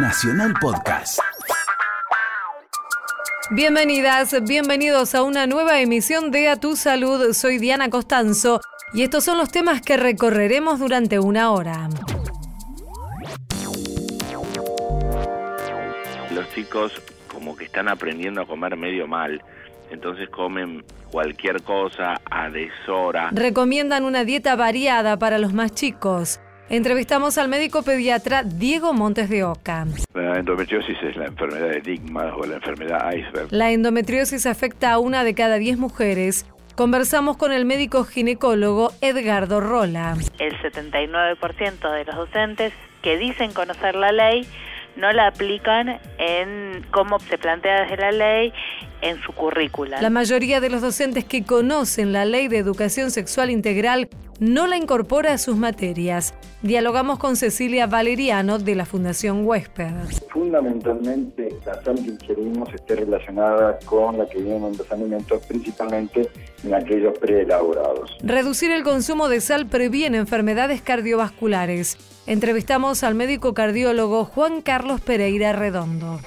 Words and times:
Nacional 0.00 0.54
Podcast. 0.60 1.18
Bienvenidas, 3.50 4.32
bienvenidos 4.44 5.16
a 5.16 5.22
una 5.24 5.48
nueva 5.48 5.80
emisión 5.80 6.30
de 6.30 6.48
A 6.48 6.56
Tu 6.56 6.76
Salud. 6.76 7.32
Soy 7.32 7.58
Diana 7.58 7.90
Costanzo 7.90 8.60
y 8.94 9.02
estos 9.02 9.24
son 9.24 9.38
los 9.38 9.50
temas 9.50 9.82
que 9.82 9.96
recorreremos 9.96 10.78
durante 10.78 11.18
una 11.18 11.50
hora. 11.50 11.88
Los 16.32 16.48
chicos 16.54 16.92
como 17.26 17.56
que 17.56 17.64
están 17.64 17.88
aprendiendo 17.88 18.42
a 18.42 18.46
comer 18.46 18.76
medio 18.76 19.08
mal, 19.08 19.42
entonces 19.90 20.28
comen 20.30 20.84
cualquier 21.10 21.60
cosa 21.62 22.20
a 22.30 22.48
deshora. 22.50 23.30
Recomiendan 23.32 24.04
una 24.04 24.24
dieta 24.24 24.54
variada 24.54 25.18
para 25.18 25.38
los 25.38 25.52
más 25.52 25.72
chicos. 25.74 26.38
Entrevistamos 26.70 27.38
al 27.38 27.48
médico 27.48 27.82
pediatra 27.82 28.42
Diego 28.42 28.92
Montes 28.92 29.30
de 29.30 29.42
Oca. 29.42 29.86
La 30.12 30.38
endometriosis 30.38 30.98
es 31.02 31.16
la 31.16 31.24
enfermedad 31.24 31.72
enigma 31.72 32.36
o 32.36 32.44
la 32.44 32.56
enfermedad 32.56 33.10
iceberg. 33.10 33.48
La 33.50 33.70
endometriosis 33.70 34.44
afecta 34.44 34.92
a 34.92 34.98
una 34.98 35.24
de 35.24 35.34
cada 35.34 35.56
diez 35.56 35.78
mujeres. 35.78 36.44
Conversamos 36.74 37.38
con 37.38 37.52
el 37.52 37.64
médico 37.64 38.04
ginecólogo 38.04 38.92
Edgardo 39.00 39.60
Rola. 39.60 40.14
El 40.38 40.60
79% 40.60 41.90
de 41.90 42.04
los 42.04 42.14
docentes 42.14 42.74
que 43.00 43.16
dicen 43.16 43.52
conocer 43.52 43.94
la 43.94 44.12
ley 44.12 44.46
no 44.96 45.10
la 45.12 45.28
aplican 45.28 45.98
en 46.18 46.84
cómo 46.90 47.18
se 47.18 47.38
plantea 47.38 47.82
desde 47.82 47.96
la 47.96 48.12
ley 48.12 48.52
en 49.02 49.20
su 49.22 49.32
currícula. 49.32 50.00
La 50.00 50.10
mayoría 50.10 50.60
de 50.60 50.70
los 50.70 50.82
docentes 50.82 51.24
que 51.24 51.44
conocen 51.44 52.12
la 52.12 52.24
ley 52.24 52.48
de 52.48 52.58
educación 52.58 53.10
sexual 53.10 53.50
integral 53.50 54.08
no 54.40 54.66
la 54.66 54.76
incorpora 54.76 55.32
a 55.32 55.38
sus 55.38 55.56
materias. 55.56 56.34
Dialogamos 56.62 57.18
con 57.18 57.36
Cecilia 57.36 57.86
Valeriano 57.86 58.58
de 58.58 58.74
la 58.74 58.86
Fundación 58.86 59.46
Huésped. 59.46 59.92
Fundamentalmente, 60.30 61.48
la 61.66 61.82
sal 61.82 61.96
que 61.96 62.10
ingerimos 62.10 62.72
esté 62.72 62.96
relacionada 62.96 63.78
con 63.84 64.18
la 64.18 64.28
que 64.28 64.38
viene 64.38 64.68
en 64.68 64.76
los 64.76 64.90
alimentos, 64.92 65.44
principalmente 65.46 66.28
en 66.64 66.74
aquellos 66.74 67.18
preelaborados. 67.18 68.16
Reducir 68.22 68.70
el 68.70 68.84
consumo 68.84 69.28
de 69.28 69.40
sal 69.40 69.66
previene 69.66 70.18
enfermedades 70.18 70.82
cardiovasculares. 70.82 71.96
Entrevistamos 72.26 73.04
al 73.04 73.14
médico 73.14 73.54
cardiólogo 73.54 74.24
Juan 74.24 74.62
Carlos 74.62 75.00
Pereira 75.00 75.52
Redondo. 75.52 76.20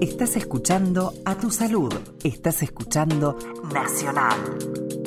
Estás 0.00 0.36
escuchando 0.36 1.14
a 1.24 1.36
tu 1.36 1.50
salud. 1.50 1.92
Estás 2.22 2.62
escuchando 2.62 3.38
Nacional. 3.72 5.03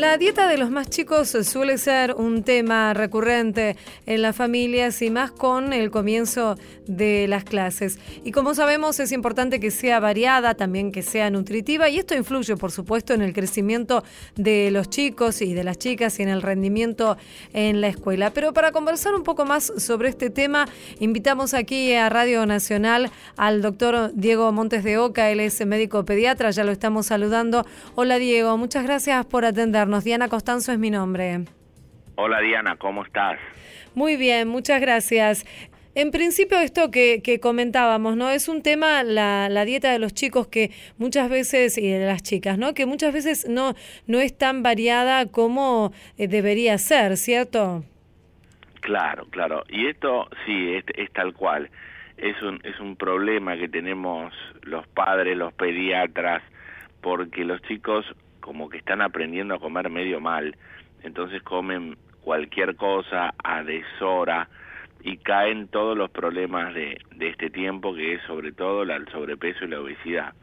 La 0.00 0.16
dieta 0.16 0.48
de 0.48 0.56
los 0.56 0.70
más 0.70 0.88
chicos 0.88 1.36
suele 1.42 1.76
ser 1.76 2.14
un 2.14 2.42
tema 2.42 2.94
recurrente 2.94 3.76
en 4.06 4.22
las 4.22 4.34
familias 4.34 5.02
y 5.02 5.10
más 5.10 5.30
con 5.30 5.74
el 5.74 5.90
comienzo 5.90 6.56
de 6.86 7.28
las 7.28 7.44
clases. 7.44 7.98
Y 8.24 8.32
como 8.32 8.54
sabemos 8.54 8.98
es 8.98 9.12
importante 9.12 9.60
que 9.60 9.70
sea 9.70 10.00
variada, 10.00 10.54
también 10.54 10.90
que 10.90 11.02
sea 11.02 11.28
nutritiva 11.28 11.90
y 11.90 11.98
esto 11.98 12.14
influye 12.14 12.56
por 12.56 12.72
supuesto 12.72 13.12
en 13.12 13.20
el 13.20 13.34
crecimiento 13.34 14.02
de 14.36 14.70
los 14.70 14.88
chicos 14.88 15.42
y 15.42 15.52
de 15.52 15.64
las 15.64 15.76
chicas 15.76 16.18
y 16.18 16.22
en 16.22 16.30
el 16.30 16.40
rendimiento 16.40 17.18
en 17.52 17.82
la 17.82 17.88
escuela. 17.88 18.30
Pero 18.30 18.54
para 18.54 18.72
conversar 18.72 19.14
un 19.14 19.22
poco 19.22 19.44
más 19.44 19.70
sobre 19.76 20.08
este 20.08 20.30
tema, 20.30 20.66
invitamos 20.98 21.52
aquí 21.52 21.92
a 21.92 22.08
Radio 22.08 22.46
Nacional 22.46 23.10
al 23.36 23.60
doctor 23.60 24.12
Diego 24.14 24.50
Montes 24.50 24.82
de 24.82 24.96
Oca, 24.96 25.30
él 25.30 25.40
es 25.40 25.60
médico 25.66 26.06
pediatra, 26.06 26.52
ya 26.52 26.64
lo 26.64 26.72
estamos 26.72 27.04
saludando. 27.04 27.66
Hola 27.96 28.18
Diego, 28.18 28.56
muchas 28.56 28.84
gracias 28.84 29.26
por 29.26 29.44
atendernos. 29.44 29.89
Diana 29.98 30.28
Costanzo 30.28 30.70
es 30.72 30.78
mi 30.78 30.90
nombre. 30.90 31.40
Hola 32.14 32.40
Diana, 32.40 32.76
¿cómo 32.76 33.04
estás? 33.04 33.38
Muy 33.94 34.16
bien, 34.16 34.46
muchas 34.46 34.80
gracias. 34.80 35.44
En 35.96 36.12
principio 36.12 36.60
esto 36.60 36.92
que, 36.92 37.40
comentábamos, 37.42 38.16
¿no? 38.16 38.30
Es 38.30 38.48
un 38.48 38.62
tema, 38.62 39.02
la, 39.02 39.48
la, 39.48 39.64
dieta 39.64 39.90
de 39.90 39.98
los 39.98 40.14
chicos 40.14 40.46
que 40.46 40.70
muchas 40.98 41.28
veces, 41.28 41.76
y 41.76 41.90
de 41.90 42.06
las 42.06 42.22
chicas, 42.22 42.56
¿no? 42.56 42.74
Que 42.74 42.86
muchas 42.86 43.12
veces 43.12 43.48
no, 43.48 43.74
no 44.06 44.20
es 44.20 44.38
tan 44.38 44.62
variada 44.62 45.26
como 45.26 45.92
eh, 46.16 46.28
debería 46.28 46.78
ser, 46.78 47.16
¿cierto? 47.16 47.84
Claro, 48.80 49.26
claro. 49.30 49.64
Y 49.68 49.88
esto 49.88 50.28
sí, 50.46 50.74
es, 50.76 50.84
es 50.94 51.12
tal 51.12 51.34
cual. 51.34 51.68
Es 52.16 52.40
un, 52.42 52.60
es 52.62 52.78
un 52.78 52.94
problema 52.94 53.56
que 53.56 53.68
tenemos 53.68 54.32
los 54.62 54.86
padres, 54.88 55.36
los 55.36 55.52
pediatras, 55.54 56.42
porque 57.00 57.44
los 57.44 57.60
chicos 57.62 58.06
como 58.40 58.68
que 58.68 58.78
están 58.78 59.02
aprendiendo 59.02 59.54
a 59.54 59.60
comer 59.60 59.90
medio 59.90 60.20
mal, 60.20 60.56
entonces 61.02 61.42
comen 61.42 61.96
cualquier 62.22 62.76
cosa 62.76 63.34
a 63.42 63.62
deshora 63.62 64.48
y 65.02 65.16
caen 65.18 65.68
todos 65.68 65.96
los 65.96 66.10
problemas 66.10 66.74
de, 66.74 67.00
de 67.16 67.28
este 67.28 67.50
tiempo 67.50 67.94
que 67.94 68.14
es 68.14 68.22
sobre 68.22 68.52
todo 68.52 68.82
el 68.82 69.08
sobrepeso 69.08 69.64
y 69.64 69.68
la 69.68 69.80
obesidad. 69.80 70.34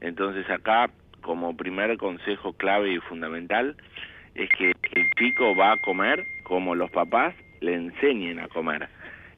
Entonces 0.00 0.48
acá 0.48 0.90
como 1.20 1.56
primer 1.56 1.96
consejo 1.98 2.52
clave 2.54 2.94
y 2.94 2.98
fundamental 3.00 3.76
es 4.34 4.48
que 4.50 4.70
el 4.70 5.10
chico 5.18 5.54
va 5.54 5.72
a 5.72 5.76
comer 5.78 6.24
como 6.44 6.74
los 6.74 6.90
papás 6.90 7.34
le 7.60 7.74
enseñen 7.74 8.40
a 8.40 8.48
comer. 8.48 8.88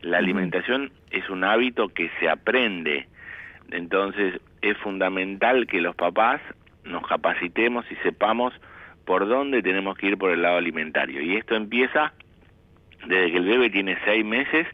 La 0.01 0.19
alimentación 0.19 0.93
es 1.11 1.29
un 1.29 1.45
hábito 1.45 1.89
que 1.89 2.11
se 2.19 2.29
aprende, 2.29 3.07
entonces 3.71 4.41
es 4.61 4.77
fundamental 4.79 5.67
que 5.67 5.81
los 5.81 5.95
papás 5.95 6.41
nos 6.85 7.07
capacitemos 7.07 7.85
y 7.91 7.97
sepamos 7.97 8.53
por 9.05 9.27
dónde 9.27 9.63
tenemos 9.63 9.97
que 9.97 10.09
ir 10.09 10.19
por 10.19 10.31
el 10.31 10.43
lado 10.43 10.59
alimentario. 10.59 11.21
Y 11.21 11.37
esto 11.37 11.55
empieza 11.55 12.13
desde 13.07 13.33
que 13.33 13.39
el 13.39 13.45
bebé 13.45 13.71
tiene 13.71 13.99
seis 14.05 14.25
meses 14.25 14.67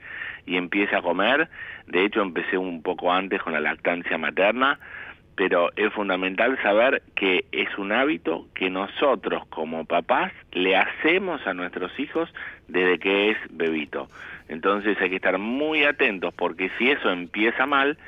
y 0.47 0.57
empieza 0.57 0.99
a 0.99 1.03
comer. 1.03 1.49
De 1.87 2.05
hecho, 2.05 2.23
empecé 2.23 2.59
un 2.59 2.83
poco 2.83 3.13
antes 3.13 3.43
con 3.43 3.53
la 3.53 3.61
lactancia 3.61 4.19
materna, 4.19 4.79
pero 5.35 5.71
es 5.77 5.93
fundamental 5.93 6.59
saber 6.63 7.03
que 7.15 7.45
es 7.53 7.77
un 7.79 7.93
hábito 7.93 8.47
que 8.55 8.71
nosotros 8.71 9.47
como 9.49 9.85
papás 9.85 10.33
le 10.53 10.77
hacemos 10.77 11.47
a 11.47 11.55
nuestros 11.55 11.97
hijos 11.99 12.33
desde 12.67 12.99
que 12.99 13.31
es 13.31 13.39
bebito. 13.51 14.09
Entonces 14.49 15.01
hay 15.01 15.11
que 15.11 15.17
estar 15.17 15.39
muy 15.39 15.85
atentos 15.85 16.35
porque 16.35 16.71
si 16.79 16.91
eso 16.91 17.11
empieza 17.11 17.67
mal, 17.67 17.99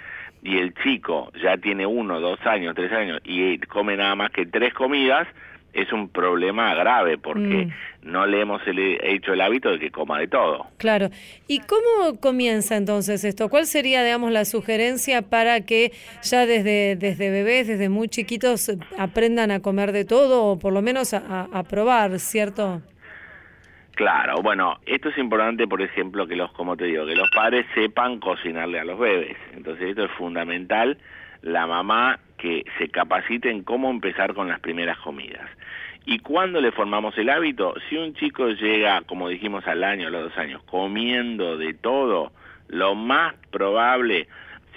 y 0.43 0.59
el 0.59 0.75
chico 0.75 1.31
ya 1.43 1.57
tiene 1.59 1.87
uno, 1.87 2.21
dos 2.21 2.41
años, 2.47 2.75
tres 2.75 2.93
años 2.93 3.21
y 3.25 3.59
come 3.59 3.97
nada 3.97 4.15
más 4.15 4.31
que 4.31 4.47
tres 4.47 4.73
comidas, 4.75 5.29
es 5.73 5.93
un 5.93 6.09
problema 6.09 6.75
grave 6.75 7.17
porque 7.19 7.67
mm. 7.67 8.11
no 8.11 8.27
le 8.27 8.41
hemos 8.41 8.61
hecho 8.67 9.33
el 9.33 9.41
hábito 9.41 9.71
de 9.71 9.79
que 9.79 9.91
coma 9.91 10.19
de 10.19 10.27
todo. 10.27 10.67
Claro. 10.79 11.11
¿Y 11.47 11.61
cómo 11.61 12.19
comienza 12.19 12.77
entonces 12.77 13.23
esto? 13.25 13.49
¿Cuál 13.49 13.67
sería, 13.67 14.03
digamos, 14.03 14.33
la 14.33 14.45
sugerencia 14.45 15.23
para 15.23 15.61
que 15.61 15.93
ya 16.23 16.47
desde, 16.47 16.97
desde 16.97 17.31
bebés, 17.31 17.69
desde 17.69 17.89
muy 17.89 18.09
chiquitos, 18.09 18.73
aprendan 18.99 19.51
a 19.51 19.61
comer 19.61 19.93
de 19.93 20.05
todo 20.05 20.45
o 20.45 20.59
por 20.59 20.73
lo 20.73 20.83
menos 20.83 21.15
a, 21.15 21.49
a 21.53 21.63
probar, 21.63 22.19
¿cierto? 22.19 22.83
Claro, 23.95 24.37
bueno, 24.43 24.79
esto 24.87 25.11
es 25.11 25.19
importante, 25.19 25.67
por 25.67 25.83
ejemplo, 25.83 26.27
que 26.27 26.37
los, 26.37 26.51
como 26.53 26.77
te 26.77 26.85
digo, 26.85 27.07
que 27.07 27.15
los 27.15 27.29
padres 27.31 27.67
sepan 27.75 28.19
cocinarle 28.19 28.81
a 28.81 28.85
los 28.85 28.99
bebés. 28.99 29.37
Entonces 29.53 29.91
esto 29.91 30.05
es 30.05 30.11
fundamental, 30.13 30.99
la 31.43 31.67
mamá 31.67 32.19
que 32.39 32.65
se 32.79 32.89
capacite 32.89 33.51
en 33.51 33.63
cómo 33.63 33.91
empezar 33.91 34.35
con 34.35 34.49
las 34.49 34.61
primeras 34.61 34.99
comidas. 34.99 35.49
Y 36.07 36.21
cuando 36.21 36.61
le 36.61 36.73
formamos 36.73 37.17
el 37.19 37.29
hábito, 37.29 37.75
si 37.89 37.97
un 37.97 38.15
chico 38.15 38.49
llega, 38.49 39.03
como 39.03 39.29
dijimos, 39.29 39.67
al 39.67 39.85
año, 39.85 40.09
a 40.09 40.11
los 40.11 40.25
dos 40.25 40.39
años, 40.39 40.63
comiendo 40.65 41.59
de 41.59 41.75
todo, 41.75 42.33
lo 42.69 42.95
más 42.95 43.35
probable, 43.51 44.29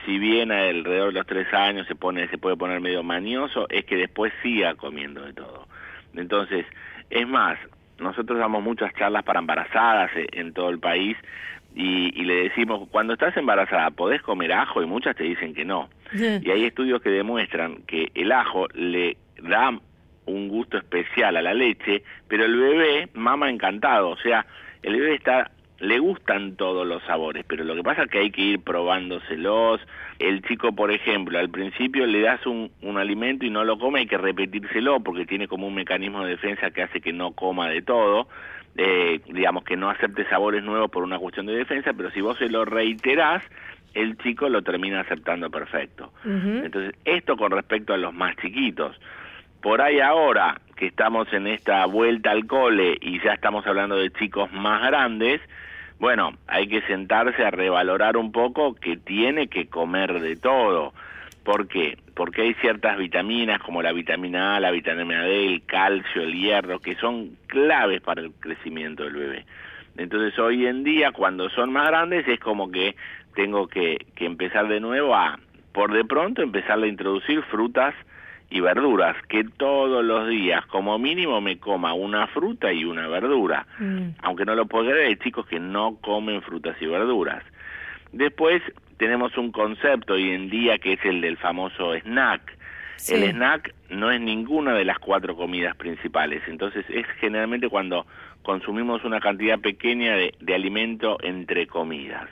si 0.05 0.17
bien 0.19 0.51
alrededor 0.51 1.13
de 1.13 1.19
los 1.19 1.27
tres 1.27 1.53
años 1.53 1.87
se 1.87 1.95
pone, 1.95 2.27
se 2.27 2.37
puede 2.37 2.57
poner 2.57 2.81
medio 2.81 3.03
manioso, 3.03 3.67
es 3.69 3.85
que 3.85 3.95
después 3.95 4.33
siga 4.41 4.75
comiendo 4.75 5.21
de 5.21 5.33
todo. 5.33 5.67
Entonces, 6.13 6.65
es 7.09 7.27
más, 7.27 7.57
nosotros 7.99 8.39
damos 8.39 8.63
muchas 8.63 8.93
charlas 8.93 9.23
para 9.23 9.39
embarazadas 9.39 10.11
eh, 10.15 10.27
en 10.33 10.53
todo 10.53 10.69
el 10.69 10.79
país 10.79 11.17
y, 11.75 12.11
le 12.23 12.35
decimos, 12.43 12.87
cuando 12.91 13.13
estás 13.13 13.35
embarazada, 13.35 13.89
¿podés 13.89 14.21
comer 14.21 14.53
ajo? 14.53 14.83
Y 14.83 14.85
muchas 14.85 15.15
te 15.15 15.23
dicen 15.23 15.53
que 15.53 15.65
no. 15.65 15.89
Y 16.13 16.51
hay 16.51 16.65
estudios 16.65 17.01
que 17.01 17.09
demuestran 17.09 17.77
que 17.87 18.11
el 18.13 18.31
ajo 18.31 18.67
le 18.73 19.17
da 19.41 19.71
un 20.25 20.47
gusto 20.47 20.77
especial 20.77 21.35
a 21.35 21.41
la 21.41 21.53
leche, 21.53 22.03
pero 22.27 22.45
el 22.45 22.55
bebé 22.55 23.09
mama 23.13 23.49
encantado, 23.49 24.11
o 24.11 24.17
sea, 24.17 24.45
el 24.83 24.93
bebé 24.93 25.15
está 25.15 25.51
le 25.83 25.99
gustan 25.99 26.55
todos 26.55 26.87
los 26.87 27.03
sabores, 27.03 27.43
pero 27.45 27.65
lo 27.65 27.75
que 27.75 27.83
pasa 27.83 28.03
es 28.03 28.09
que 28.09 28.19
hay 28.19 28.31
que 28.31 28.41
ir 28.41 28.61
probándoselos. 28.61 29.81
El 30.17 30.41
chico, 30.43 30.73
por 30.73 30.91
ejemplo, 30.91 31.37
al 31.37 31.49
principio 31.49 32.05
le 32.05 32.21
das 32.21 32.45
un, 32.45 32.71
un 32.81 32.97
alimento 32.97 33.45
y 33.45 33.49
no 33.49 33.65
lo 33.65 33.77
come, 33.77 33.99
hay 33.99 34.07
que 34.07 34.17
repetírselo 34.17 35.01
porque 35.01 35.25
tiene 35.25 35.49
como 35.49 35.67
un 35.67 35.75
mecanismo 35.75 36.23
de 36.23 36.31
defensa 36.31 36.71
que 36.71 36.83
hace 36.83 37.01
que 37.01 37.11
no 37.11 37.31
coma 37.31 37.69
de 37.69 37.81
todo. 37.81 38.29
Eh, 38.75 39.19
digamos 39.27 39.65
que 39.65 39.75
no 39.75 39.89
acepte 39.89 40.27
sabores 40.29 40.63
nuevos 40.63 40.89
por 40.89 41.03
una 41.03 41.19
cuestión 41.19 41.45
de 41.45 41.53
defensa, 41.53 41.91
pero 41.93 42.09
si 42.11 42.21
vos 42.21 42.37
se 42.37 42.49
lo 42.49 42.63
reiterás, 42.63 43.43
el 43.93 44.17
chico 44.19 44.47
lo 44.47 44.61
termina 44.61 45.01
aceptando 45.01 45.51
perfecto. 45.51 46.13
Entonces, 46.23 46.95
esto 47.03 47.35
con 47.35 47.51
respecto 47.51 47.93
a 47.93 47.97
los 47.97 48.13
más 48.13 48.37
chiquitos. 48.37 48.99
Por 49.61 49.81
ahí 49.81 49.99
ahora 49.99 50.61
que 50.77 50.87
estamos 50.87 51.31
en 51.33 51.47
esta 51.47 51.85
vuelta 51.85 52.31
al 52.31 52.47
cole 52.47 52.97
y 53.01 53.21
ya 53.21 53.33
estamos 53.33 53.67
hablando 53.67 53.97
de 53.97 54.11
chicos 54.11 54.51
más 54.51 54.81
grandes, 54.87 55.41
bueno, 55.99 56.33
hay 56.47 56.67
que 56.67 56.81
sentarse 56.81 57.43
a 57.45 57.51
revalorar 57.51 58.17
un 58.17 58.31
poco 58.31 58.75
que 58.75 58.97
tiene 58.97 59.47
que 59.47 59.67
comer 59.67 60.19
de 60.19 60.35
todo. 60.35 60.93
¿Por 61.43 61.67
qué? 61.67 61.97
Porque 62.15 62.41
hay 62.43 62.53
ciertas 62.55 62.97
vitaminas 62.97 63.61
como 63.61 63.81
la 63.81 63.91
vitamina 63.91 64.55
A, 64.55 64.59
la 64.59 64.71
vitamina 64.71 65.23
D, 65.23 65.47
el 65.47 65.65
calcio, 65.65 66.23
el 66.23 66.33
hierro, 66.33 66.79
que 66.79 66.95
son 66.95 67.37
claves 67.47 68.01
para 68.01 68.21
el 68.21 68.31
crecimiento 68.31 69.03
del 69.03 69.15
bebé. 69.15 69.45
Entonces 69.97 70.37
hoy 70.39 70.65
en 70.65 70.83
día, 70.83 71.11
cuando 71.11 71.49
son 71.49 71.71
más 71.71 71.87
grandes, 71.87 72.27
es 72.27 72.39
como 72.39 72.71
que 72.71 72.95
tengo 73.35 73.67
que, 73.67 73.97
que 74.15 74.25
empezar 74.25 74.67
de 74.67 74.79
nuevo 74.79 75.15
a, 75.15 75.37
por 75.73 75.93
de 75.93 76.05
pronto, 76.05 76.41
empezar 76.41 76.81
a 76.81 76.87
introducir 76.87 77.41
frutas 77.43 77.93
y 78.53 78.61
verduras, 78.61 79.15
que 79.27 79.43
todos 79.43 80.05
los 80.05 80.29
días 80.29 80.63
como 80.67 80.99
mínimo 80.99 81.41
me 81.41 81.57
coma 81.57 81.95
una 81.95 82.27
fruta 82.27 82.71
y 82.71 82.85
una 82.85 83.07
verdura. 83.07 83.65
Mm. 83.79 84.09
Aunque 84.21 84.45
no 84.45 84.53
lo 84.53 84.67
puedo 84.67 84.91
creer, 84.91 85.07
hay 85.07 85.15
chicos 85.15 85.47
que 85.47 85.59
no 85.59 85.97
comen 86.01 86.39
frutas 86.43 86.77
y 86.79 86.85
verduras. 86.85 87.43
Después 88.11 88.61
tenemos 88.97 89.35
un 89.39 89.51
concepto 89.51 90.13
hoy 90.13 90.29
en 90.29 90.51
día 90.51 90.77
que 90.77 90.93
es 90.93 91.03
el 91.03 91.19
del 91.21 91.37
famoso 91.37 91.95
snack. 91.95 92.55
Sí. 92.97 93.15
El 93.15 93.31
snack 93.31 93.73
no 93.89 94.11
es 94.11 94.21
ninguna 94.21 94.75
de 94.75 94.85
las 94.85 94.99
cuatro 94.99 95.35
comidas 95.35 95.75
principales, 95.75 96.43
entonces 96.47 96.85
es 96.89 97.07
generalmente 97.19 97.69
cuando 97.69 98.05
consumimos 98.43 99.03
una 99.03 99.19
cantidad 99.19 99.59
pequeña 99.59 100.15
de, 100.15 100.35
de 100.39 100.53
alimento 100.53 101.17
entre 101.23 101.65
comidas. 101.65 102.29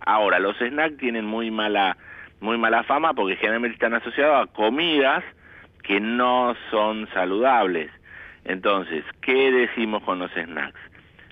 Ahora, 0.00 0.38
los 0.38 0.56
snacks 0.56 0.96
tienen 0.96 1.26
muy 1.26 1.50
mala, 1.50 1.98
muy 2.40 2.56
mala 2.56 2.84
fama 2.84 3.12
porque 3.12 3.36
generalmente 3.36 3.74
están 3.74 3.92
asociados 3.92 4.48
a 4.48 4.50
comidas 4.50 5.22
que 5.88 6.00
no 6.00 6.54
son 6.70 7.08
saludables. 7.14 7.90
Entonces, 8.44 9.04
¿qué 9.22 9.50
decimos 9.50 10.02
con 10.04 10.18
los 10.18 10.30
snacks? 10.32 10.78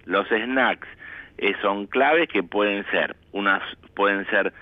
Los 0.07 0.27
snacks 0.29 0.89
eh, 1.37 1.55
son 1.61 1.87
claves 1.87 2.29
que 2.31 2.43
pueden 2.43 2.85
ser 2.91 3.17
unas 3.33 3.63
pueden 3.95 4.27
ser 4.31 4.55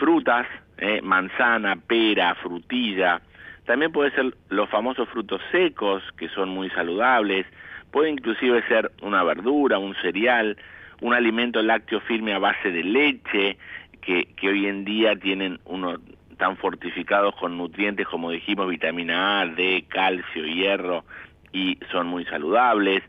frutas, 0.00 0.48
eh, 0.78 1.00
manzana, 1.00 1.76
pera, 1.76 2.34
frutilla. 2.34 3.20
También 3.66 3.92
puede 3.92 4.10
ser 4.10 4.34
los 4.48 4.68
famosos 4.68 5.08
frutos 5.10 5.40
secos 5.52 6.02
que 6.18 6.28
son 6.30 6.48
muy 6.48 6.68
saludables. 6.70 7.46
Puede 7.92 8.10
inclusive 8.10 8.66
ser 8.66 8.90
una 9.00 9.22
verdura, 9.22 9.78
un 9.78 9.94
cereal, 10.02 10.56
un 11.00 11.14
alimento 11.14 11.62
lácteo 11.62 12.00
firme 12.00 12.34
a 12.34 12.40
base 12.40 12.72
de 12.72 12.82
leche 12.82 13.58
que, 14.00 14.24
que 14.36 14.48
hoy 14.48 14.66
en 14.66 14.84
día 14.84 15.14
tienen 15.14 15.60
uno 15.66 15.98
tan 16.36 16.56
fortificados 16.56 17.34
con 17.36 17.56
nutrientes 17.56 18.06
como 18.06 18.30
dijimos 18.30 18.68
vitamina 18.68 19.40
A, 19.40 19.46
D, 19.46 19.84
calcio, 19.88 20.44
hierro 20.44 21.04
y 21.52 21.78
son 21.90 22.06
muy 22.06 22.24
saludables. 22.26 23.02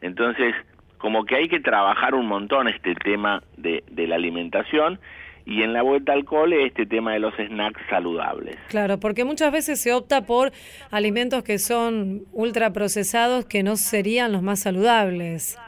Entonces, 0.00 0.54
como 0.98 1.24
que 1.24 1.36
hay 1.36 1.48
que 1.48 1.60
trabajar 1.60 2.14
un 2.14 2.26
montón 2.26 2.68
este 2.68 2.94
tema 2.94 3.42
de, 3.56 3.84
de 3.90 4.06
la 4.06 4.16
alimentación 4.16 4.98
y 5.44 5.62
en 5.62 5.72
la 5.72 5.82
vuelta 5.82 6.12
al 6.12 6.24
cole 6.24 6.66
este 6.66 6.86
tema 6.86 7.12
de 7.12 7.18
los 7.18 7.34
snacks 7.34 7.80
saludables. 7.90 8.56
Claro, 8.68 8.98
porque 8.98 9.24
muchas 9.24 9.52
veces 9.52 9.80
se 9.80 9.92
opta 9.92 10.22
por 10.22 10.52
alimentos 10.90 11.42
que 11.42 11.58
son 11.58 12.22
ultraprocesados 12.32 13.44
que 13.46 13.62
no 13.62 13.76
serían 13.76 14.32
los 14.32 14.42
más 14.42 14.60
saludables. 14.60 15.58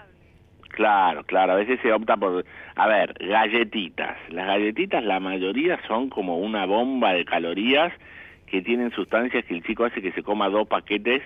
Claro, 0.70 1.24
claro, 1.24 1.52
a 1.52 1.56
veces 1.56 1.78
se 1.82 1.92
opta 1.92 2.16
por, 2.16 2.44
a 2.76 2.86
ver, 2.88 3.14
galletitas. 3.20 4.16
Las 4.30 4.46
galletitas 4.46 5.04
la 5.04 5.20
mayoría 5.20 5.78
son 5.86 6.08
como 6.08 6.38
una 6.38 6.66
bomba 6.66 7.12
de 7.12 7.24
calorías 7.24 7.92
que 8.46 8.62
tienen 8.62 8.90
sustancias 8.92 9.44
que 9.44 9.54
el 9.54 9.62
chico 9.62 9.84
hace 9.84 10.02
que 10.02 10.12
se 10.12 10.22
coma 10.22 10.48
dos 10.48 10.66
paquetes. 10.66 11.22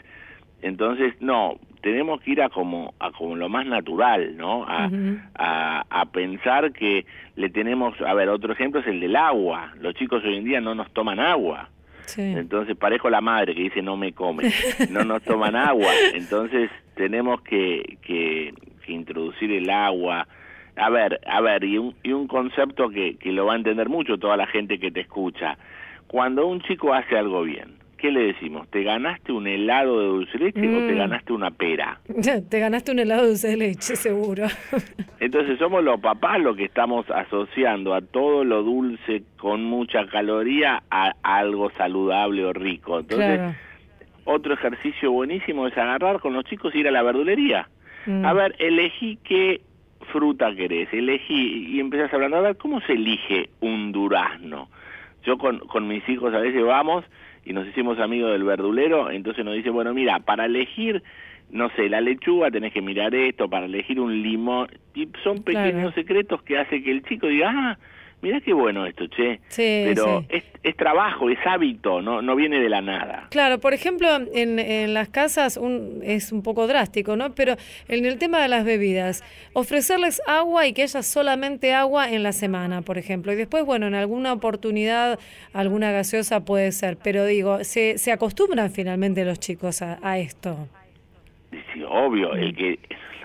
Entonces, 0.60 1.14
no, 1.20 1.58
tenemos 1.82 2.20
que 2.20 2.32
ir 2.32 2.42
a 2.42 2.48
como 2.48 2.94
a 2.98 3.12
como 3.12 3.36
lo 3.36 3.48
más 3.48 3.64
natural, 3.66 4.36
¿no? 4.36 4.64
A, 4.64 4.90
a, 5.36 5.84
a 5.88 6.04
pensar 6.06 6.72
que 6.72 7.06
le 7.36 7.48
tenemos, 7.48 7.98
a 8.00 8.12
ver, 8.14 8.28
otro 8.28 8.52
ejemplo 8.52 8.80
es 8.80 8.86
el 8.86 9.00
del 9.00 9.16
agua. 9.16 9.72
Los 9.80 9.94
chicos 9.94 10.22
hoy 10.24 10.36
en 10.36 10.44
día 10.44 10.60
no 10.60 10.74
nos 10.74 10.92
toman 10.92 11.20
agua. 11.20 11.70
Sí. 12.06 12.22
Entonces 12.22 12.76
parejo 12.76 13.10
la 13.10 13.20
madre 13.20 13.54
que 13.54 13.62
dice 13.62 13.82
no 13.82 13.96
me 13.96 14.12
come, 14.12 14.50
no 14.90 15.04
nos 15.04 15.22
toman 15.22 15.54
agua. 15.54 15.92
Entonces 16.14 16.70
tenemos 16.94 17.40
que, 17.42 17.98
que, 18.02 18.52
que 18.84 18.92
introducir 18.92 19.52
el 19.52 19.70
agua. 19.70 20.26
A 20.78 20.90
ver, 20.90 21.20
a 21.26 21.40
ver, 21.40 21.64
y 21.64 21.76
un, 21.78 21.94
y 22.02 22.12
un 22.12 22.26
concepto 22.28 22.88
que, 22.88 23.16
que 23.16 23.32
lo 23.32 23.46
va 23.46 23.54
a 23.54 23.56
entender 23.56 23.88
mucho 23.88 24.18
toda 24.18 24.36
la 24.36 24.46
gente 24.46 24.78
que 24.78 24.90
te 24.90 25.00
escucha. 25.00 25.58
Cuando 26.06 26.46
un 26.46 26.60
chico 26.62 26.94
hace 26.94 27.18
algo 27.18 27.42
bien, 27.42 27.74
¿qué 27.98 28.10
le 28.12 28.20
decimos? 28.32 28.68
¿Te 28.70 28.82
ganaste 28.84 29.32
un 29.32 29.46
helado 29.48 29.98
de 30.00 30.06
dulce 30.06 30.38
de 30.38 30.44
leche 30.46 30.60
o 30.68 30.86
te 30.86 30.94
Mm. 30.94 30.98
ganaste 30.98 31.32
una 31.32 31.50
pera? 31.50 32.00
Te 32.48 32.60
ganaste 32.60 32.92
un 32.92 33.00
helado 33.00 33.22
de 33.22 33.28
dulce 33.28 33.48
de 33.48 33.56
leche, 33.56 33.96
seguro. 33.96 34.44
Entonces 35.20 35.58
somos 35.58 35.82
los 35.82 35.98
papás 36.00 36.40
los 36.40 36.56
que 36.56 36.64
estamos 36.64 37.10
asociando 37.10 37.92
a 37.92 38.00
todo 38.00 38.44
lo 38.44 38.62
dulce 38.62 39.24
con 39.36 39.64
mucha 39.64 40.06
caloría 40.06 40.82
a 40.90 41.12
algo 41.22 41.70
saludable 41.76 42.44
o 42.44 42.52
rico. 42.52 43.00
Entonces, 43.00 43.38
claro. 43.38 43.54
otro 44.24 44.54
ejercicio 44.54 45.10
buenísimo 45.10 45.66
es 45.66 45.76
agarrar 45.76 46.20
con 46.20 46.34
los 46.34 46.44
chicos 46.44 46.72
y 46.74 46.78
ir 46.78 46.88
a 46.88 46.92
la 46.92 47.02
verdulería. 47.02 47.68
Mm. 48.06 48.24
A 48.24 48.32
ver, 48.32 48.54
elegí 48.60 49.18
qué 49.24 49.60
fruta 50.12 50.54
querés, 50.54 50.88
elegí 50.92 51.66
y 51.68 51.80
empezás 51.80 52.12
hablando, 52.14 52.36
a 52.38 52.40
ver, 52.40 52.56
¿cómo 52.56 52.80
se 52.82 52.92
elige 52.92 53.50
un 53.60 53.92
durazno? 53.92 54.68
Yo 55.24 55.36
con, 55.38 55.58
con 55.60 55.86
mis 55.88 56.08
hijos 56.08 56.32
a 56.34 56.38
veces 56.38 56.64
vamos 56.64 57.04
y 57.44 57.52
nos 57.52 57.66
hicimos 57.66 57.98
amigos 57.98 58.32
del 58.32 58.44
verdulero, 58.44 59.10
entonces 59.10 59.44
nos 59.44 59.54
dice, 59.54 59.70
bueno, 59.70 59.92
mira, 59.94 60.20
para 60.20 60.46
elegir, 60.46 61.02
no 61.50 61.70
sé, 61.70 61.88
la 61.88 62.00
lechuga 62.00 62.50
tenés 62.50 62.72
que 62.72 62.82
mirar 62.82 63.14
esto, 63.14 63.48
para 63.48 63.66
elegir 63.66 64.00
un 64.00 64.22
limón, 64.22 64.68
y 64.94 65.08
son 65.24 65.42
pequeños 65.42 65.72
Claro. 65.72 65.92
secretos 65.92 66.42
que 66.42 66.58
hace 66.58 66.82
que 66.82 66.90
el 66.90 67.02
chico 67.04 67.26
diga, 67.26 67.50
ah, 67.54 67.78
mira 68.22 68.40
qué 68.40 68.52
bueno 68.52 68.86
esto, 68.86 69.06
che. 69.08 69.40
Sí, 69.48 69.82
Pero 69.86 70.20
sí. 70.20 70.26
es, 70.30 70.44
es 70.62 70.76
trabajo, 70.76 71.30
es 71.30 71.38
hábito, 71.46 72.02
no, 72.02 72.20
no 72.22 72.36
viene 72.36 72.60
de 72.60 72.68
la 72.68 72.80
nada. 72.80 73.26
Claro, 73.30 73.58
por 73.58 73.74
ejemplo, 73.74 74.08
en, 74.34 74.58
en 74.58 74.94
las 74.94 75.08
casas 75.08 75.56
un, 75.56 76.00
es 76.02 76.32
un 76.32 76.42
poco 76.42 76.66
drástico, 76.66 77.16
¿no? 77.16 77.34
Pero 77.34 77.56
en 77.88 78.04
el 78.04 78.18
tema 78.18 78.40
de 78.40 78.48
las 78.48 78.64
bebidas, 78.64 79.22
ofrecerles 79.52 80.20
agua 80.26 80.66
y 80.66 80.72
que 80.72 80.82
haya 80.82 81.02
solamente 81.02 81.74
agua 81.74 82.10
en 82.10 82.22
la 82.22 82.32
semana, 82.32 82.82
por 82.82 82.98
ejemplo. 82.98 83.32
Y 83.32 83.36
después, 83.36 83.64
bueno, 83.64 83.86
en 83.86 83.94
alguna 83.94 84.32
oportunidad, 84.32 85.18
alguna 85.52 85.92
gaseosa 85.92 86.44
puede 86.44 86.72
ser. 86.72 86.96
Pero 87.02 87.24
digo, 87.24 87.64
se, 87.64 87.98
se 87.98 88.12
acostumbran 88.12 88.70
finalmente 88.70 89.24
los 89.24 89.38
chicos 89.40 89.82
a, 89.82 89.98
a 90.02 90.18
esto. 90.18 90.68
Sí, 91.72 91.82
obvio, 91.88 92.34
el 92.34 92.54
que 92.54 92.78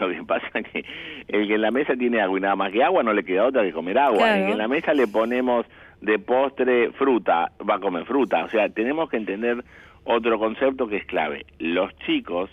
lo 0.08 0.14
que 0.14 0.24
pasa 0.24 0.48
es 0.54 0.68
que 0.68 0.86
el 1.28 1.48
que 1.48 1.56
en 1.56 1.62
la 1.62 1.72
mesa 1.72 1.96
tiene 1.96 2.22
agua 2.22 2.38
y 2.38 2.42
nada 2.42 2.56
más 2.56 2.72
que 2.72 2.84
agua 2.84 3.04
no 3.04 3.14
le 3.14 3.24
queda 3.24 3.46
otra 3.46 3.64
que 3.64 3.72
comer 3.72 3.98
agua. 3.98 4.18
Claro. 4.18 4.40
El 4.40 4.46
que 4.46 4.52
en 4.52 4.58
la 4.58 4.68
mesa 4.68 4.94
le 4.94 5.08
ponemos 5.08 5.66
de 6.02 6.20
postre 6.20 6.92
fruta, 6.92 7.52
va 7.68 7.76
a 7.76 7.80
comer 7.80 8.06
fruta. 8.06 8.44
O 8.44 8.50
sea, 8.50 8.70
tenemos 8.70 9.10
que 9.10 9.18
entender 9.18 9.64
otro 10.04 10.38
concepto 10.38 10.88
que 10.88 10.98
es 10.98 11.06
clave. 11.06 11.46
Los 11.60 11.96
chicos 12.00 12.50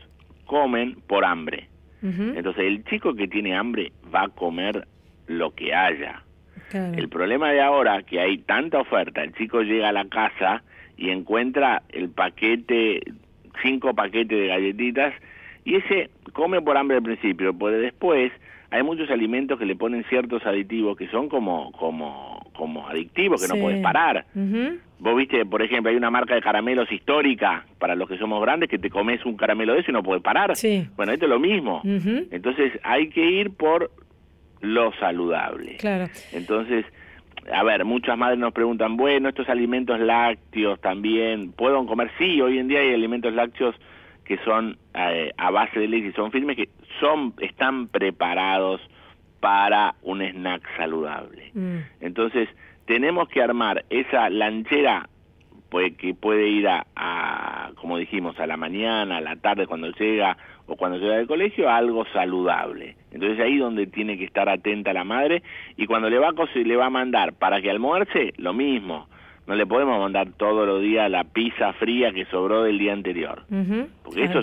comen 0.47 0.97
por 1.07 1.25
hambre. 1.25 1.69
Entonces, 2.03 2.65
el 2.65 2.83
chico 2.85 3.13
que 3.13 3.29
tiene 3.29 3.55
hambre 3.55 3.93
va 4.15 4.23
a 4.23 4.29
comer 4.29 4.87
lo 5.27 5.55
que 5.55 5.75
haya. 5.75 6.23
claro. 6.71 6.95
El 6.97 7.11
problema 7.11 7.53
de 7.53 7.61
ahora 7.61 8.03
que 8.05 8.21
hay 8.21 8.39
tanta 8.39 8.79
oferta, 8.79 9.23
el 9.23 9.35
chico 9.35 9.61
llega 9.61 9.91
a 9.91 9.93
la 9.93 10.07
casa 10.07 10.63
y 10.97 11.11
encuentra 11.11 11.83
el 11.91 12.09
paquete, 12.09 13.01
cinco 13.63 13.95
paquetes 13.95 14.39
de 14.39 14.47
galletitas 14.47 15.13
y 15.65 15.77
ese 15.77 16.11
come 16.33 16.61
por 16.63 16.77
hambre 16.77 16.97
al 16.99 17.03
principio, 17.03 17.53
porque 17.57 17.77
después 17.77 18.33
hay 18.73 18.83
muchos 18.85 19.11
alimentos 19.11 19.59
que 19.59 19.67
le 19.67 19.75
ponen 19.75 20.05
ciertos 20.05 20.47
aditivos 20.47 20.97
que 20.97 21.09
son 21.09 21.29
como 21.29 21.73
como 21.73 22.41
como 22.55 22.87
adictivos 22.89 23.41
que 23.41 23.49
Sí. 23.49 23.55
no 23.57 23.63
puedes 23.63 23.83
parar. 23.83 24.27
Vos 24.99 25.17
viste, 25.17 25.47
por 25.47 25.63
ejemplo, 25.63 25.91
hay 25.91 25.97
una 25.97 26.11
marca 26.11 26.35
de 26.35 26.43
caramelos 26.43 26.91
histórica 26.93 27.65
para 27.79 27.95
los 27.95 28.07
que 28.09 28.19
somos 28.19 28.41
grandes 28.43 28.69
que 28.69 28.79
te 28.79 28.91
comes 28.91 29.25
un 29.25 29.37
caramelo 29.37 29.73
de 29.75 29.81
eso 29.81 29.91
y 29.91 29.95
no 29.95 30.03
puedes 30.03 30.23
parar. 30.23 30.55
Sí. 30.57 30.87
Bueno, 30.97 31.13
esto 31.13 31.25
es 31.25 31.31
lo 31.31 31.41
mismo. 31.41 31.81
Entonces 31.85 32.73
hay 32.83 33.09
que 33.09 33.25
ir 33.25 33.51
por 33.57 33.91
lo 34.61 34.93
saludable. 35.01 35.77
Claro. 35.79 36.05
Entonces, 36.33 36.85
a 37.51 37.63
ver, 37.65 37.85
muchas 37.87 38.19
madres 38.19 38.39
nos 38.39 38.53
preguntan, 38.53 38.99
bueno, 38.99 39.31
estos 39.31 39.49
alimentos 39.49 39.99
lácteos 39.99 40.79
también, 40.83 41.53
¿puedo 41.53 41.85
comer? 41.87 42.11
Sí, 42.19 42.41
hoy 42.43 42.59
en 42.59 42.69
día 42.69 42.81
hay 42.81 42.93
alimentos 42.93 43.33
lácteos 43.33 43.75
que 44.31 44.39
son 44.45 44.79
eh, 44.95 45.33
a 45.37 45.51
base 45.51 45.81
de 45.81 45.89
leche 45.89 46.11
y 46.11 46.13
son 46.13 46.31
firmes 46.31 46.55
que 46.55 46.69
son 47.01 47.35
están 47.41 47.89
preparados 47.89 48.81
para 49.41 49.97
un 50.03 50.23
snack 50.23 50.63
saludable. 50.77 51.51
Mm. 51.53 51.79
Entonces, 52.01 52.49
tenemos 52.85 53.29
que 53.29 53.43
armar 53.43 53.85
esa 53.91 54.31
lanchera 54.31 55.09
pues, 55.69 55.97
que 55.97 56.15
puede 56.15 56.47
ir 56.47 56.69
a, 56.69 56.87
a, 56.95 57.73
como 57.75 57.99
dijimos, 57.99 58.39
a 58.39 58.47
la 58.47 58.57
mañana, 58.57 59.17
a 59.17 59.21
la 59.21 59.35
tarde 59.35 59.67
cuando 59.67 59.91
llega 59.91 60.37
o 60.69 60.77
cuando 60.77 60.99
llega 60.99 61.17
del 61.17 61.27
colegio, 61.27 61.69
a 61.69 61.79
algo 61.79 62.07
saludable. 62.13 62.95
Entonces 63.11 63.41
ahí 63.41 63.59
donde 63.59 63.89
tiene 63.89 64.17
que 64.17 64.27
estar 64.27 64.49
atenta 64.49 64.93
la 64.93 65.03
madre 65.03 65.43
y 65.77 65.87
cuando 65.87 66.09
le 66.09 66.21
va 66.21 66.29
a, 66.29 66.59
le 66.59 66.77
va 66.77 66.87
a 66.87 66.91
mandar 66.91 67.33
para 67.33 67.61
que 67.61 67.69
almuerce, 67.69 68.33
lo 68.37 68.53
mismo. 68.53 69.09
No 69.51 69.57
le 69.57 69.67
podemos 69.67 69.99
mandar 69.99 70.29
todos 70.37 70.65
los 70.65 70.81
días 70.81 71.11
la 71.11 71.25
pizza 71.25 71.73
fría 71.73 72.13
que 72.13 72.25
sobró 72.27 72.63
del 72.63 72.79
día 72.79 72.93
anterior. 72.93 73.43
porque 74.05 74.23
eso, 74.23 74.39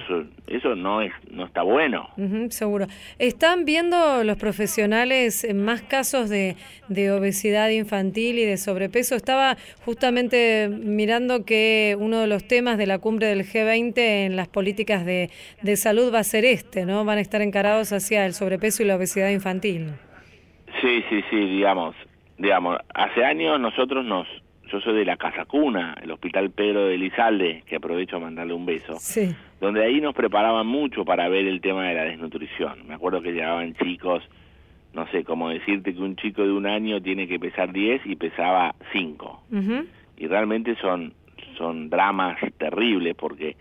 eso 0.47 0.75
no, 0.75 1.01
es, 1.01 1.13
no 1.31 1.45
está 1.45 1.61
bueno. 1.61 2.09
seguro. 2.49 2.87
¿Están 3.17 3.63
viendo 3.63 4.25
los 4.25 4.35
profesionales 4.35 5.47
más 5.55 5.81
casos 5.81 6.29
de, 6.29 6.57
de 6.89 7.09
obesidad 7.13 7.69
infantil 7.69 8.37
y 8.37 8.43
de 8.43 8.57
sobrepeso? 8.57 9.15
Estaba 9.15 9.55
justamente 9.85 10.67
mirando 10.69 11.45
que 11.45 11.95
uno 11.97 12.19
de 12.19 12.27
los 12.27 12.45
temas 12.45 12.77
de 12.77 12.87
la 12.87 12.99
cumbre 12.99 13.27
del 13.27 13.45
G20 13.45 13.97
en 13.97 14.35
las 14.35 14.49
políticas 14.49 15.05
de, 15.05 15.29
de 15.61 15.77
salud 15.77 16.13
va 16.13 16.19
a 16.19 16.25
ser 16.25 16.43
este, 16.43 16.85
¿no? 16.85 17.05
Van 17.05 17.17
a 17.17 17.21
estar 17.21 17.41
encarados 17.41 17.93
hacia 17.93 18.25
el 18.25 18.33
sobrepeso 18.33 18.83
y 18.83 18.87
la 18.87 18.97
obesidad 18.97 19.29
infantil. 19.29 19.91
Sí, 20.81 21.01
sí, 21.09 21.21
sí, 21.29 21.37
digamos, 21.37 21.95
digamos, 22.37 22.77
hace 22.93 23.23
años 23.23 23.57
nosotros 23.57 24.03
nos 24.03 24.27
yo 24.67 24.79
soy 24.81 24.95
de 24.95 25.05
la 25.05 25.17
Casa 25.17 25.45
Cuna, 25.45 25.95
el 26.01 26.11
Hospital 26.11 26.51
Pedro 26.51 26.85
de 26.85 26.97
Lizalde, 26.97 27.63
que 27.65 27.75
aprovecho 27.77 28.17
a 28.17 28.19
mandarle 28.19 28.53
un 28.53 28.65
beso, 28.65 28.95
sí. 28.99 29.35
donde 29.59 29.83
ahí 29.83 30.01
nos 30.01 30.13
preparaban 30.13 30.67
mucho 30.67 31.05
para 31.05 31.27
ver 31.29 31.47
el 31.47 31.61
tema 31.61 31.87
de 31.87 31.95
la 31.95 32.03
desnutrición. 32.03 32.87
Me 32.87 32.93
acuerdo 32.93 33.21
que 33.21 33.31
llevaban 33.31 33.73
chicos, 33.75 34.23
no 34.93 35.07
sé, 35.07 35.23
cómo 35.23 35.49
decirte 35.49 35.93
que 35.93 36.01
un 36.01 36.15
chico 36.15 36.43
de 36.43 36.51
un 36.51 36.65
año 36.65 37.01
tiene 37.01 37.27
que 37.27 37.39
pesar 37.39 37.71
10 37.71 38.05
y 38.05 38.15
pesaba 38.15 38.75
5. 38.91 39.43
Y 40.17 40.27
realmente 40.27 40.75
son, 40.81 41.13
son 41.57 41.89
dramas 41.89 42.37
terribles 42.57 43.15
porque 43.15 43.55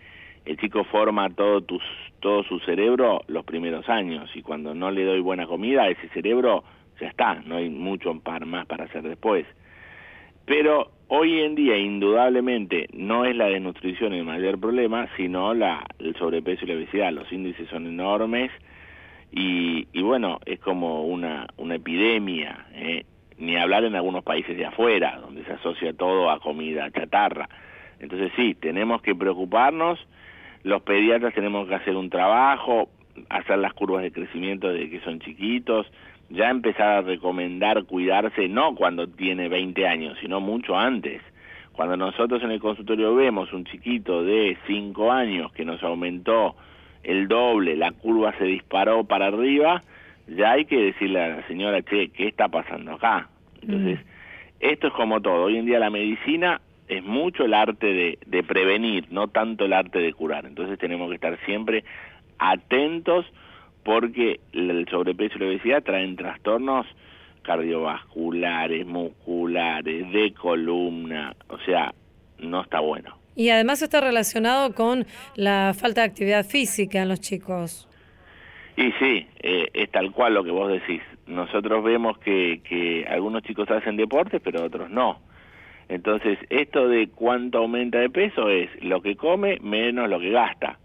el 0.45 0.57
chico 0.57 0.83
forma 0.85 1.29
todo, 1.29 1.61
tus, 1.61 1.83
todo 2.19 2.43
su 2.43 2.59
cerebro 2.59 3.21
los 3.27 3.45
primeros 3.45 3.87
años 3.89 4.29
y 4.35 4.41
cuando 4.41 4.73
no 4.73 4.91
le 4.91 5.03
doy 5.03 5.19
buena 5.19 5.45
comida, 5.45 5.87
ese 5.89 6.07
cerebro 6.09 6.63
ya 6.99 7.07
está, 7.07 7.35
no 7.45 7.57
hay 7.57 7.69
mucho 7.69 8.13
más 8.13 8.65
para 8.65 8.85
hacer 8.85 9.03
después. 9.03 9.45
Pero 10.45 10.96
hoy 11.07 11.41
en 11.41 11.55
día, 11.55 11.77
indudablemente, 11.77 12.87
no 12.93 13.25
es 13.25 13.35
la 13.35 13.47
desnutrición 13.47 14.13
el 14.13 14.23
mayor 14.23 14.59
problema, 14.59 15.07
sino 15.17 15.53
la, 15.53 15.85
el 15.99 16.15
sobrepeso 16.15 16.65
y 16.65 16.67
la 16.67 16.75
obesidad. 16.75 17.11
Los 17.11 17.31
índices 17.31 17.69
son 17.69 17.87
enormes 17.87 18.51
y, 19.31 19.87
y 19.93 20.01
bueno, 20.01 20.39
es 20.45 20.59
como 20.59 21.03
una, 21.03 21.47
una 21.57 21.75
epidemia, 21.75 22.65
¿eh? 22.73 23.05
ni 23.37 23.55
hablar 23.55 23.83
en 23.83 23.95
algunos 23.95 24.23
países 24.23 24.57
de 24.57 24.65
afuera, 24.65 25.19
donde 25.21 25.43
se 25.43 25.53
asocia 25.53 25.93
todo 25.93 26.29
a 26.29 26.39
comida 26.39 26.89
chatarra. 26.91 27.47
Entonces 27.99 28.31
sí, 28.35 28.55
tenemos 28.55 29.01
que 29.01 29.15
preocuparnos, 29.15 29.99
los 30.63 30.81
pediatras 30.81 31.33
tenemos 31.33 31.67
que 31.67 31.75
hacer 31.75 31.95
un 31.95 32.09
trabajo, 32.09 32.89
hacer 33.29 33.57
las 33.59 33.73
curvas 33.73 34.03
de 34.03 34.11
crecimiento 34.11 34.67
de 34.69 34.89
que 34.89 34.99
son 35.01 35.19
chiquitos, 35.19 35.87
ya 36.29 36.49
empezar 36.49 36.87
a 36.87 37.01
recomendar 37.01 37.85
cuidarse 37.85 38.47
no 38.47 38.75
cuando 38.75 39.07
tiene 39.07 39.49
20 39.49 39.87
años, 39.87 40.17
sino 40.21 40.39
mucho 40.39 40.77
antes. 40.77 41.21
Cuando 41.73 41.95
nosotros 41.95 42.41
en 42.43 42.51
el 42.51 42.59
consultorio 42.59 43.15
vemos 43.15 43.53
un 43.53 43.65
chiquito 43.65 44.23
de 44.23 44.57
5 44.67 45.11
años 45.11 45.51
que 45.53 45.63
nos 45.63 45.81
aumentó 45.83 46.55
el 47.03 47.27
doble, 47.27 47.75
la 47.75 47.91
curva 47.91 48.33
se 48.37 48.45
disparó 48.45 49.03
para 49.03 49.27
arriba, 49.27 49.83
ya 50.27 50.51
hay 50.53 50.65
que 50.65 50.77
decirle 50.77 51.21
a 51.21 51.27
la 51.29 51.47
señora, 51.47 51.81
che, 51.83 52.09
¿qué 52.09 52.27
está 52.27 52.49
pasando 52.49 52.93
acá? 52.93 53.29
Entonces, 53.61 53.99
esto 54.59 54.87
es 54.87 54.93
como 54.93 55.21
todo. 55.21 55.45
Hoy 55.45 55.57
en 55.57 55.65
día 55.65 55.79
la 55.79 55.89
medicina 55.89 56.59
es 56.87 57.03
mucho 57.03 57.45
el 57.45 57.53
arte 57.53 57.87
de, 57.87 58.19
de 58.25 58.43
prevenir, 58.43 59.05
no 59.11 59.27
tanto 59.27 59.65
el 59.65 59.73
arte 59.73 59.99
de 59.99 60.13
curar. 60.13 60.45
Entonces 60.45 60.79
tenemos 60.79 61.09
que 61.09 61.15
estar 61.15 61.37
siempre 61.45 61.83
atentos 62.39 63.25
porque 63.87 64.41
el 64.51 64.85
sobrepeso 64.89 65.37
y 65.37 65.39
la 65.39 65.45
obesidad 65.45 65.81
traen 65.81 66.17
trastornos 66.17 66.85
cardiovasculares, 67.41 68.85
musculares, 68.85 70.11
de 70.11 70.33
columna, 70.33 71.33
o 71.47 71.57
sea, 71.59 71.93
no 72.37 72.63
está 72.63 72.81
bueno. 72.81 73.17
Y 73.37 73.49
además 73.49 73.81
está 73.81 74.01
relacionado 74.01 74.75
con 74.75 75.05
la 75.35 75.73
falta 75.73 76.01
de 76.01 76.07
actividad 76.07 76.45
física 76.45 77.01
en 77.01 77.07
los 77.07 77.21
chicos. 77.21 77.87
Y 78.75 78.91
sí, 78.99 79.25
eh, 79.39 79.69
es 79.73 79.89
tal 79.89 80.11
cual 80.11 80.33
lo 80.33 80.43
que 80.43 80.51
vos 80.51 80.69
decís. 80.69 81.01
Nosotros 81.25 81.81
vemos 81.81 82.17
que, 82.17 82.59
que 82.67 83.05
algunos 83.07 83.41
chicos 83.43 83.71
hacen 83.71 83.95
deportes, 83.95 84.41
pero 84.43 84.65
otros 84.65 84.89
no. 84.89 85.21
Entonces, 85.87 86.37
esto 86.49 86.89
de 86.89 87.07
cuánto 87.07 87.59
aumenta 87.59 87.99
de 87.99 88.09
peso 88.09 88.49
es 88.49 88.69
lo 88.83 89.01
que 89.01 89.15
come 89.15 89.59
menos 89.61 90.09
lo 90.09 90.19
que 90.19 90.31
gasta. 90.31 90.77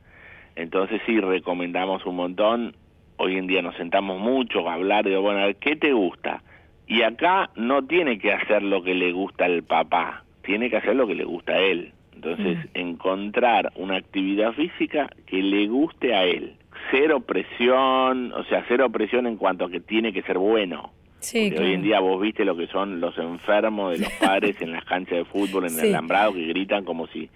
Entonces 0.54 1.00
sí, 1.06 1.18
recomendamos 1.18 2.04
un 2.06 2.16
montón 2.16 2.76
hoy 3.22 3.36
en 3.36 3.46
día 3.46 3.62
nos 3.62 3.76
sentamos 3.76 4.20
mucho 4.20 4.68
a 4.68 4.74
hablar 4.74 5.04
de, 5.04 5.16
bueno, 5.16 5.40
a 5.40 5.46
ver, 5.46 5.56
¿qué 5.56 5.76
te 5.76 5.92
gusta? 5.92 6.42
Y 6.88 7.02
acá 7.02 7.50
no 7.54 7.84
tiene 7.84 8.18
que 8.18 8.32
hacer 8.32 8.62
lo 8.64 8.82
que 8.82 8.94
le 8.94 9.12
gusta 9.12 9.44
al 9.44 9.62
papá, 9.62 10.24
tiene 10.42 10.68
que 10.68 10.76
hacer 10.76 10.96
lo 10.96 11.06
que 11.06 11.14
le 11.14 11.24
gusta 11.24 11.52
a 11.52 11.60
él. 11.60 11.92
Entonces, 12.14 12.58
mm. 12.58 12.78
encontrar 12.78 13.72
una 13.76 13.96
actividad 13.96 14.52
física 14.52 15.08
que 15.26 15.40
le 15.40 15.68
guste 15.68 16.14
a 16.14 16.24
él. 16.24 16.54
Cero 16.90 17.20
presión, 17.20 18.32
o 18.32 18.44
sea, 18.44 18.64
cero 18.66 18.90
presión 18.90 19.26
en 19.26 19.36
cuanto 19.36 19.66
a 19.66 19.70
que 19.70 19.80
tiene 19.80 20.12
que 20.12 20.22
ser 20.22 20.38
bueno. 20.38 20.90
Sí, 21.20 21.54
Hoy 21.56 21.74
en 21.74 21.82
día 21.82 22.00
vos 22.00 22.20
viste 22.20 22.44
lo 22.44 22.56
que 22.56 22.66
son 22.66 23.00
los 23.00 23.16
enfermos 23.16 23.92
de 23.92 24.00
los 24.00 24.12
padres 24.20 24.60
en 24.60 24.72
las 24.72 24.84
canchas 24.84 25.18
de 25.18 25.24
fútbol, 25.24 25.66
en 25.66 25.78
el 25.78 25.86
alambrado, 25.90 26.34
que 26.34 26.44
gritan 26.46 26.84
como 26.84 27.06
si 27.06 27.30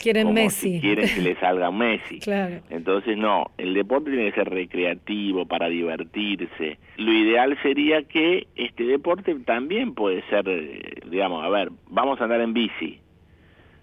Quieren 0.00 0.32
Messi. 0.32 0.80
quieren 0.80 1.08
que 1.14 1.20
le 1.20 1.36
salga 1.36 1.70
Messi. 1.70 2.18
Claro. 2.30 2.60
Entonces, 2.70 3.16
no, 3.16 3.50
el 3.58 3.74
deporte 3.74 4.10
tiene 4.10 4.30
que 4.30 4.36
ser 4.36 4.50
recreativo, 4.50 5.46
para 5.46 5.68
divertirse. 5.68 6.78
Lo 6.96 7.12
ideal 7.12 7.58
sería 7.62 8.02
que 8.02 8.46
este 8.56 8.84
deporte 8.84 9.34
también 9.44 9.94
puede 9.94 10.22
ser, 10.28 10.48
eh, 10.48 11.00
digamos, 11.10 11.44
a 11.44 11.48
ver, 11.48 11.70
vamos 11.88 12.20
a 12.20 12.24
andar 12.24 12.40
en 12.40 12.52
bici. 12.52 13.00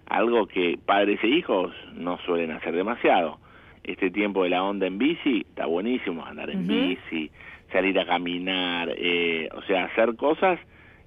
Algo 0.06 0.46
que 0.46 0.78
padres 0.84 1.22
e 1.22 1.28
hijos 1.28 1.72
no 1.94 2.18
suelen 2.24 2.50
hacer 2.52 2.74
demasiado. 2.74 3.38
Este 3.84 4.10
tiempo 4.10 4.44
de 4.44 4.50
la 4.50 4.62
onda 4.62 4.86
en 4.86 4.98
bici 4.98 5.44
está 5.48 5.66
buenísimo, 5.66 6.24
andar 6.24 6.50
en 6.50 6.66
bici, 6.66 7.30
salir 7.72 7.98
a 7.98 8.06
caminar, 8.06 8.90
eh, 8.96 9.48
o 9.54 9.62
sea, 9.62 9.84
hacer 9.84 10.16
cosas 10.16 10.58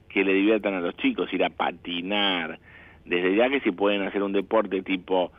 que 0.09 0.23
le 0.23 0.33
diviertan 0.33 0.73
a 0.75 0.81
los 0.81 0.95
chicos, 0.97 1.31
ir 1.33 1.43
a 1.43 1.49
patinar, 1.49 2.59
desde 3.05 3.35
ya 3.35 3.49
que 3.49 3.59
si 3.61 3.71
pueden 3.71 4.01
hacer 4.03 4.23
un 4.23 4.33
deporte 4.33 4.81
tipo 4.81 5.31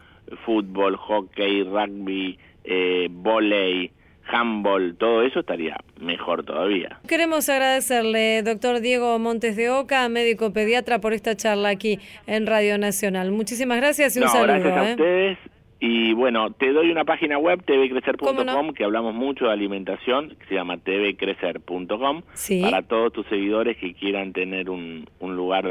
fútbol, 0.45 0.97
hockey, 0.97 1.65
rugby, 1.65 2.39
eh, 2.65 3.09
volei, 3.11 3.91
handball, 4.25 4.97
todo 4.97 5.23
eso 5.23 5.41
estaría 5.41 5.77
mejor 6.01 6.45
todavía. 6.45 7.01
Queremos 7.09 7.49
agradecerle, 7.49 8.43
doctor 8.43 8.81
Diego 8.81 9.19
Montes 9.19 9.57
de 9.57 9.71
Oca, 9.71 10.09
médico 10.09 10.53
pediatra, 10.53 11.01
por 11.01 11.13
esta 11.13 11.37
charla 11.37 11.71
aquí 11.71 11.99
en 12.27 12.47
Radio 12.47 12.79
Nacional. 12.79 13.33
Muchísimas 13.33 13.79
gracias 13.79 14.17
y 14.17 14.21
un 14.21 14.29
saludo. 14.29 14.61
Gracias 14.61 14.77
a 14.77 14.89
¿eh? 14.89 14.91
ustedes 14.93 15.39
y 15.85 16.13
bueno, 16.13 16.53
te 16.53 16.73
doy 16.73 16.93
una 16.93 17.05
página 17.05 17.39
web, 17.39 17.61
tvcrecer.com, 17.65 18.73
que 18.73 18.85
hablamos 18.85 19.15
mucho 19.17 19.47
de 19.47 19.51
alimentación, 19.51 20.29
que 20.39 20.47
se 20.47 20.55
llama 20.55 20.77
tvcrecer.com, 20.77 22.23
para 22.63 22.83
todos 22.83 23.13
tus 23.13 23.27
seguidores 23.27 23.77
que 23.79 23.93
quieran 23.93 24.33
tener 24.33 24.71
un, 24.71 25.09
un 25.19 25.35
lugar 25.35 25.65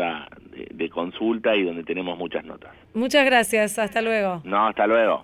de, 0.52 0.68
de 0.70 0.90
consulta 0.90 1.56
y 1.56 1.64
donde 1.64 1.86
tenemos 1.86 2.18
muchas 2.18 2.44
notas. 2.44 2.74
Muchas 2.94 3.24
gracias, 3.24 3.80
hasta 3.80 4.02
luego. 4.02 4.42
No, 4.44 4.68
hasta 4.68 4.86
luego. 4.86 5.24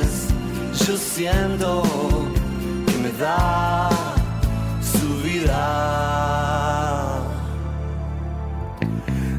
yo 0.91 0.97
siento 0.97 1.83
que 2.85 2.97
me 2.97 3.11
da 3.11 3.89
su 4.93 5.07
vida. 5.23 5.63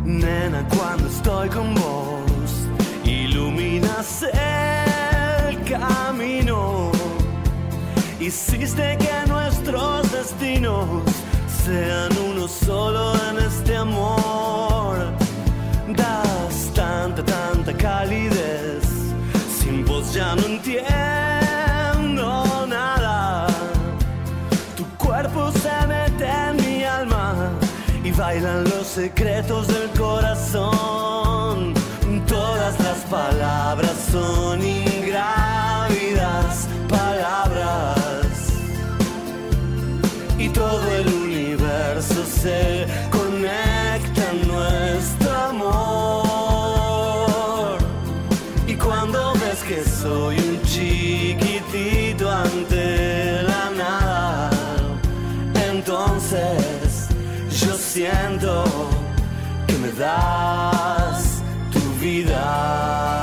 Nena, 0.03 0.67
cuando 0.75 1.09
estoy 1.09 1.51
con 1.51 1.75
vos, 1.75 2.51
iluminas 3.05 4.23
el 4.23 5.63
camino. 5.65 6.91
Hiciste 8.19 8.97
que 9.05 9.17
nuestros 9.29 10.11
destinos 10.11 11.03
sean 11.65 12.11
uno 12.31 12.49
solo 12.49 13.13
en 13.29 13.37
este 13.45 13.77
amor. 13.77 14.97
Das 15.89 16.73
tanta, 16.73 17.23
tanta 17.23 17.75
calidez. 17.75 18.85
Sin 19.59 19.85
vos 19.85 20.15
ya 20.15 20.35
no 20.35 20.47
entiendo 20.47 21.32
bailan 28.17 28.65
los 28.65 28.87
secretos 28.87 29.69
del 29.69 29.89
corazón. 29.99 31.75
Todas 32.27 32.79
las 32.81 32.99
palabras 33.11 33.93
son 34.11 34.63
ingrávidas 34.63 36.67
palabras 36.89 38.29
y 40.39 40.49
todo 40.49 40.91
el 40.91 41.09
universo 41.09 42.25
se 42.25 42.87
das 60.03 61.43
tu 61.71 61.79
vida. 62.01 63.22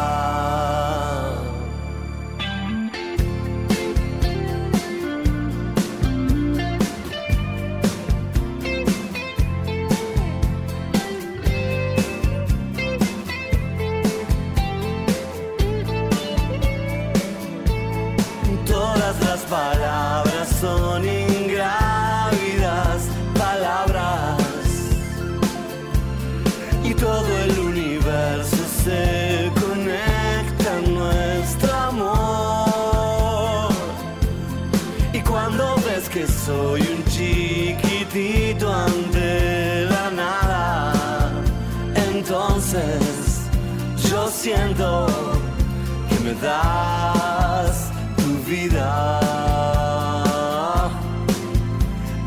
Das 46.41 47.91
tu 48.17 48.29
vida. 48.49 49.19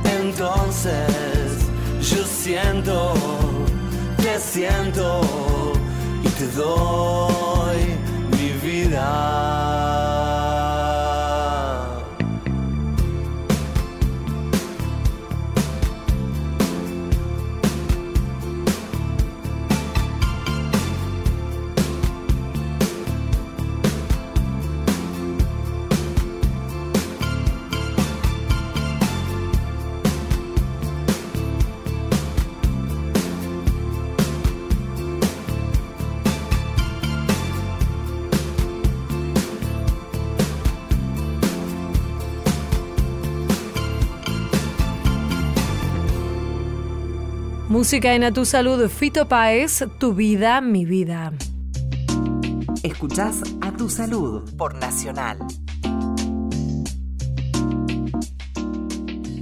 Entonces 0.04 1.66
yo 2.00 2.24
siento, 2.24 3.14
te 4.16 4.38
siento 4.38 5.20
y 6.22 6.28
te 6.28 6.46
doy 6.48 7.80
mi 8.32 8.48
vida. 8.66 9.51
Música 47.82 48.14
en 48.14 48.22
A 48.22 48.30
Tu 48.30 48.44
Salud, 48.44 48.88
Fito 48.88 49.26
Páez, 49.26 49.84
Tu 49.98 50.14
Vida, 50.14 50.60
Mi 50.60 50.84
Vida. 50.84 51.32
Escuchás 52.84 53.42
a 53.60 53.72
tu 53.72 53.90
salud 53.90 54.48
por 54.56 54.76
Nacional. 54.76 55.38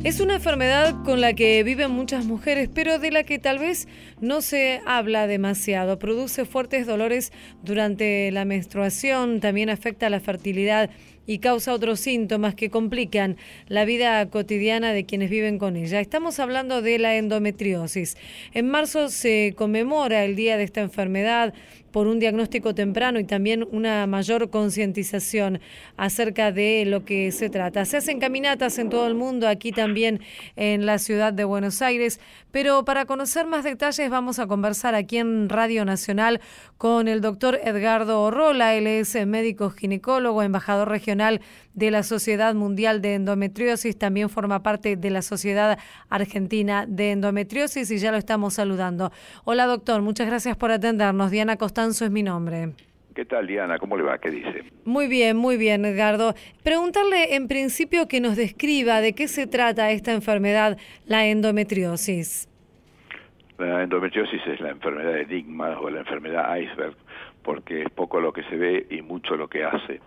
Es 0.03 0.21
una 0.21 0.37
enfermedad 0.37 1.03
con 1.05 1.21
la 1.21 1.35
que 1.35 1.63
viven 1.65 1.91
muchas 1.91 2.25
mujeres, 2.25 2.71
pero 2.75 2.99
de 2.99 3.11
la 3.11 3.25
que 3.25 3.39
tal 3.39 3.59
vez 3.59 3.87
no 4.23 4.41
se 4.41 4.81
habla 4.87 5.27
demasiado. 5.27 5.99
Produce 5.99 6.47
fuertes 6.47 6.87
dolores 6.87 7.35
durante 7.63 8.31
la 8.31 8.47
menstruación, 8.47 9.41
también 9.41 9.69
afecta 9.69 10.09
la 10.09 10.19
fertilidad 10.19 10.89
y 11.27 11.39
causa 11.39 11.73
otros 11.73 12.01
síntomas 12.01 12.55
que 12.55 12.71
complican 12.71 13.37
la 13.69 13.85
vida 13.85 14.25
cotidiana 14.31 14.93
de 14.93 15.05
quienes 15.05 15.31
viven 15.31 15.59
con 15.59 15.77
ella. 15.77 16.01
Estamos 16.01 16.41
hablando 16.41 16.83
de 16.83 16.99
la 16.99 17.17
endometriosis. 17.17 18.17
En 18.53 18.69
marzo 18.69 19.09
se 19.09 19.55
conmemora 19.57 20.25
el 20.25 20.37
día 20.37 20.57
de 20.57 20.65
esta 20.65 20.81
enfermedad 20.81 21.55
por 21.91 22.07
un 22.07 22.19
diagnóstico 22.19 22.75
temprano 22.75 23.19
y 23.19 23.25
también 23.25 23.67
una 23.71 24.07
mayor 24.07 24.51
concientización 24.51 25.61
acerca 25.97 26.53
de 26.53 26.85
lo 26.87 27.05
que 27.05 27.33
se 27.33 27.51
trata. 27.51 27.85
Se 27.85 27.97
hacen 27.97 28.21
caminatas 28.21 28.79
en 28.79 28.91
todo 28.91 29.07
el 29.07 29.15
mundo, 29.15 29.49
aquí 29.49 29.73
también 29.73 30.21
en 30.57 30.87
la 30.87 30.99
ciudad 30.99 31.33
de 31.33 31.45
Buenos 31.45 31.83
Aires, 31.83 32.21
pero 32.51 32.85
para 32.85 33.05
conocer 33.07 33.47
más 33.47 33.65
detalles 33.65 34.11
vamos 34.11 34.39
a 34.39 34.47
conversar 34.47 34.95
aquí 34.95 35.19
en 35.19 35.49
Radio 35.49 35.85
Nacional 35.85 36.41
con 36.79 37.09
el 37.09 37.21
doctor 37.21 37.61
Edgardo 37.63 38.23
Orrola, 38.23 38.75
él 38.75 38.87
es 38.87 39.15
médico 39.27 39.71
ginecólogo, 39.71 40.43
embajador 40.43 40.89
regional 40.89 41.41
de 41.75 41.91
la 41.91 42.03
Sociedad 42.03 42.55
Mundial 42.55 43.01
de 43.01 43.15
Endometriosis, 43.15 43.99
también 43.99 44.29
forma 44.29 44.63
parte 44.63 44.97
de 44.97 45.11
la 45.11 45.23
Sociedad 45.23 45.79
Argentina 46.09 46.87
de 46.87 47.13
Endometriosis 47.13 47.91
y 47.91 47.99
ya 47.99 48.11
lo 48.11 48.19
estamos 48.19 48.55
saludando. 48.55 49.13
Hola 49.45 49.67
doctor, 49.67 50.03
muchas 50.03 50.27
gracias 50.27 50.57
por 50.57 50.71
atendernos. 50.71 51.31
Diana 51.31 51.57
Costanzo 51.57 52.05
es 52.05 52.11
mi 52.11 52.23
nombre. 52.23 52.75
¿Qué 53.15 53.25
tal, 53.25 53.47
Diana? 53.47 53.79
¿Cómo 53.79 53.97
le 53.97 54.05
va? 54.05 54.19
¿Qué 54.19 54.31
dice? 54.31 54.65
Muy 54.85 55.09
bien, 55.09 55.37
muy 55.37 55.57
bien, 55.57 55.85
Edgardo. 55.85 56.35
Preguntarle 56.63 57.35
en 57.35 57.49
principio 57.49 58.07
que 58.09 58.21
nos 58.21 58.37
describa 58.37 59.01
de 59.01 59.15
qué 59.15 59.27
se 59.27 59.47
trata 59.47 59.91
esta 59.91 60.13
enfermedad, 60.13 60.79
la 61.07 61.27
endometriosis. 61.27 62.49
La 63.59 63.83
endometriosis 63.83 64.41
es 64.47 64.61
la 64.61 64.71
enfermedad 64.71 65.19
enigma 65.19 65.79
o 65.81 65.91
la 65.91 66.01
enfermedad 66.01 66.57
iceberg, 66.57 66.97
porque 67.43 67.83
es 67.83 67.91
poco 67.91 68.21
lo 68.21 68.33
que 68.33 68.43
se 68.45 68.57
ve 68.57 68.87
y 68.89 69.03
mucho 69.03 69.37
lo 69.37 69.49
que 69.49 69.65
hace. 69.65 70.01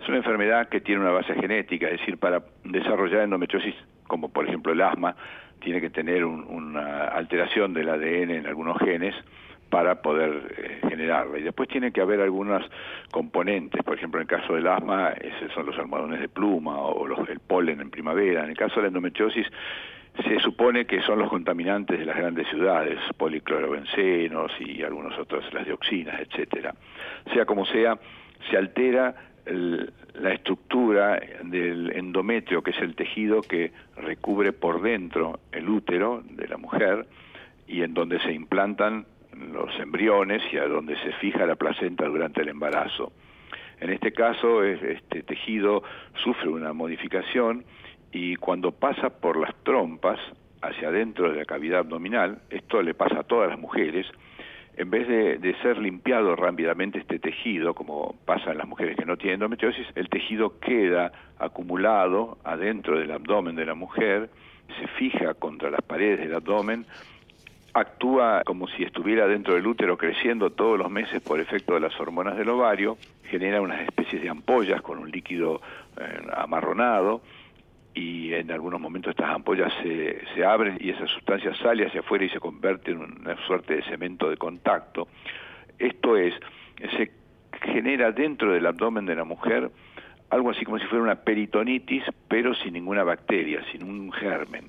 Es 0.00 0.08
una 0.08 0.18
enfermedad 0.18 0.68
que 0.68 0.80
tiene 0.80 1.00
una 1.00 1.10
base 1.10 1.34
genética, 1.34 1.86
es 1.86 2.00
decir, 2.00 2.18
para 2.18 2.42
desarrollar 2.64 3.22
endometriosis, 3.22 3.74
como 4.06 4.28
por 4.30 4.46
ejemplo 4.46 4.72
el 4.72 4.80
asma, 4.80 5.16
tiene 5.60 5.80
que 5.80 5.90
tener 5.90 6.24
un, 6.24 6.44
una 6.44 7.06
alteración 7.06 7.74
del 7.74 7.88
ADN 7.88 8.30
en 8.30 8.46
algunos 8.46 8.78
genes 8.78 9.14
para 9.70 10.00
poder 10.00 10.54
eh, 10.56 10.88
generarla. 10.88 11.38
Y 11.38 11.42
después 11.42 11.68
tiene 11.68 11.92
que 11.92 12.00
haber 12.00 12.20
algunos 12.20 12.62
componentes, 13.10 13.82
por 13.82 13.96
ejemplo, 13.96 14.20
en 14.20 14.22
el 14.22 14.28
caso 14.28 14.54
del 14.54 14.66
asma, 14.66 15.10
esos 15.10 15.52
son 15.52 15.66
los 15.66 15.78
almohadones 15.78 16.20
de 16.20 16.28
pluma 16.28 16.78
o 16.78 17.06
los, 17.06 17.28
el 17.28 17.40
polen 17.40 17.80
en 17.80 17.90
primavera. 17.90 18.44
En 18.44 18.50
el 18.50 18.56
caso 18.56 18.76
de 18.76 18.82
la 18.82 18.88
endometriosis, 18.88 19.46
se 20.24 20.40
supone 20.40 20.86
que 20.86 21.00
son 21.02 21.18
los 21.18 21.28
contaminantes 21.28 21.98
de 21.98 22.04
las 22.04 22.16
grandes 22.16 22.48
ciudades, 22.48 22.98
policlorobencenos 23.16 24.52
y 24.60 24.82
algunos 24.82 25.16
otros, 25.18 25.52
las 25.52 25.64
dioxinas, 25.64 26.20
etcétera. 26.20 26.74
Sea 27.32 27.44
como 27.44 27.66
sea, 27.66 27.98
se 28.50 28.56
altera 28.56 29.14
la 29.50 30.32
estructura 30.32 31.20
del 31.42 31.92
endometrio, 31.92 32.62
que 32.62 32.70
es 32.70 32.78
el 32.80 32.94
tejido 32.94 33.42
que 33.42 33.72
recubre 33.96 34.52
por 34.52 34.82
dentro 34.82 35.40
el 35.52 35.68
útero 35.68 36.22
de 36.28 36.48
la 36.48 36.56
mujer 36.56 37.06
y 37.66 37.82
en 37.82 37.94
donde 37.94 38.20
se 38.20 38.32
implantan 38.32 39.06
los 39.52 39.78
embriones 39.78 40.42
y 40.52 40.58
a 40.58 40.66
donde 40.66 40.96
se 40.98 41.12
fija 41.14 41.46
la 41.46 41.56
placenta 41.56 42.06
durante 42.06 42.42
el 42.42 42.48
embarazo. 42.48 43.12
En 43.80 43.90
este 43.90 44.12
caso, 44.12 44.64
este 44.64 45.22
tejido 45.22 45.82
sufre 46.24 46.48
una 46.48 46.72
modificación 46.72 47.64
y 48.10 48.36
cuando 48.36 48.72
pasa 48.72 49.10
por 49.20 49.36
las 49.36 49.54
trompas 49.62 50.18
hacia 50.62 50.88
adentro 50.88 51.30
de 51.30 51.36
la 51.36 51.44
cavidad 51.44 51.80
abdominal, 51.80 52.40
esto 52.50 52.82
le 52.82 52.94
pasa 52.94 53.20
a 53.20 53.22
todas 53.22 53.48
las 53.50 53.58
mujeres, 53.58 54.06
en 54.78 54.90
vez 54.90 55.08
de, 55.08 55.56
ser 55.60 55.76
limpiado 55.78 56.36
rápidamente 56.36 57.00
este 57.00 57.18
tejido, 57.18 57.74
como 57.74 58.14
pasa 58.24 58.52
en 58.52 58.58
las 58.58 58.68
mujeres 58.68 58.96
que 58.96 59.04
no 59.04 59.16
tienen 59.16 59.34
endometriosis, 59.34 59.88
el 59.96 60.08
tejido 60.08 60.60
queda 60.60 61.10
acumulado 61.36 62.38
adentro 62.44 62.96
del 62.96 63.10
abdomen 63.10 63.56
de 63.56 63.66
la 63.66 63.74
mujer, 63.74 64.30
se 64.78 64.86
fija 64.86 65.34
contra 65.34 65.68
las 65.68 65.82
paredes 65.82 66.20
del 66.20 66.32
abdomen, 66.32 66.86
actúa 67.74 68.42
como 68.46 68.68
si 68.68 68.84
estuviera 68.84 69.26
dentro 69.26 69.54
del 69.54 69.66
útero 69.66 69.98
creciendo 69.98 70.50
todos 70.50 70.78
los 70.78 70.90
meses 70.90 71.20
por 71.22 71.40
efecto 71.40 71.74
de 71.74 71.80
las 71.80 71.98
hormonas 71.98 72.36
del 72.36 72.48
ovario, 72.48 72.98
genera 73.24 73.60
unas 73.60 73.80
especies 73.80 74.22
de 74.22 74.28
ampollas 74.28 74.80
con 74.80 74.98
un 74.98 75.10
líquido 75.10 75.60
eh, 76.00 76.20
amarronado, 76.36 77.20
y 77.98 78.32
en 78.34 78.50
algunos 78.52 78.80
momentos 78.80 79.10
estas 79.10 79.30
ampollas 79.30 79.72
se, 79.82 80.20
se 80.34 80.44
abren 80.44 80.78
y 80.80 80.90
esa 80.90 81.06
sustancia 81.08 81.52
sale 81.56 81.86
hacia 81.86 82.00
afuera 82.00 82.24
y 82.24 82.28
se 82.28 82.38
convierte 82.38 82.92
en 82.92 82.98
una 82.98 83.36
suerte 83.46 83.76
de 83.76 83.82
cemento 83.82 84.30
de 84.30 84.36
contacto. 84.36 85.08
Esto 85.78 86.16
es, 86.16 86.32
se 86.96 87.10
genera 87.72 88.12
dentro 88.12 88.52
del 88.52 88.66
abdomen 88.66 89.04
de 89.04 89.16
la 89.16 89.24
mujer 89.24 89.70
algo 90.30 90.50
así 90.50 90.64
como 90.64 90.78
si 90.78 90.84
fuera 90.86 91.02
una 91.02 91.14
peritonitis, 91.16 92.04
pero 92.28 92.54
sin 92.54 92.74
ninguna 92.74 93.02
bacteria, 93.02 93.64
sin 93.72 93.82
un 93.82 94.12
germen. 94.12 94.66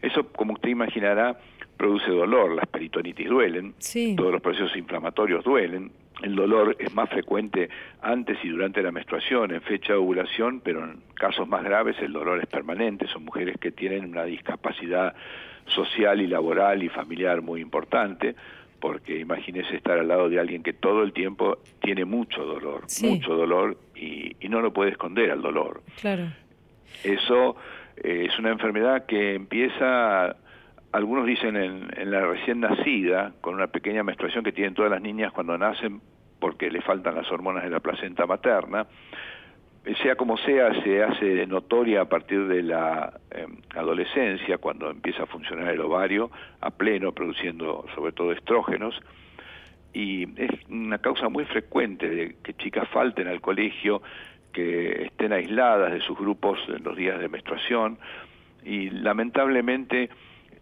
Eso, 0.00 0.28
como 0.32 0.54
usted 0.54 0.68
imaginará, 0.68 1.36
produce 1.76 2.10
dolor. 2.10 2.52
Las 2.52 2.66
peritonitis 2.68 3.28
duelen, 3.28 3.74
todos 4.16 4.32
los 4.32 4.40
procesos 4.40 4.76
inflamatorios 4.76 5.44
duelen, 5.44 5.90
el 6.22 6.34
dolor 6.34 6.76
es 6.78 6.92
más 6.94 7.08
frecuente 7.08 7.68
antes 8.02 8.38
y 8.42 8.48
durante 8.48 8.82
la 8.82 8.90
menstruación, 8.90 9.52
en 9.52 9.62
fecha 9.62 9.92
de 9.92 9.98
ovulación, 9.98 10.60
pero 10.60 10.84
en 10.84 11.00
casos 11.14 11.46
más 11.46 11.62
graves 11.62 11.96
el 12.00 12.12
dolor 12.12 12.40
es 12.40 12.46
permanente. 12.46 13.06
Son 13.06 13.24
mujeres 13.24 13.56
que 13.58 13.70
tienen 13.70 14.06
una 14.06 14.24
discapacidad 14.24 15.14
social 15.66 16.20
y 16.20 16.26
laboral 16.26 16.82
y 16.82 16.88
familiar 16.88 17.40
muy 17.40 17.60
importante, 17.60 18.34
porque 18.80 19.18
imagínese 19.18 19.76
estar 19.76 19.98
al 19.98 20.08
lado 20.08 20.28
de 20.28 20.40
alguien 20.40 20.62
que 20.62 20.72
todo 20.72 21.02
el 21.02 21.12
tiempo 21.12 21.58
tiene 21.80 22.04
mucho 22.04 22.44
dolor, 22.44 22.84
mucho 23.02 23.34
dolor 23.34 23.76
y, 23.94 24.36
no 24.48 24.60
lo 24.62 24.72
puede 24.72 24.92
esconder 24.92 25.30
al 25.30 25.42
dolor. 25.42 25.82
Claro. 26.00 26.32
Eso 27.04 27.56
eh, 27.98 28.28
es 28.28 28.38
una 28.38 28.50
enfermedad 28.50 29.04
que 29.04 29.34
empieza 29.34 30.36
algunos 30.92 31.26
dicen 31.26 31.56
en, 31.56 32.10
la 32.10 32.24
recién 32.26 32.60
nacida, 32.60 33.32
con 33.40 33.54
una 33.54 33.66
pequeña 33.66 34.02
menstruación 34.02 34.44
que 34.44 34.52
tienen 34.52 34.74
todas 34.74 34.90
las 34.90 35.02
niñas 35.02 35.32
cuando 35.32 35.56
nacen 35.58 36.00
porque 36.38 36.70
le 36.70 36.80
faltan 36.80 37.14
las 37.14 37.30
hormonas 37.30 37.64
de 37.64 37.70
la 37.70 37.80
placenta 37.80 38.26
materna, 38.26 38.86
sea 40.02 40.16
como 40.16 40.36
sea, 40.38 40.82
se 40.82 41.02
hace 41.02 41.46
notoria 41.46 42.02
a 42.02 42.04
partir 42.04 42.46
de 42.46 42.62
la 42.62 43.18
em, 43.30 43.56
adolescencia, 43.74 44.58
cuando 44.58 44.90
empieza 44.90 45.22
a 45.22 45.26
funcionar 45.26 45.68
el 45.68 45.80
ovario 45.80 46.30
a 46.60 46.70
pleno, 46.70 47.12
produciendo 47.12 47.86
sobre 47.94 48.12
todo 48.12 48.32
estrógenos, 48.32 49.00
y 49.94 50.28
es 50.40 50.50
una 50.68 50.98
causa 50.98 51.28
muy 51.28 51.44
frecuente 51.46 52.08
de 52.08 52.36
que 52.42 52.54
chicas 52.54 52.88
falten 52.90 53.28
al 53.28 53.40
colegio, 53.40 54.02
que 54.52 55.04
estén 55.06 55.32
aisladas 55.32 55.92
de 55.92 56.00
sus 56.00 56.18
grupos 56.18 56.58
en 56.68 56.84
los 56.84 56.96
días 56.96 57.18
de 57.18 57.28
menstruación, 57.28 57.98
y 58.64 58.90
lamentablemente 58.90 60.10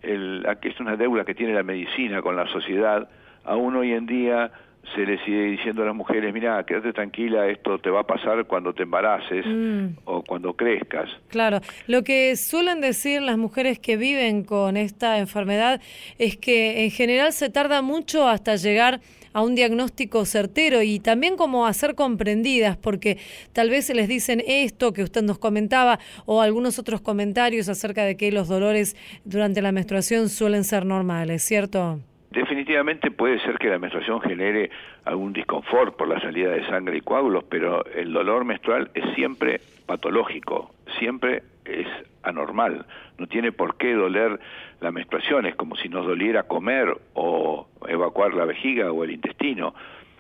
el, 0.06 0.46
que 0.60 0.68
es 0.68 0.80
una 0.80 0.96
deuda 0.96 1.24
que 1.24 1.34
tiene 1.34 1.54
la 1.54 1.62
medicina 1.62 2.22
con 2.22 2.36
la 2.36 2.46
sociedad, 2.46 3.08
aún 3.44 3.76
hoy 3.76 3.92
en 3.92 4.06
día 4.06 4.50
se 4.94 5.04
le 5.04 5.18
sigue 5.24 5.42
diciendo 5.42 5.82
a 5.82 5.86
las 5.86 5.94
mujeres, 5.94 6.32
mira, 6.32 6.64
quédate 6.64 6.92
tranquila, 6.92 7.48
esto 7.48 7.78
te 7.78 7.90
va 7.90 8.00
a 8.00 8.06
pasar 8.06 8.44
cuando 8.46 8.72
te 8.72 8.84
embaraces 8.84 9.44
mm. 9.44 9.86
o 10.04 10.22
cuando 10.22 10.54
crezcas. 10.54 11.10
Claro, 11.28 11.60
lo 11.86 12.04
que 12.04 12.36
suelen 12.36 12.80
decir 12.80 13.20
las 13.22 13.36
mujeres 13.36 13.78
que 13.78 13.96
viven 13.96 14.44
con 14.44 14.76
esta 14.76 15.18
enfermedad 15.18 15.80
es 16.18 16.36
que 16.36 16.84
en 16.84 16.90
general 16.90 17.32
se 17.32 17.50
tarda 17.50 17.82
mucho 17.82 18.28
hasta 18.28 18.56
llegar 18.56 19.00
a 19.36 19.42
un 19.42 19.54
diagnóstico 19.54 20.24
certero 20.24 20.80
y 20.80 20.98
también 20.98 21.36
como 21.36 21.66
a 21.66 21.72
ser 21.74 21.94
comprendidas, 21.94 22.78
porque 22.78 23.18
tal 23.52 23.68
vez 23.68 23.84
se 23.84 23.94
les 23.94 24.08
dicen 24.08 24.42
esto 24.46 24.94
que 24.94 25.02
usted 25.02 25.22
nos 25.22 25.38
comentaba 25.38 25.98
o 26.24 26.40
algunos 26.40 26.78
otros 26.78 27.02
comentarios 27.02 27.68
acerca 27.68 28.04
de 28.04 28.16
que 28.16 28.32
los 28.32 28.48
dolores 28.48 28.96
durante 29.26 29.60
la 29.60 29.72
menstruación 29.72 30.30
suelen 30.30 30.64
ser 30.64 30.86
normales, 30.86 31.42
¿cierto? 31.42 32.00
Definitivamente 32.30 33.10
puede 33.10 33.38
ser 33.40 33.58
que 33.58 33.68
la 33.68 33.78
menstruación 33.78 34.22
genere 34.22 34.70
algún 35.04 35.34
disconfort 35.34 35.98
por 35.98 36.08
la 36.08 36.18
salida 36.18 36.52
de 36.52 36.66
sangre 36.66 36.96
y 36.96 37.02
coágulos, 37.02 37.44
pero 37.50 37.84
el 37.94 38.14
dolor 38.14 38.46
menstrual 38.46 38.90
es 38.94 39.04
siempre 39.14 39.60
patológico, 39.84 40.70
siempre 40.98 41.42
es 41.68 41.88
anormal, 42.22 42.86
no 43.18 43.26
tiene 43.26 43.52
por 43.52 43.76
qué 43.76 43.94
doler 43.94 44.38
la 44.80 44.90
menstruación, 44.90 45.46
es 45.46 45.54
como 45.54 45.76
si 45.76 45.88
nos 45.88 46.06
doliera 46.06 46.44
comer 46.44 46.96
o 47.14 47.68
evacuar 47.88 48.34
la 48.34 48.44
vejiga 48.44 48.92
o 48.92 49.04
el 49.04 49.12
intestino, 49.12 49.74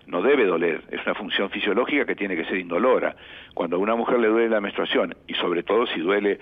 no 0.06 0.22
debe 0.22 0.46
doler, 0.46 0.82
es 0.90 1.04
una 1.04 1.14
función 1.14 1.50
fisiológica 1.50 2.06
que 2.06 2.14
tiene 2.14 2.36
que 2.36 2.44
ser 2.44 2.58
indolora. 2.58 3.16
Cuando 3.54 3.76
a 3.76 3.78
una 3.80 3.96
mujer 3.96 4.20
le 4.20 4.28
duele 4.28 4.48
la 4.48 4.60
menstruación, 4.60 5.14
y 5.26 5.34
sobre 5.34 5.62
todo 5.62 5.86
si 5.86 6.00
duele 6.00 6.38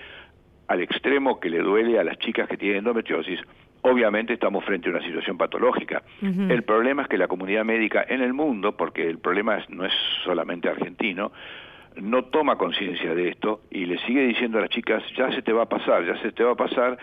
al 0.67 0.81
extremo 0.81 1.39
que 1.39 1.49
le 1.49 1.59
duele 1.59 1.99
a 1.99 2.03
las 2.03 2.17
chicas 2.19 2.47
que 2.47 2.57
tienen 2.57 2.79
endometriosis, 2.79 3.39
obviamente 3.81 4.33
estamos 4.33 4.63
frente 4.65 4.89
a 4.89 4.91
una 4.91 5.03
situación 5.03 5.37
patológica. 5.37 6.03
El 6.21 6.63
problema 6.63 7.03
es 7.03 7.07
que 7.07 7.17
la 7.17 7.27
comunidad 7.27 7.65
médica 7.65 8.05
en 8.07 8.21
el 8.21 8.33
mundo, 8.33 8.75
porque 8.75 9.07
el 9.07 9.19
problema 9.19 9.63
no 9.69 9.85
es 9.85 9.93
solamente 10.23 10.69
argentino, 10.69 11.31
no 12.01 12.25
toma 12.25 12.57
conciencia 12.57 13.13
de 13.13 13.29
esto 13.29 13.61
y 13.71 13.85
le 13.85 13.97
sigue 14.05 14.21
diciendo 14.27 14.57
a 14.57 14.61
las 14.61 14.69
chicas, 14.69 15.03
ya 15.17 15.31
se 15.33 15.41
te 15.41 15.53
va 15.53 15.63
a 15.63 15.69
pasar, 15.69 16.05
ya 16.05 16.19
se 16.21 16.31
te 16.31 16.43
va 16.43 16.51
a 16.51 16.55
pasar, 16.55 16.97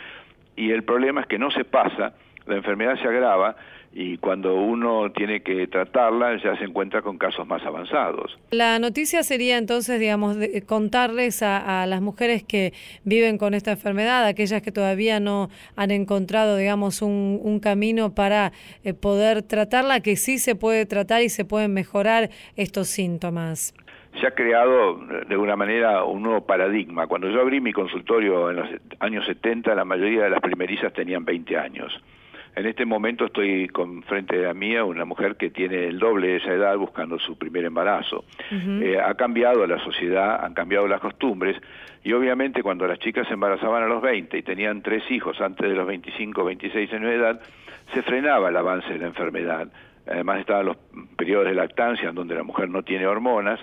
y 0.56 0.70
el 0.70 0.84
problema 0.84 1.22
es 1.22 1.26
que 1.26 1.38
no 1.38 1.50
se 1.50 1.64
pasa, 1.64 2.14
la 2.46 2.56
enfermedad 2.56 3.00
se 3.00 3.08
agrava 3.08 3.56
y 3.94 4.16
cuando 4.16 4.54
uno 4.54 5.12
tiene 5.12 5.42
que 5.42 5.66
tratarla 5.66 6.36
ya 6.42 6.56
se 6.56 6.64
encuentra 6.64 7.02
con 7.02 7.18
casos 7.18 7.46
más 7.46 7.62
avanzados. 7.62 8.38
La 8.50 8.78
noticia 8.78 9.22
sería 9.22 9.58
entonces, 9.58 10.00
digamos, 10.00 10.36
contarles 10.66 11.42
a, 11.42 11.86
las 11.86 12.00
mujeres 12.00 12.42
que 12.42 12.72
viven 13.04 13.36
con 13.36 13.54
esta 13.54 13.72
enfermedad, 13.72 14.24
aquellas 14.24 14.62
que 14.62 14.72
todavía 14.72 15.20
no 15.20 15.50
han 15.76 15.90
encontrado, 15.90 16.56
digamos, 16.56 17.02
un, 17.02 17.60
camino 17.62 18.14
para 18.14 18.52
eh, 18.82 18.94
poder 18.94 19.42
tratarla, 19.42 20.00
que 20.00 20.16
sí 20.16 20.38
se 20.38 20.54
puede 20.56 20.86
tratar 20.86 21.22
y 21.22 21.28
se 21.28 21.44
pueden 21.44 21.72
mejorar 21.74 22.30
estos 22.56 22.88
síntomas 22.88 23.74
se 24.20 24.26
ha 24.26 24.32
creado 24.32 24.96
de 24.96 25.34
alguna 25.34 25.56
manera 25.56 26.04
un 26.04 26.22
nuevo 26.22 26.44
paradigma. 26.44 27.06
Cuando 27.06 27.28
yo 27.30 27.40
abrí 27.40 27.60
mi 27.60 27.72
consultorio 27.72 28.50
en 28.50 28.56
los 28.56 28.68
años 29.00 29.24
70, 29.26 29.74
la 29.74 29.84
mayoría 29.84 30.24
de 30.24 30.30
las 30.30 30.40
primerizas 30.40 30.92
tenían 30.92 31.24
20 31.24 31.56
años. 31.58 31.98
En 32.54 32.66
este 32.66 32.84
momento 32.84 33.26
estoy 33.26 33.68
con 33.68 34.02
frente 34.02 34.46
a 34.46 34.52
mí 34.52 34.76
una 34.76 35.06
mujer 35.06 35.36
que 35.36 35.48
tiene 35.48 35.86
el 35.86 35.98
doble 35.98 36.28
de 36.28 36.36
esa 36.36 36.52
edad 36.52 36.76
buscando 36.76 37.18
su 37.18 37.38
primer 37.38 37.64
embarazo. 37.64 38.26
Eh, 38.50 38.98
ha 39.02 39.14
cambiado 39.14 39.66
la 39.66 39.78
sociedad, 39.78 40.44
han 40.44 40.52
cambiado 40.52 40.86
las 40.86 41.00
costumbres 41.00 41.56
y 42.04 42.12
obviamente 42.12 42.62
cuando 42.62 42.86
las 42.86 42.98
chicas 42.98 43.26
se 43.26 43.34
embarazaban 43.34 43.82
a 43.82 43.86
los 43.86 44.02
20 44.02 44.36
y 44.36 44.42
tenían 44.42 44.82
tres 44.82 45.02
hijos 45.10 45.40
antes 45.40 45.66
de 45.66 45.74
los 45.74 45.86
25 45.86 46.44
26 46.44 46.92
años 46.92 47.08
de 47.08 47.16
edad, 47.16 47.40
se 47.94 48.02
frenaba 48.02 48.50
el 48.50 48.56
avance 48.56 48.92
de 48.92 48.98
la 48.98 49.06
enfermedad. 49.06 49.68
Además 50.06 50.40
estaban 50.40 50.66
los 50.66 50.76
periodos 51.16 51.46
de 51.46 51.54
lactancia 51.54 52.10
en 52.10 52.14
donde 52.14 52.34
la 52.34 52.42
mujer 52.42 52.68
no 52.68 52.82
tiene 52.82 53.06
hormonas 53.06 53.60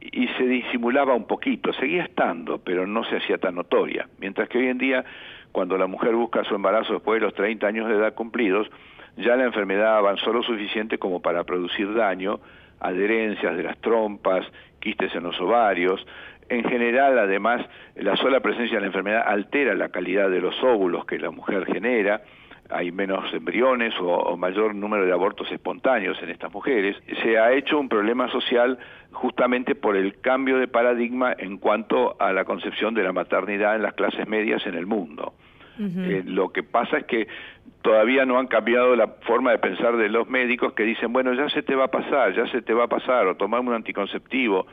y 0.00 0.28
se 0.28 0.44
disimulaba 0.44 1.14
un 1.14 1.26
poquito, 1.26 1.72
seguía 1.72 2.04
estando, 2.04 2.58
pero 2.58 2.86
no 2.86 3.04
se 3.04 3.16
hacía 3.16 3.38
tan 3.38 3.56
notoria. 3.56 4.08
Mientras 4.18 4.48
que 4.48 4.58
hoy 4.58 4.68
en 4.68 4.78
día 4.78 5.04
cuando 5.52 5.78
la 5.78 5.86
mujer 5.86 6.14
busca 6.14 6.44
su 6.44 6.54
embarazo 6.54 6.94
después 6.94 7.20
de 7.20 7.26
los 7.26 7.34
30 7.34 7.66
años 7.66 7.88
de 7.88 7.96
edad 7.96 8.14
cumplidos, 8.14 8.70
ya 9.16 9.36
la 9.36 9.44
enfermedad 9.44 9.96
avanzó 9.96 10.32
lo 10.32 10.42
suficiente 10.42 10.98
como 10.98 11.20
para 11.20 11.44
producir 11.44 11.92
daño, 11.94 12.40
adherencias 12.80 13.56
de 13.56 13.64
las 13.64 13.78
trompas, 13.78 14.46
quistes 14.78 15.14
en 15.14 15.24
los 15.24 15.40
ovarios. 15.40 16.06
En 16.48 16.64
general, 16.64 17.18
además, 17.18 17.66
la 17.96 18.16
sola 18.16 18.40
presencia 18.40 18.76
de 18.76 18.82
la 18.82 18.86
enfermedad 18.86 19.24
altera 19.26 19.74
la 19.74 19.88
calidad 19.88 20.30
de 20.30 20.40
los 20.40 20.54
óvulos 20.62 21.04
que 21.04 21.18
la 21.18 21.30
mujer 21.30 21.66
genera, 21.66 22.22
hay 22.70 22.92
menos 22.92 23.32
embriones 23.32 23.94
o, 24.00 24.36
mayor 24.36 24.74
número 24.74 25.06
de 25.06 25.12
abortos 25.12 25.50
espontáneos 25.50 26.20
en 26.22 26.30
estas 26.30 26.52
mujeres. 26.52 26.96
Se 27.22 27.38
ha 27.38 27.52
hecho 27.52 27.78
un 27.78 27.88
problema 27.88 28.30
social 28.30 28.78
justamente 29.12 29.74
por 29.74 29.96
el 29.96 30.20
cambio 30.20 30.58
de 30.58 30.68
paradigma 30.68 31.34
en 31.38 31.58
cuanto 31.58 32.16
a 32.20 32.32
la 32.32 32.44
concepción 32.44 32.94
de 32.94 33.02
la 33.02 33.12
maternidad 33.12 33.76
en 33.76 33.82
las 33.82 33.94
clases 33.94 34.28
medias 34.28 34.66
en 34.66 34.74
el 34.74 34.86
mundo. 34.86 35.34
Eh, 35.80 36.24
lo 36.26 36.48
que 36.48 36.64
pasa 36.64 36.98
es 36.98 37.04
que 37.04 37.28
todavía 37.82 38.26
no 38.26 38.40
han 38.40 38.48
cambiado 38.48 38.96
la 38.96 39.06
forma 39.22 39.52
de 39.52 39.58
pensar 39.58 39.96
de 39.96 40.08
los 40.08 40.28
médicos 40.28 40.72
que 40.72 40.82
dicen, 40.82 41.12
bueno, 41.12 41.32
ya 41.34 41.48
se 41.50 41.62
te 41.62 41.76
va 41.76 41.84
a 41.84 41.90
pasar, 41.90 42.34
ya 42.34 42.48
se 42.48 42.62
te 42.62 42.74
va 42.74 42.84
a 42.84 42.88
pasar, 42.88 43.28
o 43.28 43.36
tomar 43.36 43.60
un 43.60 43.72
anticonceptivo, 43.72 44.66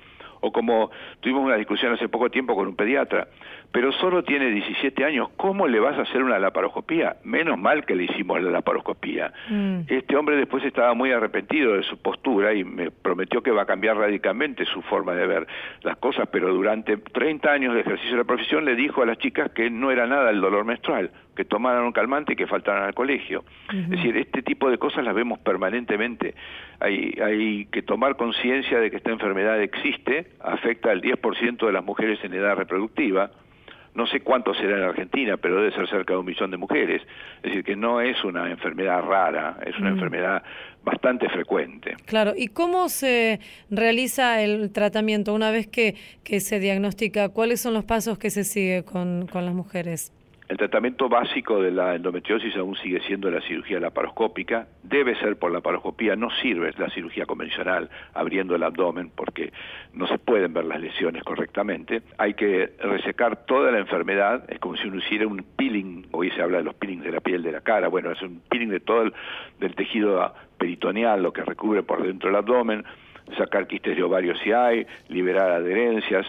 O 0.45 0.51
como 0.51 0.91
tuvimos 1.21 1.43
una 1.43 1.55
discusión 1.55 1.91
hace 1.91 2.07
poco 2.07 2.29
tiempo 2.29 2.53
con 2.55 2.67
un 2.67 2.75
pediatra, 2.75 3.27
pero 3.71 3.91
solo 3.93 4.23
tiene 4.23 4.51
17 4.51 5.03
años, 5.03 5.29
¿cómo 5.37 5.67
le 5.67 5.79
vas 5.79 5.97
a 5.97 6.03
hacer 6.03 6.21
una 6.21 6.37
laparoscopía? 6.37 7.17
Menos 7.23 7.57
mal 7.57 7.83
que 7.83 7.95
le 7.95 8.03
hicimos 8.03 8.39
la 8.43 8.51
laparoscopía. 8.51 9.33
Mm. 9.49 9.79
Este 9.87 10.15
hombre 10.15 10.37
después 10.37 10.63
estaba 10.63 10.93
muy 10.93 11.11
arrepentido 11.11 11.73
de 11.73 11.81
su 11.81 11.97
postura 11.97 12.53
y 12.53 12.63
me 12.63 12.91
prometió 12.91 13.41
que 13.41 13.49
va 13.49 13.63
a 13.63 13.65
cambiar 13.65 13.97
radicalmente 13.97 14.65
su 14.65 14.83
forma 14.83 15.13
de 15.13 15.25
ver 15.25 15.47
las 15.81 15.97
cosas, 15.97 16.29
pero 16.31 16.53
durante 16.53 16.97
30 16.97 17.51
años 17.51 17.73
de 17.73 17.81
ejercicio 17.81 18.11
de 18.11 18.17
la 18.17 18.23
profesión 18.23 18.65
le 18.65 18.75
dijo 18.75 19.01
a 19.01 19.07
las 19.07 19.17
chicas 19.17 19.49
que 19.51 19.71
no 19.71 19.89
era 19.89 20.05
nada 20.05 20.29
el 20.29 20.41
dolor 20.41 20.63
menstrual, 20.63 21.09
que 21.35 21.45
tomaran 21.45 21.83
un 21.83 21.91
calmante 21.91 22.33
y 22.33 22.35
que 22.35 22.47
faltaran 22.47 22.83
al 22.83 22.93
colegio. 22.93 23.43
Es 23.71 23.89
decir, 23.89 24.17
este 24.17 24.41
tipo 24.41 24.69
de 24.69 24.77
cosas 24.77 25.03
las 25.03 25.13
vemos 25.13 25.39
permanentemente. 25.39 26.33
Hay, 26.79 27.17
hay 27.21 27.65
que 27.65 27.81
tomar 27.81 28.15
conciencia 28.15 28.79
de 28.79 28.89
que 28.89 28.97
esta 28.97 29.11
enfermedad 29.11 29.61
existe, 29.61 30.27
afecta 30.39 30.91
al 30.91 31.01
10% 31.01 31.65
de 31.65 31.71
las 31.71 31.83
mujeres 31.83 32.19
en 32.23 32.33
edad 32.33 32.55
reproductiva, 32.55 33.31
no 33.95 34.05
sé 34.07 34.19
cuánto 34.19 34.53
será 34.53 34.77
en 34.77 34.83
Argentina, 34.83 35.37
pero 35.37 35.55
debe 35.55 35.71
ser 35.73 35.87
cerca 35.87 36.13
de 36.13 36.19
un 36.19 36.25
millón 36.25 36.51
de 36.51 36.57
mujeres. 36.57 37.01
Es 37.37 37.43
decir, 37.43 37.63
que 37.63 37.77
no 37.77 38.01
es 38.01 38.21
una 38.25 38.51
enfermedad 38.51 39.01
rara, 39.01 39.57
es 39.65 39.77
una 39.79 39.89
enfermedad 39.89 40.43
bastante 40.83 41.29
frecuente. 41.29 41.95
Claro, 42.05 42.33
¿y 42.35 42.49
cómo 42.49 42.89
se 42.89 43.39
realiza 43.69 44.41
el 44.41 44.71
tratamiento 44.71 45.33
una 45.33 45.49
vez 45.49 45.67
que, 45.67 45.95
que 46.25 46.41
se 46.41 46.59
diagnostica? 46.59 47.29
¿Cuáles 47.29 47.61
son 47.61 47.73
los 47.73 47.85
pasos 47.85 48.19
que 48.19 48.29
se 48.29 48.43
sigue 48.43 48.83
con, 48.83 49.27
con 49.27 49.45
las 49.45 49.53
mujeres? 49.53 50.11
El 50.47 50.57
tratamiento 50.57 51.09
básico 51.09 51.59
de 51.59 51.71
la 51.71 51.95
endometriosis 51.95 52.55
aún 52.55 52.75
sigue 52.75 53.01
siendo 53.07 53.31
la 53.31 53.41
cirugía 53.41 53.79
laparoscópica, 53.79 54.67
debe 54.83 55.15
ser 55.15 55.37
por 55.37 55.49
la 55.49 55.57
laparoscopía, 55.57 56.15
no 56.15 56.29
sirve 56.29 56.71
la 56.77 56.87
cirugía 56.91 57.25
convencional 57.25 57.89
abriendo 58.13 58.55
el 58.55 58.61
abdomen 58.61 59.09
porque 59.09 59.51
no 59.93 60.05
se 60.05 60.19
pueden 60.19 60.53
ver 60.53 60.65
las 60.65 60.79
lesiones 60.79 61.23
correctamente. 61.23 62.03
Hay 62.19 62.35
que 62.35 62.73
resecar 62.79 63.47
toda 63.47 63.71
la 63.71 63.79
enfermedad, 63.79 64.43
es 64.47 64.59
como 64.59 64.77
si 64.77 64.87
uno 64.87 64.99
hiciera 64.99 65.25
un 65.25 65.43
peeling, 65.55 66.05
hoy 66.11 66.29
se 66.29 66.43
habla 66.43 66.59
de 66.59 66.65
los 66.65 66.75
peelings 66.75 67.03
de 67.03 67.11
la 67.11 67.21
piel 67.21 67.41
de 67.41 67.51
la 67.51 67.61
cara, 67.61 67.87
bueno, 67.87 68.11
es 68.11 68.21
un 68.21 68.41
peeling 68.47 68.69
de 68.69 68.81
todo 68.81 69.01
el 69.01 69.13
del 69.59 69.73
tejido 69.73 70.31
peritoneal, 70.59 71.23
lo 71.23 71.33
que 71.33 71.41
recubre 71.41 71.81
por 71.81 72.05
dentro 72.05 72.29
del 72.29 72.35
abdomen, 72.35 72.83
sacar 73.35 73.65
quistes 73.65 73.97
de 73.97 74.03
ovario 74.03 74.35
si 74.37 74.51
hay, 74.51 74.85
liberar 75.09 75.49
adherencias. 75.49 76.27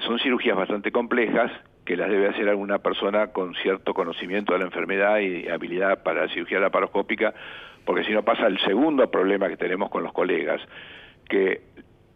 Son 0.00 0.18
cirugías 0.18 0.56
bastante 0.56 0.92
complejas 0.92 1.50
que 1.84 1.96
las 1.96 2.08
debe 2.08 2.28
hacer 2.28 2.48
alguna 2.48 2.78
persona 2.78 3.28
con 3.28 3.54
cierto 3.56 3.94
conocimiento 3.94 4.52
de 4.52 4.60
la 4.60 4.64
enfermedad 4.64 5.18
y 5.18 5.48
habilidad 5.48 6.02
para 6.02 6.22
la 6.22 6.32
cirugía 6.32 6.60
laparoscópica, 6.60 7.34
porque 7.84 8.04
si 8.04 8.12
no 8.12 8.22
pasa 8.22 8.46
el 8.46 8.58
segundo 8.60 9.10
problema 9.10 9.48
que 9.48 9.56
tenemos 9.56 9.90
con 9.90 10.02
los 10.02 10.12
colegas, 10.12 10.60
que 11.28 11.60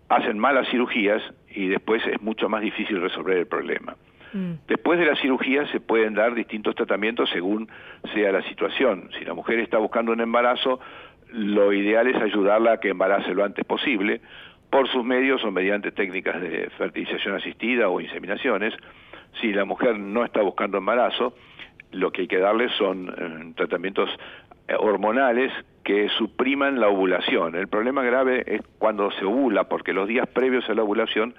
hacen 0.09 0.39
malas 0.39 0.69
cirugías 0.71 1.23
y 1.51 1.69
después 1.69 2.03
es 2.07 2.21
mucho 2.23 2.49
más 2.49 2.63
difícil 2.63 3.01
resolver 3.01 3.37
el 3.37 3.47
problema. 3.47 3.97
Mm. 4.33 4.53
Después 4.67 4.99
de 4.99 5.07
la 5.07 5.17
cirugía 5.17 5.67
se 5.69 5.81
pueden 5.81 6.15
dar 6.15 6.35
distintos 6.35 6.75
tratamientos 6.75 7.29
según 7.31 7.69
sea 8.15 8.33
la 8.33 8.43
situación. 8.43 9.11
Si 9.19 9.25
la 9.25 9.35
mujer 9.35 9.59
está 9.59 9.79
buscando 9.79 10.13
un 10.13 10.21
embarazo, 10.21 10.81
lo 11.31 11.73
ideal 11.75 12.07
es 12.07 12.17
ayudarla 12.17 12.73
a 12.73 12.81
que 12.81 12.89
embarace 12.89 13.35
lo 13.35 13.45
antes 13.45 13.65
posible, 13.67 14.21
por 14.71 14.89
sus 14.89 15.05
medios 15.05 15.43
o 15.45 15.51
mediante 15.51 15.93
técnicas 15.93 16.41
de 16.41 16.69
fertilización 16.77 17.35
asistida 17.35 17.89
o 17.89 18.01
inseminaciones 18.01 18.75
si 19.41 19.53
la 19.53 19.65
mujer 19.65 19.99
no 19.99 20.25
está 20.25 20.43
buscando 20.43 20.79
embarazo, 20.79 21.35
lo 21.93 22.11
que 22.11 22.23
hay 22.23 22.29
que 22.29 22.39
darle 22.39 22.69
son 22.71 23.09
eh, 23.09 23.53
tratamientos 23.57 24.11
eh, 24.67 24.75
hormonales 24.79 25.53
que 25.85 26.09
supriman 26.11 26.81
la 26.81 26.89
ovulación. 26.89 27.55
El 27.55 27.69
problema 27.69 28.03
grave 28.03 28.45
es 28.47 28.61
cuando 28.79 29.11
se 29.13 29.25
ovula, 29.25 29.65
porque 29.65 29.93
los 29.93 30.07
días 30.07 30.29
previos 30.29 30.69
a 30.69 30.75
la 30.75 30.83
ovulación 30.83 31.35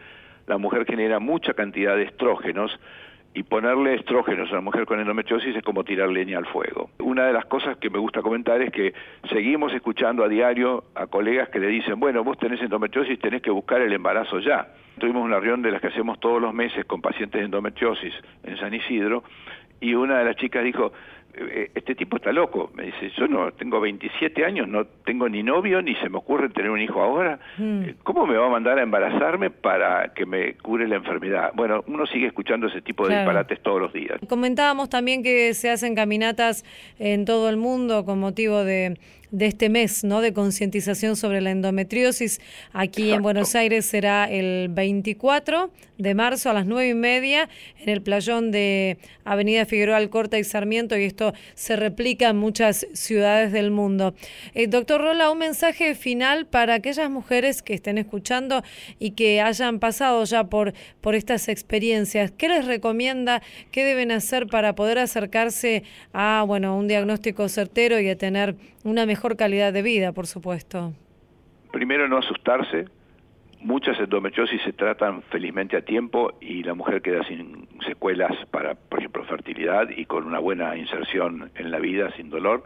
la 0.47 0.57
mujer 0.57 0.85
genera 0.85 1.19
mucha 1.19 1.53
cantidad 1.53 1.95
de 1.95 2.03
estrógenos 2.03 2.71
y 3.39 3.43
ponerle 3.43 3.95
estrógenos 3.95 4.49
a 4.49 4.51
una 4.51 4.61
mujer 4.61 4.85
con 4.85 4.99
endometriosis 4.99 5.55
es 5.55 5.63
como 5.63 5.85
tirar 5.85 6.09
leña 6.09 6.37
al 6.37 6.45
fuego. 6.47 6.89
Una 6.99 7.25
de 7.25 7.31
las 7.31 7.45
cosas 7.45 7.77
que 7.77 7.89
me 7.89 7.97
gusta 7.97 8.21
comentar 8.21 8.61
es 8.61 8.69
que 8.69 8.93
seguimos 9.29 9.73
escuchando 9.73 10.25
a 10.25 10.27
diario 10.27 10.83
a 10.93 11.07
colegas 11.07 11.47
que 11.47 11.59
le 11.59 11.67
dicen, 11.67 12.01
bueno, 12.01 12.21
vos 12.21 12.37
tenés 12.37 12.61
endometriosis, 12.61 13.17
tenés 13.17 13.41
que 13.41 13.49
buscar 13.49 13.79
el 13.79 13.93
embarazo 13.93 14.39
ya. 14.39 14.67
Tuvimos 14.97 15.23
una 15.23 15.39
reunión 15.39 15.61
de 15.61 15.71
las 15.71 15.79
que 15.79 15.87
hacemos 15.87 16.19
todos 16.19 16.41
los 16.41 16.53
meses 16.53 16.83
con 16.83 17.01
pacientes 17.01 17.39
de 17.39 17.45
endometriosis 17.45 18.13
en 18.43 18.57
San 18.57 18.73
Isidro 18.73 19.23
y 19.81 19.93
una 19.93 20.19
de 20.19 20.25
las 20.25 20.35
chicas 20.35 20.63
dijo, 20.63 20.91
eh, 21.33 21.71
este 21.75 21.95
tipo 21.95 22.17
está 22.17 22.31
loco. 22.31 22.71
Me 22.73 22.83
dice, 22.83 23.11
yo 23.17 23.27
no 23.27 23.51
tengo 23.51 23.79
27 23.79 24.43
años, 24.43 24.67
no 24.67 24.85
tengo 25.05 25.29
ni 25.29 25.43
novio, 25.43 25.81
ni 25.81 25.95
se 25.95 26.09
me 26.09 26.17
ocurre 26.17 26.49
tener 26.49 26.71
un 26.71 26.81
hijo 26.81 27.01
ahora. 27.01 27.39
Mm. 27.57 27.83
Eh, 27.83 27.95
¿Cómo 28.03 28.25
me 28.25 28.35
va 28.35 28.47
a 28.47 28.49
mandar 28.49 28.79
a 28.79 28.83
embarazarme 28.83 29.49
para 29.49 30.13
que 30.13 30.25
me 30.25 30.55
cure 30.55 30.87
la 30.87 30.95
enfermedad? 30.95 31.51
Bueno, 31.53 31.83
uno 31.87 32.05
sigue 32.07 32.27
escuchando 32.27 32.67
ese 32.67 32.81
tipo 32.81 33.07
de 33.07 33.15
disparates 33.15 33.61
todos 33.61 33.79
los 33.79 33.93
días. 33.93 34.19
Comentábamos 34.27 34.89
también 34.89 35.23
que 35.23 35.53
se 35.53 35.69
hacen 35.69 35.95
caminatas 35.95 36.65
en 36.97 37.25
todo 37.25 37.49
el 37.49 37.57
mundo 37.57 38.05
con 38.05 38.19
motivo 38.19 38.63
de 38.63 38.97
de 39.31 39.45
este 39.45 39.69
mes 39.69 40.03
¿no? 40.03 40.21
de 40.21 40.33
concientización 40.33 41.15
sobre 41.15 41.41
la 41.41 41.51
endometriosis. 41.51 42.39
Aquí 42.73 43.11
en 43.11 43.21
Buenos 43.21 43.55
Aires 43.55 43.85
será 43.85 44.29
el 44.29 44.69
24 44.69 45.71
de 45.97 46.15
marzo 46.15 46.49
a 46.49 46.53
las 46.53 46.65
9 46.65 46.89
y 46.89 46.93
media 46.93 47.49
en 47.77 47.89
el 47.89 48.01
playón 48.01 48.51
de 48.51 48.97
Avenida 49.25 49.65
Figueroa 49.65 49.97
Alcorta 49.97 50.39
y 50.39 50.43
Sarmiento 50.43 50.97
y 50.97 51.03
esto 51.03 51.33
se 51.55 51.75
replica 51.75 52.29
en 52.29 52.37
muchas 52.37 52.87
ciudades 52.93 53.51
del 53.51 53.69
mundo. 53.69 54.15
Eh, 54.53 54.67
doctor 54.67 55.01
Rola, 55.01 55.29
un 55.29 55.39
mensaje 55.39 55.95
final 55.95 56.45
para 56.45 56.75
aquellas 56.75 57.09
mujeres 57.09 57.61
que 57.61 57.73
estén 57.73 57.97
escuchando 57.97 58.63
y 58.97 59.11
que 59.11 59.41
hayan 59.41 59.79
pasado 59.79 60.23
ya 60.23 60.45
por, 60.45 60.73
por 61.01 61.15
estas 61.15 61.49
experiencias. 61.49 62.31
¿Qué 62.31 62.47
les 62.47 62.65
recomienda? 62.65 63.41
¿Qué 63.71 63.83
deben 63.83 64.11
hacer 64.11 64.47
para 64.47 64.75
poder 64.75 64.99
acercarse 64.99 65.83
a 66.13 66.43
bueno, 66.47 66.77
un 66.77 66.87
diagnóstico 66.87 67.49
certero 67.49 67.99
y 67.99 68.09
a 68.09 68.17
tener 68.17 68.55
una 68.83 69.05
mejor 69.19 69.35
calidad 69.35 69.73
de 69.73 69.81
vida, 69.81 70.13
por 70.13 70.27
supuesto. 70.27 70.93
Primero, 71.73 72.07
no 72.07 72.19
asustarse. 72.19 72.85
Muchas 73.59 73.99
endometriosis 73.99 74.61
se 74.61 74.71
tratan 74.71 75.23
felizmente 75.23 75.75
a 75.75 75.81
tiempo 75.81 76.35
y 76.39 76.63
la 76.63 76.73
mujer 76.73 77.01
queda 77.01 77.21
sin 77.25 77.67
secuelas 77.85 78.31
para, 78.49 78.75
por 78.75 78.99
ejemplo, 78.99 79.25
fertilidad 79.25 79.89
y 79.89 80.05
con 80.05 80.25
una 80.25 80.39
buena 80.39 80.77
inserción 80.77 81.51
en 81.55 81.69
la 81.69 81.79
vida 81.79 82.13
sin 82.15 82.29
dolor. 82.29 82.63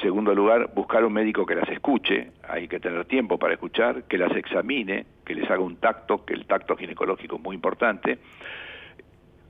Segundo 0.00 0.34
lugar, 0.34 0.72
buscar 0.74 1.04
un 1.04 1.12
médico 1.12 1.44
que 1.44 1.56
las 1.56 1.68
escuche, 1.68 2.30
hay 2.48 2.68
que 2.68 2.80
tener 2.80 3.04
tiempo 3.04 3.38
para 3.38 3.52
escuchar, 3.52 4.04
que 4.04 4.16
las 4.16 4.34
examine, 4.34 5.04
que 5.26 5.34
les 5.34 5.50
haga 5.50 5.60
un 5.60 5.76
tacto, 5.76 6.24
que 6.24 6.32
el 6.32 6.46
tacto 6.46 6.74
ginecológico 6.74 7.36
es 7.36 7.42
muy 7.42 7.54
importante 7.54 8.18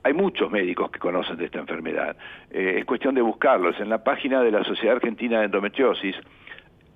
hay 0.03 0.13
muchos 0.13 0.51
médicos 0.51 0.91
que 0.91 0.99
conocen 0.99 1.37
de 1.37 1.45
esta 1.45 1.59
enfermedad. 1.59 2.15
Eh, 2.51 2.75
es 2.79 2.85
cuestión 2.85 3.15
de 3.15 3.21
buscarlos. 3.21 3.79
En 3.79 3.89
la 3.89 4.03
página 4.03 4.41
de 4.41 4.51
la 4.51 4.63
Sociedad 4.63 4.97
Argentina 4.97 5.39
de 5.39 5.45
Endometriosis, 5.45 6.15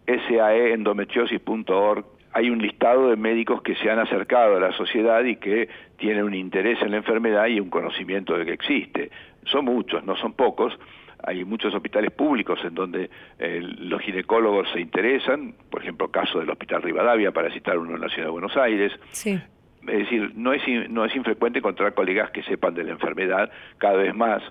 saeendometriosis.org, 0.06 2.06
hay 2.34 2.50
un 2.50 2.62
listado 2.62 3.10
de 3.10 3.16
médicos 3.16 3.62
que 3.62 3.76
se 3.76 3.90
han 3.90 4.00
acercado 4.00 4.58
a 4.58 4.60
la 4.60 4.72
sociedad 4.74 5.24
y 5.24 5.38
que 5.38 5.70
tienen 5.98 6.24
un 6.24 6.34
interés 6.34 6.82
en 6.82 6.92
la 6.92 6.98
enfermedad 6.98 7.48
y 7.48 7.60
un 7.60 7.70
conocimiento 7.70 8.38
de 8.38 8.46
que 8.46 8.54
existe. 8.54 9.10
Son 9.46 9.66
muchos, 9.66 10.04
no 10.04 10.16
son 10.18 10.34
pocos. 10.34 10.78
Hay 11.24 11.44
muchos 11.46 11.74
hospitales 11.74 12.12
públicos 12.12 12.60
en 12.64 12.76
donde 12.76 13.10
eh, 13.40 13.62
los 13.62 14.02
ginecólogos 14.02 14.70
se 14.72 14.82
interesan, 14.82 15.56
por 15.72 15.82
ejemplo, 15.82 16.12
caso 16.12 16.40
del 16.40 16.50
Hospital 16.50 16.84
Rivadavia, 16.84 17.32
para 17.32 17.52
citar 17.52 17.78
uno 17.78 17.96
en 17.96 18.02
la 18.02 18.10
Ciudad 18.10 18.28
de 18.28 18.32
Buenos 18.32 18.56
Aires. 18.56 18.92
Sí 19.12 19.40
es 19.82 20.00
decir, 20.00 20.32
no 20.36 20.54
es, 20.54 20.62
no 20.90 21.06
es 21.06 21.16
infrecuente 21.16 21.60
encontrar 21.60 21.94
colegas 21.94 22.32
que 22.32 22.44
sepan 22.44 22.74
de 22.74 22.84
la 22.84 22.92
enfermedad 22.92 23.52
cada 23.78 23.98
vez 23.98 24.16
más, 24.16 24.44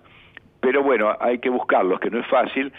pero 0.60 0.82
bueno, 0.82 1.14
hay 1.20 1.38
que 1.38 1.50
buscarlos, 1.50 2.00
que 2.00 2.10
no 2.10 2.18
es 2.18 2.26
fácil, 2.26 2.72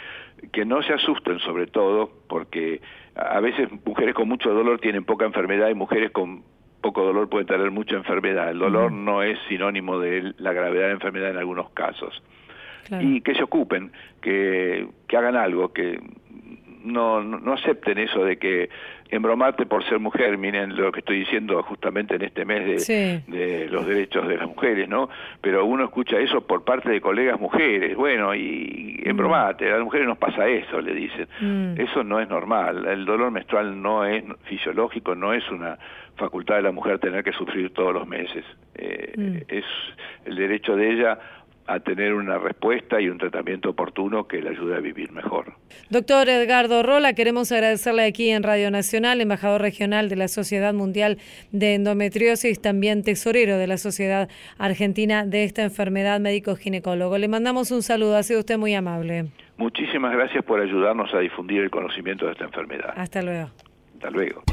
que 0.51 0.65
no 0.65 0.81
se 0.83 0.93
asusten 0.93 1.39
sobre 1.39 1.67
todo, 1.67 2.11
porque 2.27 2.81
a 3.15 3.39
veces 3.39 3.69
mujeres 3.85 4.13
con 4.13 4.27
mucho 4.27 4.53
dolor 4.53 4.79
tienen 4.79 5.03
poca 5.03 5.25
enfermedad 5.25 5.69
y 5.69 5.73
mujeres 5.73 6.11
con 6.11 6.43
poco 6.81 7.03
dolor 7.03 7.29
pueden 7.29 7.47
tener 7.47 7.71
mucha 7.71 7.95
enfermedad. 7.95 8.51
El 8.51 8.59
dolor 8.59 8.91
no 8.91 9.23
es 9.23 9.37
sinónimo 9.47 9.99
de 9.99 10.33
la 10.37 10.53
gravedad 10.53 10.83
de 10.83 10.87
la 10.87 10.93
enfermedad 10.93 11.31
en 11.31 11.37
algunos 11.37 11.69
casos. 11.71 12.21
Y 13.01 13.19
que 13.19 13.35
se 13.35 13.43
ocupen, 13.43 13.91
que, 14.21 14.87
que 15.07 15.17
hagan 15.17 15.35
algo, 15.35 15.73
que 15.73 15.99
no, 16.87 17.21
no, 17.21 17.53
acepten 17.53 17.97
eso 17.97 18.23
de 18.23 18.37
que 18.37 18.69
embromarte 19.09 19.65
por 19.65 19.83
ser 19.87 19.99
mujer, 19.99 20.37
miren 20.37 20.75
lo 20.75 20.91
que 20.91 20.99
estoy 20.99 21.19
diciendo 21.19 21.61
justamente 21.63 22.15
en 22.15 22.23
este 22.23 22.45
mes 22.45 22.87
de, 22.87 23.21
de, 23.27 23.69
los 23.69 23.85
derechos 23.87 24.27
de 24.27 24.37
las 24.37 24.47
mujeres, 24.47 24.89
¿no? 24.89 25.09
Pero 25.41 25.65
uno 25.65 25.85
escucha 25.85 26.19
eso 26.19 26.41
por 26.41 26.63
parte 26.63 26.89
de 26.89 26.99
colegas 26.99 27.39
mujeres, 27.39 27.95
bueno, 27.95 28.35
y 28.35 29.01
embromate, 29.05 29.69
a 29.69 29.75
las 29.75 29.83
mujeres 29.83 30.07
nos 30.07 30.17
pasa 30.17 30.47
eso, 30.47 30.81
le 30.81 30.93
dicen. 30.93 31.27
Mm. 31.39 31.79
Eso 31.79 32.03
no 32.03 32.19
es 32.19 32.27
normal, 32.27 32.85
el 32.87 33.05
dolor 33.05 33.31
menstrual 33.31 33.81
no 33.81 34.05
es 34.05 34.23
fisiológico, 34.43 35.15
no 35.15 35.33
es 35.33 35.49
una 35.49 35.77
facultad 36.15 36.55
de 36.55 36.63
la 36.63 36.71
mujer 36.71 36.99
tener 36.99 37.23
que 37.23 37.31
sufrir 37.31 37.73
todos 37.73 37.93
los 37.93 38.07
meses. 38.07 38.43
Eh, 38.75 39.13
mm. 39.15 39.37
Es 39.47 39.65
el 40.25 40.35
derecho 40.35 40.75
de 40.75 40.91
ella 40.91 41.19
a 41.67 41.79
tener 41.81 42.13
una 42.13 42.37
respuesta 42.37 42.99
y 43.01 43.09
un 43.09 43.17
tratamiento 43.17 43.69
oportuno 43.69 44.27
que 44.27 44.41
le 44.41 44.49
ayude 44.49 44.75
a 44.75 44.79
vivir 44.79 45.11
mejor. 45.11 45.53
Doctor 45.89 46.29
Edgardo 46.29 46.81
Rola, 46.81 47.13
queremos 47.13 47.51
agradecerle 47.51 48.05
aquí 48.05 48.29
en 48.29 48.43
Radio 48.43 48.71
Nacional, 48.71 49.19
embajador 49.21 49.61
regional 49.61 50.09
de 50.09 50.15
la 50.15 50.27
Sociedad 50.29 50.73
Mundial 50.73 51.17
de 51.51 51.75
Endometriosis, 51.75 52.61
también 52.61 53.03
tesorero 53.03 53.57
de 53.57 53.67
la 53.67 53.77
Sociedad 53.77 54.29
Argentina 54.57 55.25
de 55.25 55.43
esta 55.43 55.63
enfermedad 55.63 56.19
médico-ginecólogo. 56.19 57.17
Le 57.17 57.27
mandamos 57.27 57.71
un 57.71 57.83
saludo, 57.83 58.15
ha 58.15 58.23
sido 58.23 58.39
usted 58.39 58.57
muy 58.57 58.73
amable. 58.73 59.27
Muchísimas 59.57 60.13
gracias 60.13 60.43
por 60.45 60.61
ayudarnos 60.61 61.13
a 61.13 61.19
difundir 61.19 61.63
el 61.63 61.69
conocimiento 61.69 62.25
de 62.25 62.31
esta 62.31 62.45
enfermedad. 62.45 62.93
Hasta 62.95 63.21
luego. 63.21 63.49
Hasta 63.95 64.09
luego. 64.11 64.43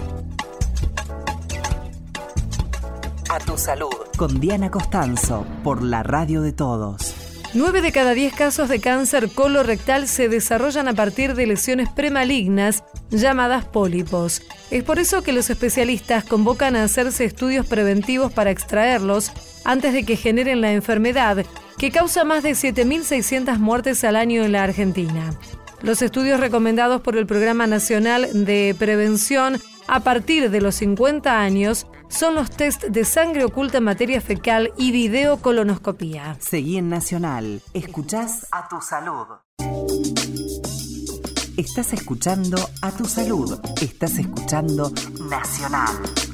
A 3.35 3.41
tu 3.41 3.59
salud. 3.59 3.91
Con 4.17 4.39
Diana 4.39 4.71
Costanzo, 4.71 5.45
por 5.65 5.83
la 5.83 6.05
radio 6.05 6.41
de 6.41 6.53
todos. 6.53 7.17
Nueve 7.53 7.83
de 7.83 7.91
cada 7.91 8.15
diez 8.15 8.33
casos 8.33 8.69
de 8.69 8.79
cáncer 8.79 9.29
colorectal 9.29 10.07
se 10.07 10.29
desarrollan 10.29 10.87
a 10.87 10.95
partir 10.95 11.35
de 11.35 11.49
lesiones 11.49 11.89
premalignas 11.89 12.85
llamadas 13.11 13.65
pólipos. 13.65 14.41
Es 14.71 14.85
por 14.85 15.01
eso 15.01 15.25
que 15.25 15.33
los 15.33 15.51
especialistas 15.51 16.23
convocan 16.23 16.77
a 16.77 16.85
hacerse 16.85 17.25
estudios 17.25 17.67
preventivos 17.67 18.33
para 18.33 18.53
extraerlos 18.53 19.33
antes 19.65 19.95
de 19.95 20.05
que 20.05 20.15
generen 20.15 20.61
la 20.61 20.73
enfermedad, 20.73 21.45
que 21.77 21.91
causa 21.91 22.23
más 22.23 22.45
de 22.45 22.53
7.600 22.53 23.59
muertes 23.59 24.05
al 24.05 24.15
año 24.15 24.45
en 24.45 24.53
la 24.53 24.63
Argentina. 24.63 25.35
Los 25.83 26.03
estudios 26.03 26.39
recomendados 26.39 27.03
por 27.03 27.17
el 27.17 27.27
Programa 27.27 27.67
Nacional 27.67 28.45
de 28.45 28.77
Prevención 28.79 29.61
a 29.87 30.01
partir 30.01 30.51
de 30.51 30.61
los 30.61 30.77
50 30.77 31.41
años 31.41 31.87
son 32.09 32.35
los 32.35 32.51
test 32.51 32.85
de 32.85 33.05
sangre 33.05 33.45
oculta 33.45 33.79
en 33.79 33.85
materia 33.85 34.21
fecal 34.21 34.73
y 34.77 34.93
videocolonoscopía. 34.93 36.37
Seguí 36.41 36.79
en 36.79 36.89
Nacional. 36.89 37.63
Escuchás 37.73 38.47
a 38.53 38.69
tu 38.69 38.81
salud. 38.81 39.27
Estás 41.57 41.93
escuchando 41.93 42.57
a 42.83 42.91
tu 42.91 43.05
salud. 43.05 43.61
Estás 43.81 44.19
escuchando 44.19 44.93
Nacional. 45.29 46.34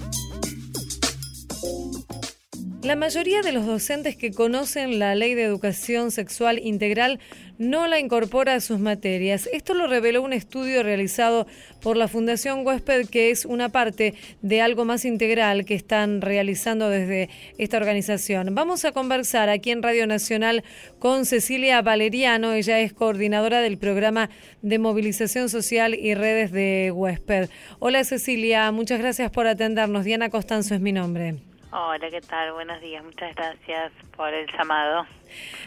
La 2.83 2.97
mayoría 2.97 3.43
de 3.43 3.53
los 3.53 3.66
docentes 3.66 4.16
que 4.16 4.33
conocen 4.33 4.99
la 4.99 5.14
ley 5.14 5.35
de 5.35 5.43
educación 5.43 6.11
sexual 6.11 6.59
integral 6.59 7.21
no 7.59 7.87
la 7.87 8.01
incorpora 8.01 8.55
a 8.55 8.61
sus 8.61 8.81
materias. 8.81 9.51
Esto 9.53 9.75
lo 9.75 9.87
reveló 9.87 10.23
un 10.23 10.33
estudio 10.33 10.83
realizado 10.83 11.47
por 11.83 11.99
la 11.99 12.09
Fundación 12.09 12.66
Huésped, 12.66 13.07
que 13.09 13.31
es 13.31 13.45
una 13.45 13.69
parte 13.69 14.14
de 14.40 14.62
algo 14.62 14.87
más 14.87 15.05
integral 15.05 15.66
que 15.66 15.75
están 15.75 16.23
realizando 16.23 16.88
desde 16.88 17.29
esta 17.59 17.77
organización. 17.77 18.55
Vamos 18.55 18.87
a 18.87 18.93
conversar 18.93 19.51
aquí 19.51 19.73
en 19.73 19.83
Radio 19.83 20.07
Nacional 20.07 20.64
con 20.99 21.27
Cecilia 21.27 21.83
Valeriano. 21.83 22.55
Ella 22.55 22.81
es 22.81 22.95
coordinadora 22.95 23.61
del 23.61 23.77
programa 23.77 24.31
de 24.62 24.79
movilización 24.79 25.51
social 25.51 25.95
y 25.95 26.14
redes 26.14 26.51
de 26.51 26.93
Huésped. 26.95 27.51
Hola 27.79 28.05
Cecilia, 28.05 28.73
muchas 28.73 29.01
gracias 29.01 29.31
por 29.31 29.47
atendernos. 29.47 30.07
Diana 30.07 30.31
Costanzo 30.31 30.75
es 30.75 30.81
mi 30.81 30.93
nombre. 30.93 31.50
Hola, 31.73 32.11
¿qué 32.11 32.21
tal? 32.21 32.53
Buenos 32.53 32.81
días. 32.81 33.05
Muchas 33.05 33.33
gracias 33.37 33.93
por 34.17 34.35
el 34.35 34.51
llamado. 34.51 35.07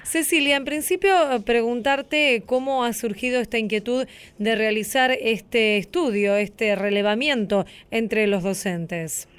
Cecilia, 0.04 0.58
en 0.58 0.66
principio 0.66 1.14
preguntarte 1.46 2.44
cómo 2.46 2.84
ha 2.84 2.92
surgido 2.92 3.40
esta 3.40 3.58
inquietud 3.58 4.06
de 4.38 4.56
realizar 4.56 5.12
este 5.12 5.78
estudio, 5.78 6.36
este 6.36 6.76
relevamiento 6.76 7.66
entre 7.90 8.28
los 8.28 8.44
docentes. 8.44 9.30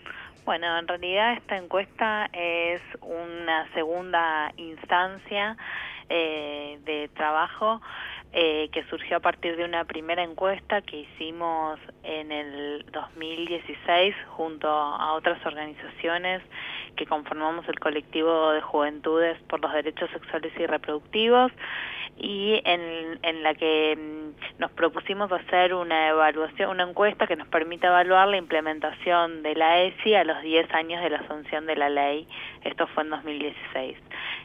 Bueno, 0.46 0.78
en 0.78 0.88
realidad 0.88 1.34
esta 1.34 1.58
encuesta 1.58 2.30
es 2.32 2.80
una 3.02 3.70
segunda 3.74 4.50
instancia 4.56 5.58
eh, 6.08 6.78
de 6.86 7.10
trabajo 7.14 7.82
eh, 8.36 8.68
que 8.72 8.82
surgió 8.90 9.18
a 9.18 9.20
partir 9.20 9.56
de 9.56 9.64
una 9.64 9.84
primera 9.84 10.24
encuesta 10.24 10.82
que 10.82 10.96
hicimos 11.02 11.78
en 12.02 12.32
el 12.32 12.84
2016 12.90 14.12
junto 14.36 14.68
a 14.68 15.12
otras 15.12 15.44
organizaciones 15.46 16.42
que 16.94 17.06
conformamos 17.06 17.68
el 17.68 17.78
colectivo 17.78 18.50
de 18.50 18.60
juventudes 18.60 19.38
por 19.48 19.60
los 19.60 19.72
derechos 19.72 20.10
sexuales 20.10 20.52
y 20.58 20.66
reproductivos 20.66 21.52
y 22.16 22.60
en, 22.64 23.18
en 23.22 23.42
la 23.42 23.54
que 23.54 23.96
mm, 23.96 24.60
nos 24.60 24.70
propusimos 24.72 25.30
hacer 25.32 25.74
una 25.74 26.08
evaluación, 26.08 26.70
una 26.70 26.84
encuesta 26.84 27.26
que 27.26 27.36
nos 27.36 27.48
permita 27.48 27.88
evaluar 27.88 28.28
la 28.28 28.36
implementación 28.36 29.42
de 29.42 29.54
la 29.54 29.82
ESI 29.82 30.14
a 30.14 30.24
los 30.24 30.40
10 30.42 30.72
años 30.74 31.02
de 31.02 31.10
la 31.10 31.18
asunción 31.18 31.66
de 31.66 31.76
la 31.76 31.88
ley. 31.88 32.28
Esto 32.62 32.86
fue 32.88 33.02
en 33.02 33.10
2016 33.10 33.96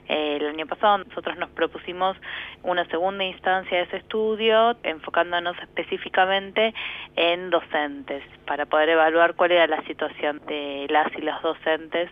el 0.09 0.47
año 0.47 0.65
pasado 0.65 0.97
nosotros 0.97 1.37
nos 1.37 1.49
propusimos 1.51 2.17
una 2.63 2.83
segunda 2.85 3.23
instancia 3.23 3.77
de 3.77 3.83
ese 3.83 3.97
estudio 3.97 4.75
enfocándonos 4.83 5.55
específicamente 5.59 6.73
en 7.15 7.51
docentes 7.51 8.23
para 8.45 8.65
poder 8.65 8.89
evaluar 8.89 9.35
cuál 9.35 9.51
era 9.51 9.67
la 9.67 9.81
situación 9.83 10.41
de 10.47 10.87
las 10.89 11.07
y 11.15 11.21
los 11.21 11.39
docentes 11.43 12.09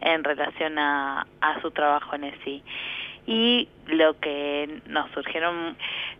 en 0.00 0.24
relación 0.24 0.78
a, 0.78 1.26
su 1.62 1.70
trabajo 1.70 2.14
en 2.14 2.24
ESI 2.24 2.62
y 3.26 3.68
lo 3.86 4.18
que 4.18 4.80
nos 4.86 5.10
surgieron 5.12 5.76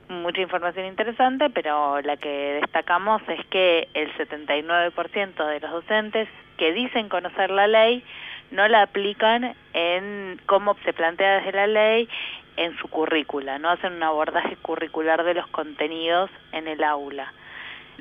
mucha 0.08 0.40
información 0.40 0.86
interesante, 0.86 1.50
pero 1.50 2.00
la 2.02 2.16
que 2.16 2.60
destacamos 2.60 3.22
es 3.28 3.44
que 3.46 3.88
el 3.94 4.12
79% 4.16 5.46
de 5.46 5.60
los 5.60 5.70
docentes 5.70 6.28
que 6.56 6.72
dicen 6.72 7.08
conocer 7.08 7.50
la 7.50 7.66
ley 7.66 8.04
no 8.50 8.66
la 8.68 8.82
aplican 8.82 9.54
en 9.72 10.40
cómo 10.46 10.76
se 10.84 10.92
plantea 10.92 11.38
desde 11.38 11.52
la 11.52 11.66
ley 11.66 12.08
en 12.56 12.76
su 12.78 12.88
currícula, 12.88 13.58
no 13.58 13.70
hacen 13.70 13.94
un 13.94 14.02
abordaje 14.02 14.56
curricular 14.56 15.24
de 15.24 15.34
los 15.34 15.46
contenidos 15.46 16.30
en 16.52 16.68
el 16.68 16.82
aula 16.84 17.32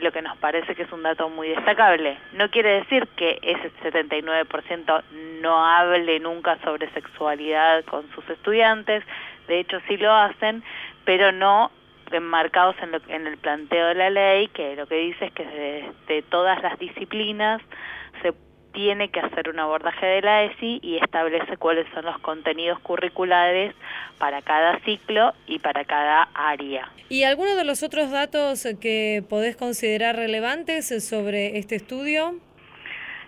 lo 0.02 0.12
que 0.12 0.22
nos 0.22 0.38
parece 0.38 0.76
que 0.76 0.84
es 0.84 0.92
un 0.92 1.04
dato 1.04 1.30
muy 1.30 1.50
destacable. 1.50 2.18
No 2.34 2.50
quiere 2.50 2.80
decir 2.80 3.08
que 3.16 3.40
ese 3.42 3.72
79% 3.82 5.04
no 5.42 5.66
hable 5.66 6.20
nunca 6.20 6.58
sobre 6.64 6.90
sexualidad 6.92 7.84
con 7.86 8.10
sus 8.12 8.28
estudiantes, 8.30 9.04
de 9.48 9.60
hecho 9.60 9.80
sí 9.88 9.98
lo 9.98 10.14
hacen, 10.14 10.64
pero 11.06 11.32
no 11.32 11.72
enmarcados 12.12 12.76
en, 12.82 12.92
lo, 12.92 13.00
en 13.08 13.28
el 13.28 13.38
planteo 13.38 13.88
de 13.88 13.96
la 13.96 14.10
ley, 14.10 14.48
que 14.50 14.76
lo 14.76 14.88
que 14.88 14.96
dice 14.96 15.26
es 15.26 15.32
que 15.34 15.46
de, 15.46 15.92
de 16.08 16.22
todas 16.24 16.62
las 16.62 16.78
disciplinas 16.80 17.62
se 18.22 18.34
tiene 18.74 19.10
que 19.10 19.20
hacer 19.20 19.50
un 19.50 19.60
abordaje 19.60 20.06
de 20.06 20.22
la 20.22 20.44
ESI 20.44 20.80
y 20.82 20.98
establece 20.98 21.58
cuáles 21.58 21.88
son 21.94 22.06
los 22.06 22.18
contenidos 22.20 22.80
curriculares 22.80 23.74
para 24.18 24.42
cada 24.42 24.80
ciclo 24.80 25.34
y 25.48 25.60
para 25.60 25.86
cada 25.86 26.30
área. 26.34 26.90
¿Y 27.10 27.24
alguno 27.24 27.56
de 27.56 27.64
los 27.64 27.84
otros 27.84 28.12
datos 28.12 28.68
que 28.80 29.24
podés 29.30 29.56
considerar 29.56 30.16
relevantes 30.16 30.88
sobre 31.08 31.58
este 31.58 31.76
estudio? 31.76 32.36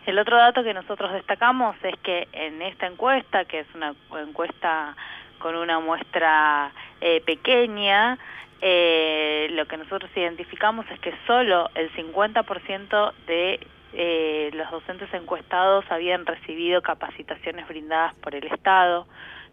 El 0.05 0.17
otro 0.17 0.37
dato 0.37 0.63
que 0.63 0.73
nosotros 0.73 1.13
destacamos 1.13 1.75
es 1.83 1.95
que 1.99 2.27
en 2.33 2.61
esta 2.61 2.87
encuesta, 2.87 3.45
que 3.45 3.59
es 3.59 3.67
una 3.75 3.93
encuesta 4.19 4.95
con 5.37 5.55
una 5.55 5.79
muestra 5.79 6.71
eh, 7.01 7.21
pequeña, 7.21 8.17
eh, 8.61 9.47
lo 9.51 9.65
que 9.65 9.77
nosotros 9.77 10.09
identificamos 10.15 10.85
es 10.91 10.99
que 10.99 11.13
solo 11.25 11.69
el 11.75 11.91
50% 11.93 13.13
de 13.25 13.59
eh, 13.93 14.51
los 14.53 14.69
docentes 14.71 15.13
encuestados 15.13 15.85
habían 15.89 16.25
recibido 16.25 16.81
capacitaciones 16.81 17.67
brindadas 17.67 18.15
por 18.15 18.35
el 18.35 18.45
Estado, 18.45 19.07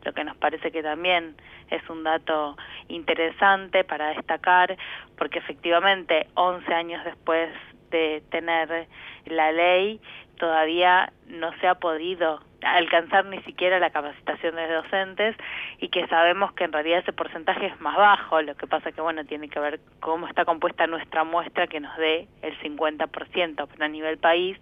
lo 0.05 0.12
que 0.12 0.24
nos 0.24 0.37
parece 0.37 0.70
que 0.70 0.83
también 0.83 1.37
es 1.70 1.88
un 1.90 2.05
dato 2.05 2.57
interesante 2.88 3.85
para 3.85 4.11
destacar, 4.11 4.77
porque 5.16 5.38
efectivamente 5.38 6.29
11 6.35 6.72
años 6.72 7.05
después 7.05 7.51
de 7.90 8.22
tener 8.31 8.87
la 9.27 9.51
ley, 9.53 10.01
todavía 10.38 11.12
no 11.27 11.53
se 11.61 11.66
ha 11.66 11.74
podido 11.74 12.40
alcanzar 12.62 13.25
ni 13.27 13.40
siquiera 13.42 13.79
la 13.79 13.90
capacitación 13.90 14.57
de 14.57 14.73
docentes 14.73 15.37
y 15.79 15.88
que 15.88 16.07
sabemos 16.09 16.53
que 16.53 16.64
en 16.64 16.73
realidad 16.73 17.01
ese 17.01 17.12
porcentaje 17.12 17.66
es 17.66 17.81
más 17.81 17.97
bajo, 17.97 18.42
lo 18.42 18.57
que 18.57 18.66
pasa 18.66 18.92
que 18.92 19.01
bueno, 19.01 19.25
tiene 19.25 19.49
que 19.49 19.61
ver 19.61 19.81
cómo 20.01 20.27
está 20.27 20.44
compuesta 20.44 20.87
nuestra 20.87 21.25
muestra 21.25 21.66
que 21.66 21.81
nos 21.81 21.97
dé 21.97 22.29
el 22.42 22.59
50%, 22.61 23.68
pero 23.71 23.85
a 23.85 23.88
nivel 23.88 24.18
país 24.18 24.59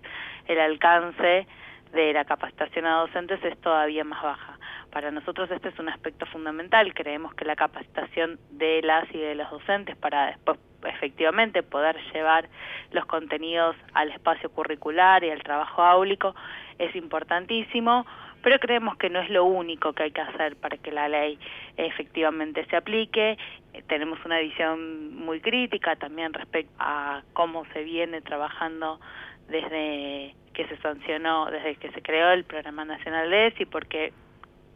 el 0.47 0.61
alcance 0.61 1.47
de 1.93 2.13
la 2.13 2.25
capacitación 2.25 2.87
a 2.87 3.01
docentes 3.01 3.43
es 3.45 3.59
todavía 3.61 4.05
más 4.05 4.23
baja. 4.23 4.59
Para 4.91 5.11
nosotros 5.11 5.51
este 5.51 5.69
es 5.69 5.79
un 5.79 5.89
aspecto 5.89 6.27
fundamental, 6.27 6.93
creemos 6.95 7.35
que 7.35 7.45
la 7.45 7.57
capacitación 7.57 8.39
de 8.51 8.83
las 8.83 9.13
y 9.15 9.19
de 9.19 9.35
los 9.35 9.51
docentes 9.51 9.97
para 9.97 10.27
después 10.27 10.59
efectivamente 10.85 11.63
poder 11.63 11.97
llevar 12.13 12.49
los 12.93 13.05
contenidos 13.07 13.77
al 13.95 14.11
espacio 14.11 14.51
curricular 14.51 15.25
y 15.25 15.31
al 15.31 15.43
trabajo 15.43 15.83
áulico 15.83 16.35
es 16.79 16.95
importantísimo, 16.97 18.07
pero 18.43 18.59
creemos 18.59 18.97
que 18.97 19.11
no 19.11 19.21
es 19.21 19.31
lo 19.31 19.45
único 19.45 19.93
que 19.93 20.05
hay 20.05 20.11
que 20.13 20.21
hacer 20.21 20.57
para 20.57 20.77
que 20.77 20.93
la 20.93 21.09
ley 21.09 21.39
efectivamente 21.77 22.65
se 22.67 22.77
aplique. 22.77 23.39
Eh, 23.73 23.83
tenemos 23.89 24.25
una 24.25 24.39
visión 24.39 25.17
muy 25.17 25.41
crítica 25.41 25.97
también 25.97 26.33
respecto 26.33 26.73
a 26.79 27.23
cómo 27.33 27.65
se 27.73 27.83
viene 27.83 28.21
trabajando 28.21 29.01
desde 29.49 30.35
que 30.55 30.67
se 30.69 30.77
sancionó, 30.79 31.51
desde 31.51 31.77
que 31.77 31.91
se 31.91 32.03
creó 32.03 32.31
el 32.31 32.45
Programa 32.45 32.85
Nacional 32.85 33.31
de 33.31 33.49
ESI, 33.49 33.67
porque 33.67 34.13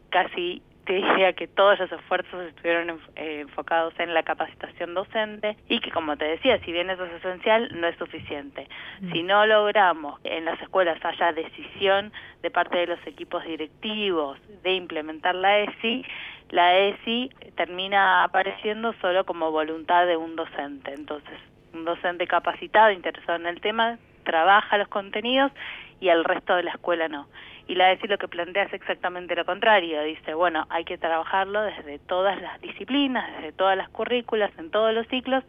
casi 0.09 0.61
te 0.91 0.95
diría 0.95 1.31
que 1.31 1.47
todos 1.47 1.79
los 1.79 1.89
esfuerzos 1.89 2.47
estuvieron 2.47 2.99
eh, 3.15 3.39
enfocados 3.39 3.93
en 3.97 4.13
la 4.13 4.23
capacitación 4.23 4.93
docente 4.93 5.55
y 5.69 5.79
que, 5.79 5.89
como 5.89 6.17
te 6.17 6.25
decía, 6.25 6.59
si 6.65 6.73
bien 6.73 6.89
eso 6.89 7.05
es 7.05 7.13
esencial, 7.13 7.69
no 7.79 7.87
es 7.87 7.95
suficiente. 7.95 8.67
Mm. 8.99 9.11
Si 9.13 9.23
no 9.23 9.45
logramos 9.45 10.19
en 10.25 10.43
las 10.43 10.61
escuelas 10.61 10.99
haya 11.05 11.31
decisión 11.31 12.11
de 12.41 12.51
parte 12.51 12.77
de 12.77 12.87
los 12.87 13.07
equipos 13.07 13.41
directivos 13.45 14.37
de 14.63 14.73
implementar 14.73 15.33
la 15.33 15.59
ESI, 15.59 16.03
la 16.49 16.77
ESI 16.77 17.31
termina 17.55 18.25
apareciendo 18.25 18.93
solo 18.99 19.25
como 19.25 19.49
voluntad 19.49 20.05
de 20.07 20.17
un 20.17 20.35
docente. 20.35 20.93
Entonces, 20.93 21.39
un 21.73 21.85
docente 21.85 22.27
capacitado, 22.27 22.91
interesado 22.91 23.39
en 23.39 23.45
el 23.45 23.61
tema, 23.61 23.97
trabaja 24.25 24.77
los 24.77 24.89
contenidos 24.89 25.53
y 26.01 26.09
el 26.09 26.25
resto 26.25 26.55
de 26.55 26.63
la 26.63 26.71
escuela 26.71 27.07
no. 27.07 27.27
Y 27.67 27.75
la 27.75 27.91
ESI 27.93 28.07
lo 28.07 28.17
que 28.17 28.27
plantea 28.27 28.63
es 28.63 28.73
exactamente 28.73 29.35
lo 29.35 29.45
contrario. 29.45 30.01
Dice, 30.03 30.33
bueno, 30.33 30.65
hay 30.69 30.83
que 30.83 30.97
trabajarlo 30.97 31.61
desde 31.61 31.99
todas 31.99 32.41
las 32.41 32.59
disciplinas, 32.59 33.31
desde 33.37 33.53
todas 33.53 33.77
las 33.77 33.87
currículas, 33.89 34.51
en 34.57 34.71
todos 34.71 34.93
los 34.93 35.07
ciclos, 35.07 35.43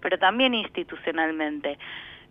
pero 0.00 0.18
también 0.18 0.54
institucionalmente 0.54 1.78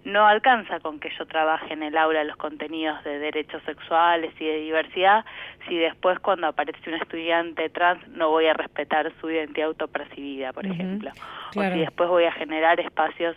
no 0.04 0.26
alcanza 0.26 0.80
con 0.80 1.00
que 1.00 1.10
yo 1.18 1.26
trabaje 1.26 1.74
en 1.74 1.84
el 1.84 1.98
aula 1.98 2.24
los 2.24 2.38
contenidos 2.38 3.04
de 3.04 3.20
derechos 3.20 3.62
sexuales 3.64 4.34
y 4.40 4.46
de 4.46 4.58
diversidad 4.60 5.26
si 5.68 5.78
después 5.78 6.20
cuando 6.20 6.48
aparece 6.48 6.90
un 6.90 6.96
estudiante 6.96 7.70
trans 7.70 8.08
no 8.10 8.30
voy 8.30 8.48
a 8.48 8.54
respetar 8.54 9.12
su 9.20 9.30
identidad 9.30 9.68
autopercibida, 9.68 10.54
por 10.54 10.66
ejemplo. 10.66 11.12
O 11.56 11.62
si 11.62 11.80
después 11.80 12.10
voy 12.10 12.24
a 12.24 12.32
generar 12.32 12.80
espacios 12.80 13.36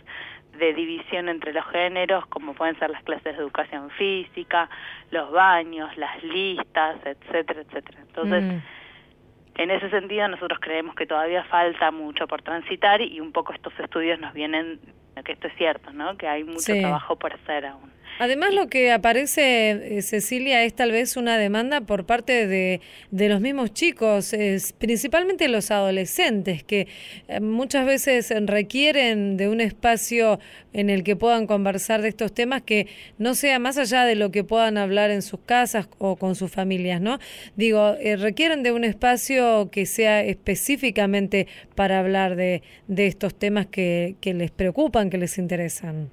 de 0.57 0.73
división 0.73 1.29
entre 1.29 1.53
los 1.53 1.65
géneros, 1.67 2.25
como 2.27 2.53
pueden 2.53 2.77
ser 2.79 2.89
las 2.89 3.03
clases 3.03 3.35
de 3.35 3.41
educación 3.41 3.89
física, 3.91 4.69
los 5.09 5.31
baños, 5.31 5.95
las 5.97 6.23
listas, 6.23 6.97
etcétera, 7.05 7.61
etcétera. 7.61 7.99
Entonces, 8.01 8.43
mm. 8.43 9.61
en 9.61 9.71
ese 9.71 9.89
sentido 9.89 10.27
nosotros 10.27 10.59
creemos 10.61 10.95
que 10.95 11.05
todavía 11.05 11.43
falta 11.45 11.91
mucho 11.91 12.27
por 12.27 12.41
transitar 12.41 13.01
y 13.01 13.19
un 13.19 13.31
poco 13.31 13.53
estos 13.53 13.77
estudios 13.79 14.19
nos 14.19 14.33
vienen 14.33 14.79
que 15.23 15.33
esto 15.33 15.47
es 15.47 15.55
cierto, 15.55 15.91
¿no? 15.91 16.17
Que 16.17 16.27
hay 16.27 16.43
mucho 16.43 16.73
trabajo 16.79 17.15
por 17.15 17.33
hacer 17.33 17.65
aún. 17.65 17.91
Además, 18.19 18.53
lo 18.53 18.67
que 18.67 18.91
aparece, 18.91 19.97
eh, 19.97 20.01
Cecilia, 20.03 20.63
es 20.63 20.75
tal 20.75 20.91
vez 20.91 21.17
una 21.17 21.37
demanda 21.37 21.81
por 21.81 22.05
parte 22.05 22.45
de, 22.45 22.81
de 23.09 23.29
los 23.29 23.41
mismos 23.41 23.73
chicos, 23.73 24.33
es, 24.33 24.73
principalmente 24.73 25.47
los 25.47 25.71
adolescentes, 25.71 26.63
que 26.63 26.87
eh, 27.27 27.39
muchas 27.39 27.85
veces 27.85 28.31
requieren 28.45 29.37
de 29.37 29.49
un 29.49 29.59
espacio 29.59 30.39
en 30.73 30.89
el 30.89 31.03
que 31.03 31.15
puedan 31.15 31.47
conversar 31.47 32.01
de 32.01 32.09
estos 32.09 32.33
temas 32.33 32.61
que 32.61 32.87
no 33.17 33.33
sea 33.33 33.59
más 33.59 33.77
allá 33.77 34.05
de 34.05 34.15
lo 34.15 34.31
que 34.31 34.43
puedan 34.43 34.77
hablar 34.77 35.09
en 35.09 35.21
sus 35.21 35.39
casas 35.39 35.89
o 35.97 36.15
con 36.15 36.35
sus 36.35 36.51
familias, 36.51 37.01
¿no? 37.01 37.19
Digo, 37.55 37.95
eh, 37.99 38.15
requieren 38.17 38.63
de 38.63 38.71
un 38.71 38.83
espacio 38.83 39.69
que 39.71 39.85
sea 39.85 40.23
específicamente 40.23 41.47
para 41.75 41.99
hablar 41.99 42.35
de, 42.35 42.61
de 42.87 43.07
estos 43.07 43.33
temas 43.33 43.65
que, 43.67 44.15
que 44.21 44.33
les 44.33 44.51
preocupan, 44.51 45.09
que 45.09 45.17
les 45.17 45.37
interesan. 45.37 46.09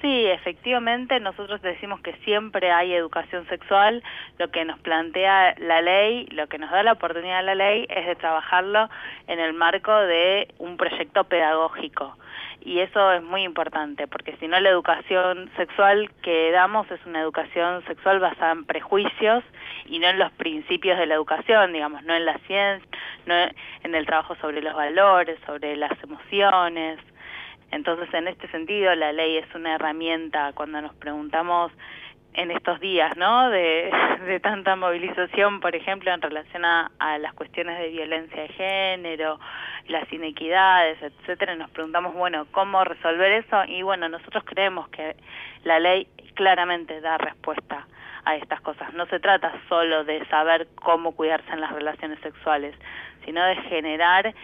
Sí, 0.00 0.26
efectivamente, 0.26 1.20
nosotros 1.20 1.60
decimos 1.60 2.00
que 2.00 2.14
siempre 2.24 2.70
hay 2.70 2.94
educación 2.94 3.46
sexual. 3.48 4.02
Lo 4.38 4.50
que 4.50 4.64
nos 4.64 4.78
plantea 4.78 5.54
la 5.58 5.82
ley, 5.82 6.26
lo 6.30 6.46
que 6.46 6.56
nos 6.56 6.70
da 6.70 6.82
la 6.82 6.92
oportunidad 6.92 7.44
la 7.44 7.54
ley 7.54 7.86
es 7.90 8.06
de 8.06 8.16
trabajarlo 8.16 8.88
en 9.26 9.40
el 9.40 9.52
marco 9.52 9.94
de 9.94 10.48
un 10.58 10.78
proyecto 10.78 11.24
pedagógico. 11.24 12.16
Y 12.62 12.80
eso 12.80 13.12
es 13.12 13.22
muy 13.22 13.42
importante, 13.42 14.06
porque 14.06 14.36
si 14.36 14.48
no 14.48 14.58
la 14.58 14.70
educación 14.70 15.50
sexual 15.56 16.10
que 16.22 16.50
damos 16.50 16.90
es 16.90 17.04
una 17.04 17.20
educación 17.20 17.84
sexual 17.86 18.20
basada 18.20 18.52
en 18.52 18.64
prejuicios 18.64 19.44
y 19.84 19.98
no 19.98 20.08
en 20.08 20.18
los 20.18 20.32
principios 20.32 20.98
de 20.98 21.06
la 21.06 21.14
educación, 21.14 21.72
digamos, 21.74 22.02
no 22.04 22.14
en 22.14 22.24
la 22.24 22.38
ciencia, 22.46 22.88
no 23.26 23.34
en 23.34 23.94
el 23.94 24.06
trabajo 24.06 24.34
sobre 24.36 24.62
los 24.62 24.74
valores, 24.74 25.38
sobre 25.46 25.76
las 25.76 25.92
emociones, 26.02 26.98
entonces, 27.70 28.12
en 28.14 28.28
este 28.28 28.48
sentido, 28.48 28.94
la 28.94 29.12
ley 29.12 29.36
es 29.36 29.54
una 29.54 29.74
herramienta 29.76 30.52
cuando 30.54 30.80
nos 30.80 30.94
preguntamos 30.94 31.72
en 32.34 32.50
estos 32.50 32.80
días, 32.80 33.16
¿no? 33.16 33.50
De, 33.50 33.90
tanta 34.42 34.76
movilización, 34.76 35.60
por 35.60 35.74
ejemplo, 35.74 36.12
en 36.12 36.20
relación 36.20 36.64
a, 36.64 36.90
las 37.18 37.32
cuestiones 37.34 37.78
de 37.78 37.88
violencia 37.88 38.42
de 38.42 38.48
género, 38.48 39.38
las 39.88 40.10
inequidades, 40.12 41.00
etcétera, 41.02 41.54
nos 41.56 41.70
preguntamos, 41.70 42.14
bueno, 42.14 42.46
¿cómo 42.52 42.84
resolver 42.84 43.32
eso? 43.32 43.64
Y 43.66 43.82
bueno, 43.82 44.08
nosotros 44.08 44.44
creemos 44.46 44.88
que 44.88 45.16
la 45.64 45.80
ley 45.80 46.06
claramente 46.34 47.00
da 47.00 47.18
respuesta 47.18 47.86
a 48.24 48.36
estas 48.36 48.60
cosas. 48.60 48.92
No 48.94 49.06
se 49.06 49.18
trata 49.18 49.52
solo 49.68 50.04
de 50.04 50.24
saber 50.26 50.68
cómo 50.76 51.12
cuidarse 51.12 51.50
en 51.52 51.60
las 51.60 51.72
relaciones 51.72 52.20
sexuales, 52.20 52.74
sino 53.24 53.44
de 53.44 53.56
generar 53.56 54.34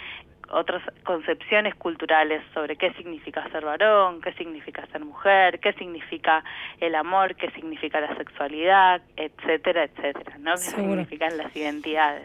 otras 0.50 0.82
concepciones 1.04 1.74
culturales 1.74 2.42
sobre 2.54 2.76
qué 2.76 2.92
significa 2.94 3.48
ser 3.50 3.64
varón, 3.64 4.20
qué 4.20 4.32
significa 4.34 4.86
ser 4.86 5.04
mujer, 5.04 5.60
qué 5.60 5.72
significa 5.74 6.44
el 6.80 6.94
amor, 6.94 7.34
qué 7.36 7.50
significa 7.50 8.00
la 8.00 8.16
sexualidad, 8.16 9.02
etcétera, 9.16 9.84
etcétera, 9.84 10.38
¿no? 10.38 10.52
Qué 10.52 10.58
significan 10.58 11.36
las 11.36 11.54
identidades. 11.54 12.24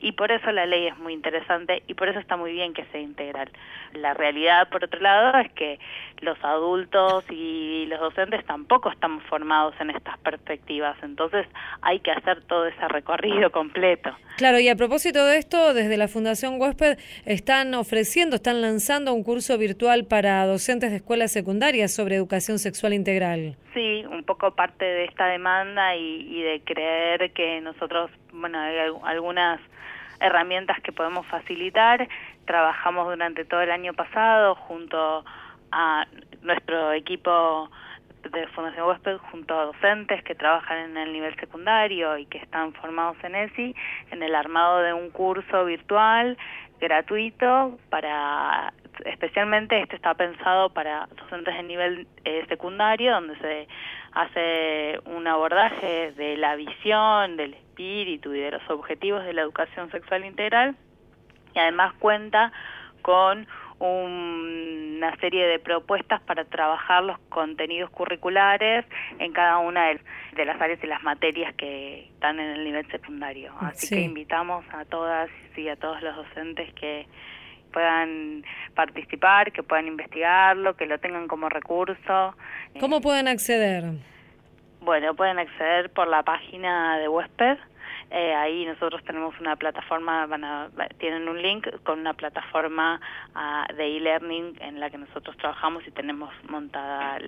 Y 0.00 0.12
por 0.12 0.32
eso 0.32 0.50
la 0.52 0.66
ley 0.66 0.86
es 0.86 0.98
muy 0.98 1.12
interesante 1.12 1.82
y 1.86 1.94
por 1.94 2.08
eso 2.08 2.18
está 2.18 2.36
muy 2.36 2.52
bien 2.52 2.74
que 2.74 2.84
sea 2.86 3.00
integral. 3.00 3.50
La 3.92 4.14
realidad, 4.14 4.68
por 4.68 4.84
otro 4.84 5.00
lado, 5.00 5.38
es 5.38 5.52
que 5.52 5.78
los 6.20 6.42
adultos 6.44 7.24
y 7.30 7.86
los 7.86 8.00
docentes 8.00 8.44
tampoco 8.46 8.90
estamos 8.90 9.22
formados 9.24 9.74
en 9.80 9.90
estas 9.90 10.18
perspectivas, 10.18 10.96
entonces 11.02 11.46
hay 11.82 12.00
que 12.00 12.10
hacer 12.10 12.42
todo 12.44 12.66
ese 12.66 12.88
recorrido 12.88 13.50
completo. 13.50 14.10
Claro, 14.36 14.58
y 14.60 14.68
a 14.68 14.76
propósito 14.76 15.24
de 15.26 15.38
esto, 15.38 15.74
desde 15.74 15.96
la 15.96 16.08
Fundación 16.08 16.60
Huésped 16.60 16.98
están 17.42 17.74
ofreciendo, 17.74 18.36
están 18.36 18.62
lanzando 18.62 19.12
un 19.12 19.24
curso 19.24 19.58
virtual 19.58 20.04
para 20.04 20.46
docentes 20.46 20.90
de 20.90 20.98
escuelas 20.98 21.32
secundarias 21.32 21.92
sobre 21.92 22.14
educación 22.14 22.60
sexual 22.60 22.92
integral. 22.92 23.56
Sí, 23.74 24.04
un 24.08 24.22
poco 24.22 24.54
parte 24.54 24.84
de 24.84 25.06
esta 25.06 25.26
demanda 25.26 25.96
y, 25.96 26.40
de 26.40 26.62
creer 26.64 27.32
que 27.32 27.60
nosotros, 27.60 28.12
bueno, 28.32 28.60
hay 28.60 28.76
algunas 29.02 29.60
herramientas 30.20 30.80
que 30.82 30.92
podemos 30.92 31.26
facilitar. 31.26 32.06
Trabajamos 32.46 33.08
durante 33.08 33.44
todo 33.44 33.60
el 33.60 33.72
año 33.72 33.92
pasado 33.92 34.54
junto 34.54 35.24
a 35.72 36.06
nuestro 36.42 36.92
equipo 36.92 37.68
de 38.30 38.46
Fundación 38.54 38.86
Huésped 38.86 39.16
junto 39.32 39.58
a 39.58 39.64
docentes 39.64 40.22
que 40.22 40.36
trabajan 40.36 40.90
en 40.90 40.96
el 40.96 41.12
nivel 41.12 41.34
secundario 41.40 42.16
y 42.18 42.26
que 42.26 42.38
están 42.38 42.72
formados 42.74 43.16
en 43.24 43.34
ESI 43.34 43.74
en 44.12 44.22
el 44.22 44.36
armado 44.36 44.78
de 44.78 44.92
un 44.92 45.10
curso 45.10 45.64
virtual 45.64 46.38
gratuito 46.82 47.78
para 47.90 48.74
especialmente 49.06 49.80
este 49.80 49.96
está 49.96 50.14
pensado 50.14 50.70
para 50.70 51.06
docentes 51.16 51.54
de 51.54 51.62
nivel 51.62 52.06
eh, 52.24 52.44
secundario 52.48 53.12
donde 53.12 53.38
se 53.38 53.68
hace 54.12 54.98
un 55.06 55.26
abordaje 55.26 56.12
de 56.12 56.36
la 56.36 56.56
visión, 56.56 57.36
del 57.36 57.54
espíritu 57.54 58.34
y 58.34 58.40
de 58.40 58.50
los 58.50 58.68
objetivos 58.68 59.24
de 59.24 59.32
la 59.32 59.42
educación 59.42 59.90
sexual 59.92 60.24
integral 60.24 60.76
y 61.54 61.58
además 61.60 61.94
cuenta 62.00 62.52
con 63.00 63.46
una 63.90 65.16
serie 65.16 65.46
de 65.46 65.58
propuestas 65.58 66.20
para 66.22 66.44
trabajar 66.44 67.02
los 67.02 67.18
contenidos 67.28 67.90
curriculares 67.90 68.84
en 69.18 69.32
cada 69.32 69.58
una 69.58 69.88
de, 69.88 70.44
las 70.44 70.60
áreas 70.60 70.78
y 70.82 70.86
las 70.86 71.02
materias 71.02 71.54
que 71.54 72.04
están 72.04 72.38
en 72.38 72.50
el 72.50 72.64
nivel 72.64 72.86
secundario. 72.90 73.52
Así 73.60 73.88
que 73.88 74.00
invitamos 74.02 74.64
a 74.72 74.84
todas 74.84 75.30
y 75.56 75.68
a 75.68 75.76
todos 75.76 76.00
los 76.02 76.14
docentes 76.14 76.72
que 76.74 77.06
puedan 77.72 78.44
participar, 78.74 79.50
que 79.50 79.62
puedan 79.62 79.88
investigarlo, 79.88 80.76
que 80.76 80.86
lo 80.86 80.98
tengan 80.98 81.26
como 81.26 81.48
recurso. 81.48 82.36
¿Cómo 82.78 83.00
pueden 83.00 83.28
acceder? 83.28 83.84
Bueno, 84.80 85.14
pueden 85.14 85.38
acceder 85.38 85.90
por 85.90 86.08
la 86.08 86.22
página 86.22 86.98
de 86.98 87.08
huésped, 87.08 87.56
eh, 88.12 88.34
ahí 88.34 88.66
nosotros 88.66 89.02
tenemos 89.04 89.34
una 89.40 89.56
plataforma, 89.56 90.26
van 90.26 90.44
a, 90.44 90.68
tienen 90.98 91.26
un 91.28 91.40
link 91.40 91.66
con 91.82 92.00
una 92.00 92.12
plataforma 92.12 93.00
ah, 93.34 93.66
de 93.74 93.96
e-learning 93.96 94.58
en 94.60 94.80
la 94.80 94.90
que 94.90 94.98
nosotros 94.98 95.34
trabajamos 95.38 95.82
y 95.86 95.90
tenemos 95.92 96.30
montada 96.50 97.18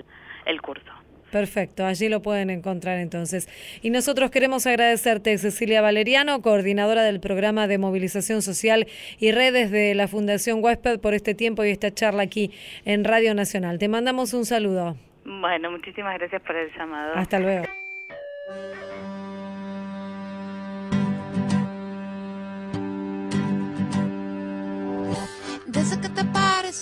el, 0.44 0.60
curso. 0.60 0.90
Perfecto, 1.32 1.86
allí 1.86 2.10
lo 2.10 2.20
pueden 2.20 2.50
encontrar 2.50 2.98
entonces. 2.98 3.48
Y 3.82 3.88
nosotros 3.88 4.30
queremos 4.30 4.66
agradecerte, 4.66 5.38
Cecilia 5.38 5.80
Valeriano, 5.80 6.42
coordinadora 6.42 7.02
del 7.02 7.18
programa 7.18 7.66
de 7.66 7.78
movilización 7.78 8.42
social 8.42 8.86
y 9.18 9.32
redes 9.32 9.70
de 9.70 9.94
la 9.94 10.06
Fundación 10.06 10.62
Huésped, 10.62 11.00
por 11.00 11.14
este 11.14 11.34
tiempo 11.34 11.64
y 11.64 11.70
esta 11.70 11.92
charla 11.92 12.24
aquí 12.24 12.52
en 12.84 13.04
Radio 13.04 13.34
Nacional. 13.34 13.78
Te 13.78 13.88
mandamos 13.88 14.34
un 14.34 14.44
saludo. 14.44 14.96
Bueno, 15.24 15.70
muchísimas 15.70 16.18
gracias 16.18 16.42
por 16.42 16.54
el 16.54 16.70
llamado. 16.76 17.14
Hasta 17.14 17.40
luego. 17.40 17.64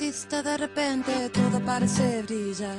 De 0.03 0.57
repente 0.57 1.30
todo 1.30 1.61
parece 1.64 2.22
brillar. 2.22 2.74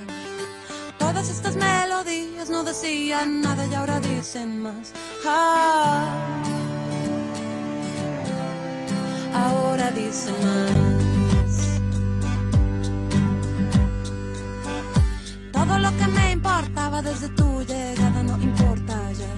Todas 1.00 1.30
estas 1.30 1.56
melodías 1.56 2.50
no 2.50 2.66
decían 2.66 3.40
nada 3.40 3.66
y 3.66 3.74
ahora 3.74 4.02
dicen 4.02 4.62
más. 4.62 4.92
Ah. 5.26 6.06
ahora 9.34 9.90
dice 9.92 10.32
más. 10.44 11.80
Todo 15.54 15.80
lo 15.80 15.98
que 15.98 16.08
me 16.08 16.32
importaba 16.34 17.02
desde 17.02 17.30
tu 17.30 17.64
llegada 17.64 18.22
no 18.22 18.38
importa 18.38 18.96
ya. 19.14 19.34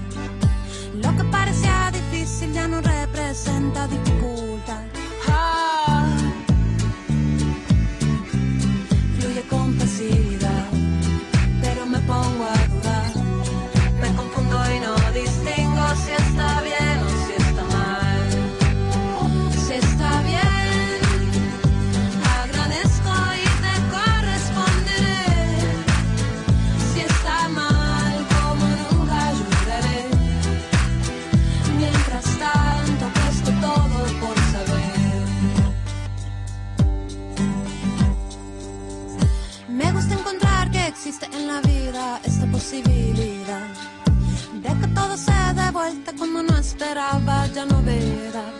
Lo 1.03 1.15
que 1.15 1.23
parecía 1.25 1.91
difícil 1.91 2.51
ya 2.51 2.67
no 2.67 2.81
representa 2.81 3.87
dificultad. 3.87 4.84
De 42.71 42.81
que 44.79 44.87
todo 44.95 45.15
se 45.15 45.31
dé 45.53 45.69
vuelta 45.71 46.13
cuando 46.17 46.41
no 46.41 46.57
esperaba, 46.57 47.45
ya 47.53 47.63
no 47.63 47.79
verá. 47.83 48.54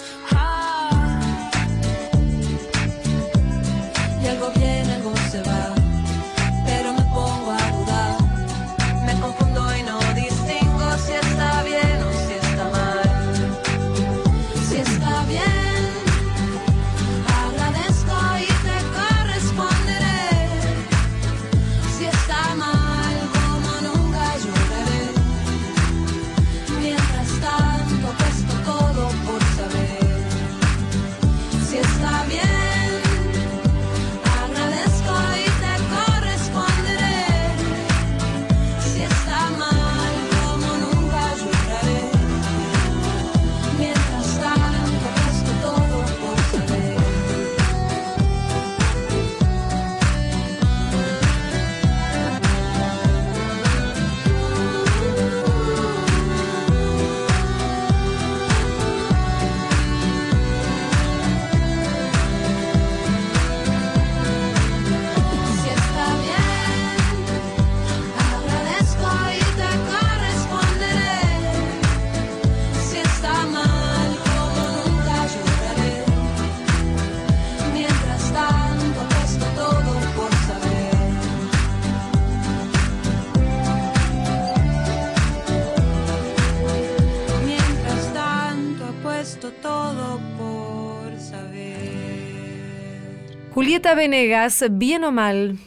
Julieta 93.86 94.02
Venegas, 94.02 94.66
bien 94.72 95.04
o 95.04 95.12
mal. 95.12 95.60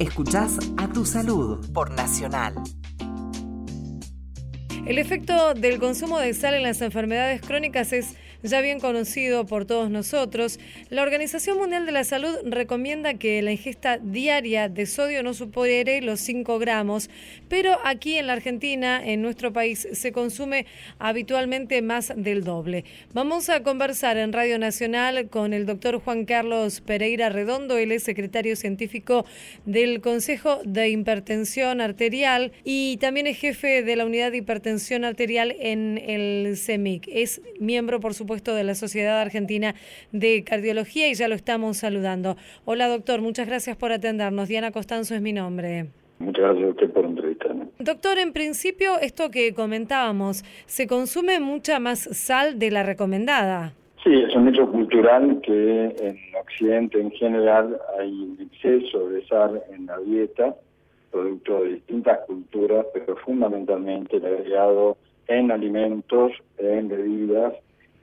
Escuchás 0.00 0.58
a 0.76 0.88
tu 0.88 1.04
salud 1.04 1.72
por 1.72 1.92
Nacional. 1.92 2.54
El 4.84 4.98
efecto 4.98 5.54
del 5.54 5.78
consumo 5.78 6.18
de 6.18 6.34
sal 6.34 6.54
en 6.54 6.64
las 6.64 6.80
enfermedades 6.80 7.42
crónicas 7.42 7.92
es 7.92 8.16
ya 8.44 8.60
bien 8.60 8.78
conocido 8.78 9.46
por 9.46 9.64
todos 9.64 9.90
nosotros. 9.90 10.60
La 10.90 11.02
Organización 11.02 11.58
Mundial 11.58 11.86
de 11.86 11.92
la 11.92 12.04
Salud 12.04 12.36
recomienda 12.44 13.14
que 13.14 13.40
la 13.42 13.52
ingesta 13.52 13.98
diaria 13.98 14.68
de 14.68 14.84
sodio 14.86 15.22
no 15.22 15.32
supere 15.32 16.00
los 16.02 16.20
5 16.20 16.58
gramos, 16.58 17.08
pero 17.48 17.78
aquí 17.84 18.16
en 18.16 18.26
la 18.26 18.34
Argentina, 18.34 19.00
en 19.04 19.22
nuestro 19.22 19.52
país, 19.52 19.88
se 19.92 20.12
consume 20.12 20.66
habitualmente 20.98 21.80
más 21.80 22.12
del 22.14 22.44
doble. 22.44 22.84
Vamos 23.14 23.48
a 23.48 23.62
conversar 23.62 24.18
en 24.18 24.32
Radio 24.32 24.58
Nacional 24.58 25.28
con 25.30 25.54
el 25.54 25.64
doctor 25.64 25.98
Juan 26.00 26.26
Carlos 26.26 26.82
Pereira 26.82 27.30
Redondo, 27.30 27.78
él 27.78 27.92
es 27.92 28.02
secretario 28.02 28.56
científico 28.56 29.24
del 29.64 30.02
Consejo 30.02 30.60
de 30.64 30.90
Hipertensión 30.90 31.80
Arterial 31.80 32.52
y 32.62 32.98
también 32.98 33.26
es 33.26 33.38
jefe 33.38 33.82
de 33.82 33.96
la 33.96 34.04
unidad 34.04 34.32
de 34.32 34.38
hipertensión 34.38 35.04
arterial 35.04 35.56
en 35.58 35.98
el 35.98 36.56
CEMIC. 36.58 37.08
Es 37.08 37.40
miembro, 37.58 38.00
por 38.00 38.12
supuesto, 38.12 38.33
de 38.42 38.64
la 38.64 38.74
Sociedad 38.74 39.20
Argentina 39.20 39.74
de 40.12 40.42
Cardiología 40.44 41.08
y 41.08 41.14
ya 41.14 41.28
lo 41.28 41.34
estamos 41.34 41.76
saludando. 41.76 42.36
Hola, 42.64 42.88
doctor, 42.88 43.20
muchas 43.20 43.46
gracias 43.46 43.76
por 43.76 43.92
atendernos. 43.92 44.48
Diana 44.48 44.72
Costanzo 44.72 45.14
es 45.14 45.22
mi 45.22 45.32
nombre. 45.32 45.86
Muchas 46.18 46.44
gracias 46.44 46.64
a 46.64 46.70
usted 46.70 46.90
por 46.90 47.04
entrevistarme. 47.04 47.66
Doctor, 47.78 48.18
en 48.18 48.32
principio, 48.32 48.98
esto 49.00 49.30
que 49.30 49.54
comentábamos, 49.54 50.44
¿se 50.66 50.86
consume 50.86 51.38
mucha 51.38 51.78
más 51.78 52.00
sal 52.00 52.58
de 52.58 52.70
la 52.70 52.82
recomendada? 52.82 53.72
Sí, 54.02 54.12
es 54.12 54.34
un 54.34 54.48
hecho 54.48 54.70
cultural 54.70 55.40
que 55.42 55.94
en 56.00 56.18
Occidente 56.40 57.00
en 57.00 57.10
general 57.12 57.78
hay 57.98 58.10
un 58.10 58.38
exceso 58.40 59.08
de 59.08 59.24
sal 59.26 59.62
en 59.72 59.86
la 59.86 59.98
dieta, 59.98 60.54
producto 61.10 61.62
de 61.62 61.74
distintas 61.74 62.18
culturas, 62.26 62.84
pero 62.92 63.16
fundamentalmente 63.16 64.16
el 64.16 64.26
agregado 64.26 64.96
en 65.28 65.50
alimentos, 65.50 66.32
en 66.58 66.88
bebidas 66.88 67.54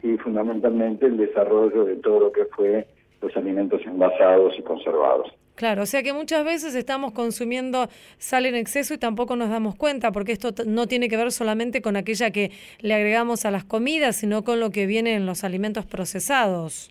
y 0.04 0.18
fundamentalmente 0.18 1.06
el 1.06 1.18
desarrollo 1.18 1.86
de 1.86 1.97
todo 1.97 2.20
lo 2.20 2.32
que 2.32 2.45
fue 2.45 2.88
los 3.22 3.36
alimentos 3.38 3.82
envasados 3.86 4.54
y 4.58 4.62
conservados. 4.64 5.32
Claro, 5.56 5.84
o 5.84 5.86
sea 5.86 6.02
que 6.02 6.12
muchas 6.12 6.43
veces 6.43 6.74
estamos 6.74 7.12
consumiendo 7.12 7.88
sal 8.18 8.47
en 8.47 8.56
exceso 8.56 8.95
y 8.95 8.97
tampoco 8.97 9.36
nos 9.36 9.49
damos 9.49 9.76
cuenta, 9.76 10.12
porque 10.12 10.32
esto 10.32 10.49
no 10.66 10.88
tiene 10.88 11.08
que 11.08 11.18
ver 11.18 11.32
solamente 11.32 11.82
con 11.84 11.95
aquella 11.95 12.32
que 12.32 12.52
le 12.80 12.95
agregamos 12.95 13.45
a 13.45 13.52
las 13.52 13.64
comidas, 13.64 14.16
sino 14.16 14.43
con 14.43 14.60
lo 14.60 14.72
que 14.72 14.88
viene 14.88 15.14
en 15.14 15.26
los 15.26 15.43
alimentos 15.43 15.86
procesados. 15.86 16.89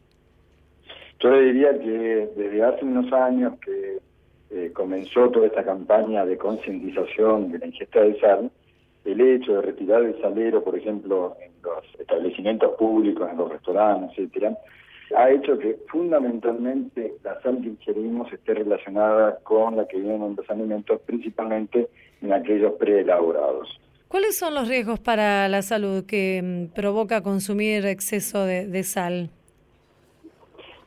Yo 1.18 1.30
le 1.30 1.52
diría 1.52 1.76
que 1.78 2.28
desde 2.36 2.62
hace 2.62 2.84
unos 2.84 3.12
años 3.12 3.54
que 3.60 3.98
eh, 4.50 4.70
comenzó 4.72 5.30
toda 5.30 5.46
esta 5.46 5.64
campaña 5.64 6.24
de 6.24 6.38
concientización 6.38 7.50
de 7.52 7.58
la 7.58 7.66
ingesta 7.66 8.02
de 8.02 8.20
sal, 8.20 8.50
el 9.04 9.20
hecho 9.20 9.54
de 9.54 9.62
retirar 9.62 10.02
el 10.02 10.20
salero, 10.20 10.62
por 10.62 10.76
ejemplo, 10.76 11.36
en 11.40 11.49
los 11.62 12.00
establecimientos 12.00 12.72
públicos, 12.78 13.28
en 13.30 13.36
los 13.36 13.50
restaurantes, 13.50 14.18
etcétera, 14.18 14.56
ha 15.16 15.30
hecho 15.30 15.58
que 15.58 15.76
fundamentalmente 15.88 17.14
la 17.24 17.40
sal 17.42 17.60
que 17.60 17.68
ingerimos 17.68 18.32
esté 18.32 18.54
relacionada 18.54 19.38
con 19.42 19.76
la 19.76 19.86
que 19.86 19.98
viene 19.98 20.24
en 20.24 20.36
los 20.36 20.48
alimentos, 20.48 21.00
principalmente 21.02 21.88
en 22.22 22.32
aquellos 22.32 22.74
preelaborados. 22.74 23.68
¿Cuáles 24.08 24.36
son 24.36 24.54
los 24.54 24.68
riesgos 24.68 24.98
para 24.98 25.48
la 25.48 25.62
salud 25.62 26.04
que 26.04 26.40
mm, 26.42 26.74
provoca 26.74 27.22
consumir 27.22 27.86
exceso 27.86 28.44
de, 28.44 28.66
de 28.66 28.82
sal? 28.82 29.30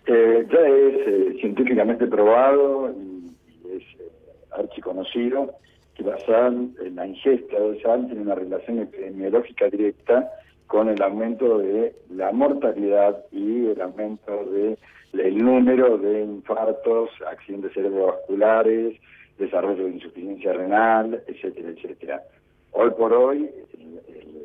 Eh, 0.05 0.45
ya 0.51 0.59
es 0.59 1.07
eh, 1.07 1.37
científicamente 1.39 2.05
probado 2.07 2.91
y, 2.91 3.33
y 3.65 3.77
es 3.77 3.83
eh, 3.99 4.11
archiconocido 4.51 5.55
que 5.95 6.03
la 6.03 6.19
sal, 6.19 6.69
eh, 6.83 6.91
la 6.93 7.07
ingesta 7.07 7.59
de 7.59 7.81
sal 7.81 8.05
tiene 8.07 8.21
una 8.21 8.35
relación 8.35 8.79
epidemiológica 8.79 9.69
directa 9.69 10.29
con 10.67 10.89
el 10.89 11.01
aumento 11.01 11.59
de 11.59 11.95
la 12.09 12.31
mortalidad 12.31 13.23
y 13.31 13.67
el 13.67 13.81
aumento 13.81 14.45
de 14.45 14.77
el 15.13 15.37
número 15.37 15.97
de 15.97 16.23
infartos, 16.23 17.09
accidentes 17.27 17.73
cerebrovasculares, 17.73 18.99
desarrollo 19.37 19.85
de 19.85 19.91
insuficiencia 19.91 20.53
renal, 20.53 21.21
etcétera, 21.27 21.69
etcétera. 21.69 22.23
Hoy 22.71 22.89
por 22.97 23.13
hoy, 23.13 23.49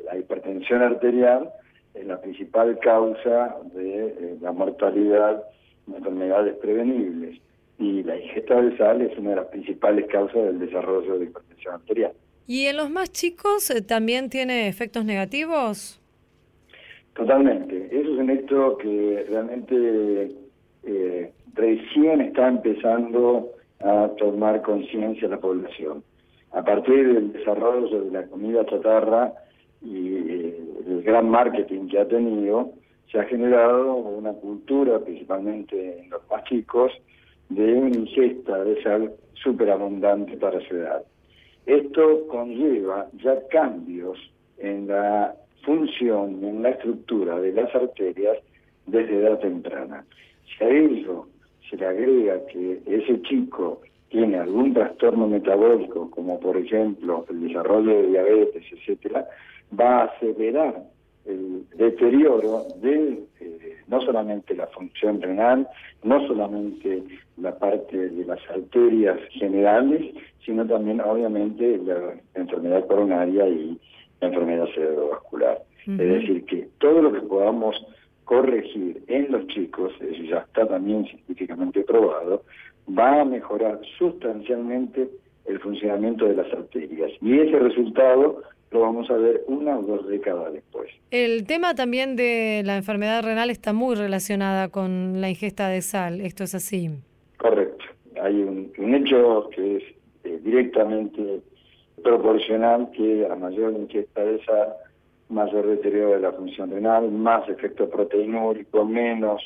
la 0.05 0.17
hipertensión 0.17 0.83
arterial 0.83 1.49
es 1.93 2.05
la 2.05 2.21
principal 2.21 2.77
causa 2.79 3.57
de 3.73 4.07
eh, 4.07 4.37
la 4.41 4.51
mortalidad 4.51 5.43
de 5.87 5.97
enfermedades 5.97 6.55
prevenibles 6.57 7.39
y 7.79 8.03
la 8.03 8.17
ingesta 8.17 8.61
de 8.61 8.77
sal 8.77 9.01
es 9.01 9.17
una 9.17 9.31
de 9.31 9.35
las 9.37 9.45
principales 9.47 10.05
causas 10.07 10.43
del 10.43 10.59
desarrollo 10.59 11.17
de 11.17 11.25
hipertensión 11.25 11.75
arterial. 11.75 12.11
¿Y 12.45 12.65
en 12.65 12.77
los 12.77 12.89
más 12.89 13.11
chicos 13.11 13.69
eh, 13.69 13.81
también 13.81 14.29
tiene 14.29 14.67
efectos 14.67 15.05
negativos? 15.05 15.98
Totalmente. 17.19 17.87
Eso 17.91 18.13
es 18.13 18.17
un 18.17 18.29
hecho 18.29 18.77
que 18.77 19.25
realmente 19.27 20.31
eh, 20.83 21.33
recién 21.53 22.21
está 22.21 22.47
empezando 22.47 23.49
a 23.81 24.09
tomar 24.17 24.61
conciencia 24.61 25.27
la 25.27 25.37
población. 25.37 26.01
A 26.53 26.63
partir 26.63 27.13
del 27.13 27.33
desarrollo 27.33 28.05
de 28.05 28.11
la 28.11 28.25
comida 28.27 28.65
chatarra 28.67 29.33
y 29.81 30.15
eh, 30.15 30.63
el 30.87 31.03
gran 31.03 31.29
marketing 31.29 31.89
que 31.89 31.99
ha 31.99 32.07
tenido, 32.07 32.71
se 33.11 33.19
ha 33.19 33.25
generado 33.25 33.95
una 33.95 34.31
cultura, 34.31 34.99
principalmente 34.99 35.99
en 35.99 36.09
los 36.11 36.21
más 36.31 36.45
chicos, 36.45 36.93
de 37.49 37.73
una 37.73 37.97
ingesta 37.97 38.63
de 38.63 38.81
sal 38.81 39.11
superabundante 39.33 40.37
para 40.37 40.61
su 40.61 40.73
edad. 40.73 41.03
Esto 41.65 42.27
conlleva 42.29 43.09
ya 43.21 43.45
cambios 43.49 44.17
en 44.57 44.87
la 44.87 45.35
función, 45.63 46.43
en 46.43 46.61
la 46.61 46.69
estructura 46.69 47.39
de 47.39 47.53
las 47.53 47.73
arterias 47.75 48.37
desde 48.87 49.17
edad 49.17 49.39
temprana. 49.39 50.05
Si 50.57 50.63
a 50.63 50.69
ello 50.69 51.27
se 51.69 51.77
le 51.77 51.85
agrega 51.85 52.45
que 52.47 52.81
ese 52.85 53.21
chico 53.23 53.81
tiene 54.09 54.37
algún 54.37 54.73
trastorno 54.73 55.27
metabólico, 55.27 56.09
como 56.09 56.39
por 56.39 56.57
ejemplo 56.57 57.25
el 57.29 57.47
desarrollo 57.47 58.01
de 58.01 58.07
diabetes, 58.07 58.63
etcétera, 58.71 59.27
va 59.79 60.01
a 60.01 60.05
acelerar 60.05 60.83
el 61.25 61.63
deterioro 61.75 62.65
de 62.81 63.19
eh, 63.39 63.75
no 63.87 64.01
solamente 64.01 64.55
la 64.55 64.67
función 64.67 65.21
renal, 65.21 65.67
no 66.03 66.25
solamente 66.27 67.03
la 67.37 67.57
parte 67.57 68.09
de 68.09 68.25
las 68.25 68.39
arterias 68.49 69.19
generales, 69.31 70.15
sino 70.43 70.65
también 70.65 71.01
obviamente 71.01 71.77
la 71.77 72.15
enfermedad 72.33 72.87
coronaria 72.87 73.47
y 73.47 73.79
la 74.21 74.27
enfermedad 74.27 74.67
cerebrovascular. 74.73 75.63
Es 75.87 75.97
decir, 75.97 76.45
que 76.45 76.67
todo 76.77 77.01
lo 77.01 77.11
que 77.11 77.21
podamos 77.21 77.75
corregir 78.25 79.01
en 79.07 79.31
los 79.31 79.47
chicos, 79.47 79.91
eso 79.99 80.23
ya 80.23 80.39
está 80.39 80.67
también 80.67 81.05
científicamente 81.05 81.81
probado, 81.81 82.43
va 82.87 83.21
a 83.21 83.25
mejorar 83.25 83.79
sustancialmente 83.97 85.09
el 85.45 85.59
funcionamiento 85.59 86.25
de 86.25 86.35
las 86.35 86.53
arterias. 86.53 87.11
Y 87.21 87.39
ese 87.39 87.57
resultado 87.57 88.43
lo 88.71 88.81
vamos 88.81 89.09
a 89.09 89.15
ver 89.15 89.43
una 89.47 89.79
o 89.79 89.81
dos 89.81 90.07
décadas 90.07 90.53
después. 90.53 90.91
El 91.09 91.47
tema 91.47 91.73
también 91.73 92.15
de 92.15 92.61
la 92.63 92.77
enfermedad 92.77 93.23
renal 93.23 93.49
está 93.49 93.73
muy 93.73 93.95
relacionada 93.95 94.69
con 94.69 95.21
la 95.21 95.29
ingesta 95.29 95.67
de 95.69 95.81
sal, 95.81 96.21
¿esto 96.21 96.43
es 96.43 96.53
así? 96.53 96.89
Correcto. 97.37 97.83
Hay 98.21 98.35
un, 98.35 98.71
un 98.77 98.93
hecho 98.93 99.49
que 99.55 99.77
es 99.77 99.83
eh, 100.23 100.39
directamente 100.43 101.41
proporcional 102.03 102.89
que 102.91 103.27
a 103.29 103.35
mayor 103.35 103.73
ingesta 103.73 104.23
de 104.23 104.43
sal, 104.43 104.73
mayor 105.29 105.67
deterioro 105.67 106.11
de 106.11 106.19
la 106.19 106.31
función 106.31 106.71
renal, 106.71 107.11
más 107.11 107.47
efecto 107.49 107.89
proteinúrico, 107.89 108.85
menos, 108.85 109.41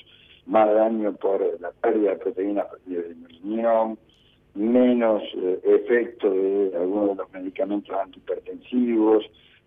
más 0.46 0.74
daño 0.74 1.14
por 1.14 1.42
la 1.60 1.72
pérdida 1.72 2.12
de 2.12 2.18
proteínas 2.18 2.68
del 2.86 3.16
riñón, 3.28 3.98
menos 4.56 5.24
eh, 5.36 5.60
efecto 5.64 6.30
de 6.30 6.72
algunos 6.76 7.10
de 7.10 7.16
los 7.16 7.34
medicamentos 7.34 7.96
antihipertensivos, 7.96 9.26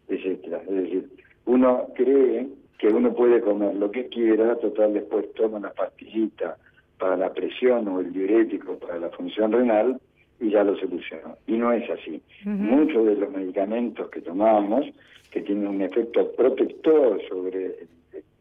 etcétera. 0.09 0.62
Es 0.62 0.74
decir, 0.74 1.11
uno 1.47 1.89
cree 1.95 2.49
que 2.78 2.89
uno 2.89 3.14
puede 3.14 3.41
comer 3.41 3.74
lo 3.74 3.91
que 3.91 4.09
quiera, 4.09 4.57
total 4.57 4.95
después 4.95 5.32
toma 5.34 5.59
una 5.59 5.70
pastillita 5.70 6.57
para 6.99 7.16
la 7.16 7.32
presión 7.32 7.89
o 7.89 8.01
el 8.01 8.12
diurético 8.12 8.78
para 8.78 8.99
la 8.99 9.09
función 9.11 9.53
renal 9.53 10.01
y 10.41 10.51
ya 10.51 10.64
lo 10.64 10.76
solucionó. 10.76 11.37
Y 11.47 11.53
no 11.53 11.72
es 11.72 11.89
así. 11.91 12.20
Muchos 12.45 13.07
de 13.07 13.16
los 13.16 13.30
medicamentos 13.30 14.09
que 14.11 14.20
tomamos, 14.20 14.87
que 15.30 15.41
tienen 15.41 15.66
un 15.66 15.82
efecto 15.82 16.30
protector 16.32 17.20
sobre 17.28 17.66
el 17.66 17.89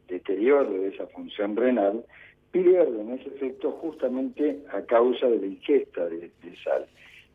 deterioro 0.07 0.71
de 0.71 0.89
esa 0.89 1.07
función 1.07 1.55
renal, 1.55 2.03
pierden 2.51 3.11
ese 3.11 3.27
efecto 3.29 3.71
justamente 3.71 4.59
a 4.71 4.81
causa 4.83 5.27
de 5.27 5.39
la 5.39 5.45
ingesta 5.45 6.05
de, 6.07 6.31
sal. 6.63 6.85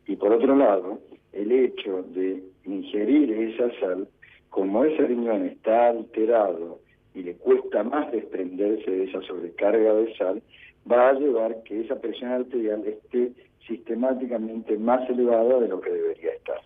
Y 0.06 0.16
por 0.16 0.32
otro 0.32 0.56
lado, 0.56 0.98
el 1.32 1.52
hecho 1.52 2.02
de 2.14 2.42
ingerir 2.64 3.30
esa 3.32 3.70
sal, 3.80 4.08
como 4.48 4.84
ese 4.84 5.06
riñón 5.06 5.46
está 5.46 5.90
alterado 5.90 6.80
y 7.14 7.22
le 7.22 7.34
cuesta 7.34 7.82
más 7.82 8.10
desprenderse 8.12 8.90
de 8.90 9.04
esa 9.04 9.20
sobrecarga 9.22 9.94
de 9.94 10.14
sal, 10.16 10.42
va 10.90 11.10
a 11.10 11.12
llevar 11.12 11.62
que 11.64 11.80
esa 11.80 12.00
presión 12.00 12.32
arterial 12.32 12.82
esté 12.86 13.32
sistemáticamente 13.66 14.76
más 14.78 15.08
elevada 15.08 15.60
de 15.60 15.68
lo 15.68 15.80
que 15.80 15.90
debería 15.90 16.32
estar. 16.32 16.60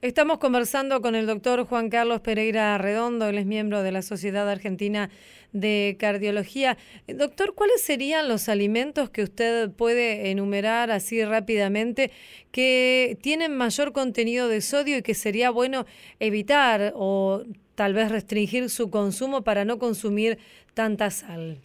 Estamos 0.00 0.38
conversando 0.38 1.00
con 1.00 1.14
el 1.14 1.26
doctor 1.26 1.64
Juan 1.64 1.88
Carlos 1.88 2.20
Pereira 2.20 2.76
Redondo, 2.78 3.28
él 3.28 3.38
es 3.38 3.46
miembro 3.46 3.82
de 3.82 3.90
la 3.90 4.02
Sociedad 4.02 4.48
Argentina 4.48 5.10
de 5.52 5.96
Cardiología. 5.98 6.76
Doctor, 7.08 7.54
¿cuáles 7.54 7.80
serían 7.82 8.28
los 8.28 8.48
alimentos 8.48 9.08
que 9.08 9.22
usted 9.22 9.70
puede 9.70 10.30
enumerar 10.30 10.90
así 10.90 11.24
rápidamente 11.24 12.10
que 12.52 13.16
tienen 13.22 13.56
mayor 13.56 13.92
contenido 13.92 14.48
de 14.48 14.60
sodio 14.60 14.98
y 14.98 15.02
que 15.02 15.14
sería 15.14 15.50
bueno 15.50 15.86
evitar 16.20 16.92
o 16.94 17.44
tal 17.76 17.94
vez 17.94 18.10
restringir 18.10 18.68
su 18.68 18.90
consumo 18.90 19.42
para 19.42 19.64
no 19.64 19.78
consumir 19.78 20.38
tanta 20.74 21.10
sal? 21.10 21.58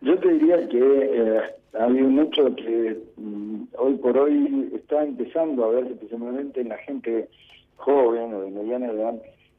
Yo 0.00 0.18
te 0.18 0.32
diría 0.32 0.68
que 0.68 0.78
eh, 0.78 1.40
hay 1.74 1.92
un 2.00 2.18
hecho 2.18 2.54
que 2.56 2.98
mm, 3.16 3.62
hoy 3.76 3.94
por 3.96 4.16
hoy 4.16 4.70
está 4.74 5.02
empezando 5.02 5.64
a 5.64 5.70
ver, 5.70 5.86
especialmente 5.86 6.60
en 6.60 6.70
la 6.70 6.78
gente 6.78 7.28
joven 7.76 8.34
o 8.34 8.40
de 8.40 8.50
mediana 8.50 8.90
edad, 8.90 9.14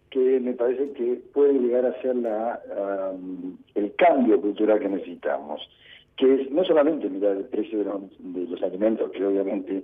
que 0.09 0.39
me 0.39 0.53
parece 0.53 0.91
que 0.93 1.21
puede 1.33 1.53
llegar 1.53 1.85
a 1.85 2.01
ser 2.01 2.15
la, 2.15 2.59
el 3.75 3.93
cambio 3.95 4.41
cultural 4.41 4.79
que 4.79 4.89
necesitamos, 4.89 5.61
que 6.17 6.41
es 6.41 6.51
no 6.51 6.63
solamente 6.63 7.09
mirar 7.09 7.37
el 7.37 7.45
precio 7.45 7.79
de 7.79 8.47
los 8.47 8.63
alimentos, 8.63 9.11
que 9.11 9.25
obviamente 9.25 9.83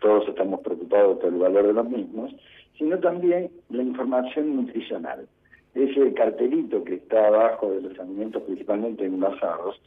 todos 0.00 0.28
estamos 0.28 0.60
preocupados 0.60 1.18
por 1.18 1.32
el 1.32 1.38
valor 1.38 1.68
de 1.68 1.72
los 1.72 1.88
mismos, 1.88 2.34
sino 2.76 2.98
también 2.98 3.50
la 3.70 3.82
información 3.82 4.56
nutricional. 4.56 5.26
Ese 5.74 6.12
cartelito 6.14 6.82
que 6.82 6.94
está 6.94 7.28
abajo 7.28 7.70
de 7.70 7.82
los 7.82 7.98
alimentos 8.00 8.42
principalmente 8.42 9.04
envasados, 9.04 9.80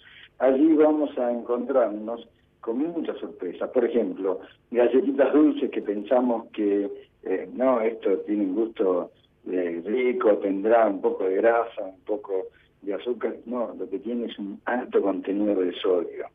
allí 0.43 0.73
vamos 0.73 1.17
a 1.17 1.31
encontrarnos 1.31 2.27
con 2.59 2.77
muchas 2.77 3.17
sorpresas. 3.17 3.69
Por 3.69 3.85
ejemplo, 3.85 4.39
galletitas 4.71 5.33
dulces 5.33 5.69
que 5.71 5.81
pensamos 5.81 6.47
que 6.51 6.89
eh, 7.23 7.49
no, 7.53 7.81
esto 7.81 8.17
tiene 8.19 8.43
un 8.43 8.55
gusto 8.55 9.11
eh, 9.49 9.81
rico, 9.85 10.37
tendrá 10.37 10.87
un 10.87 11.01
poco 11.01 11.23
de 11.25 11.35
grasa, 11.35 11.83
un 11.83 11.99
poco 12.05 12.47
de 12.81 12.93
azúcar. 12.93 13.35
No, 13.45 13.73
lo 13.77 13.89
que 13.89 13.99
tiene 13.99 14.25
es 14.25 14.37
un 14.37 14.59
alto 14.65 15.01
contenido 15.01 15.55
de 15.55 15.73
sodio. 15.73 16.27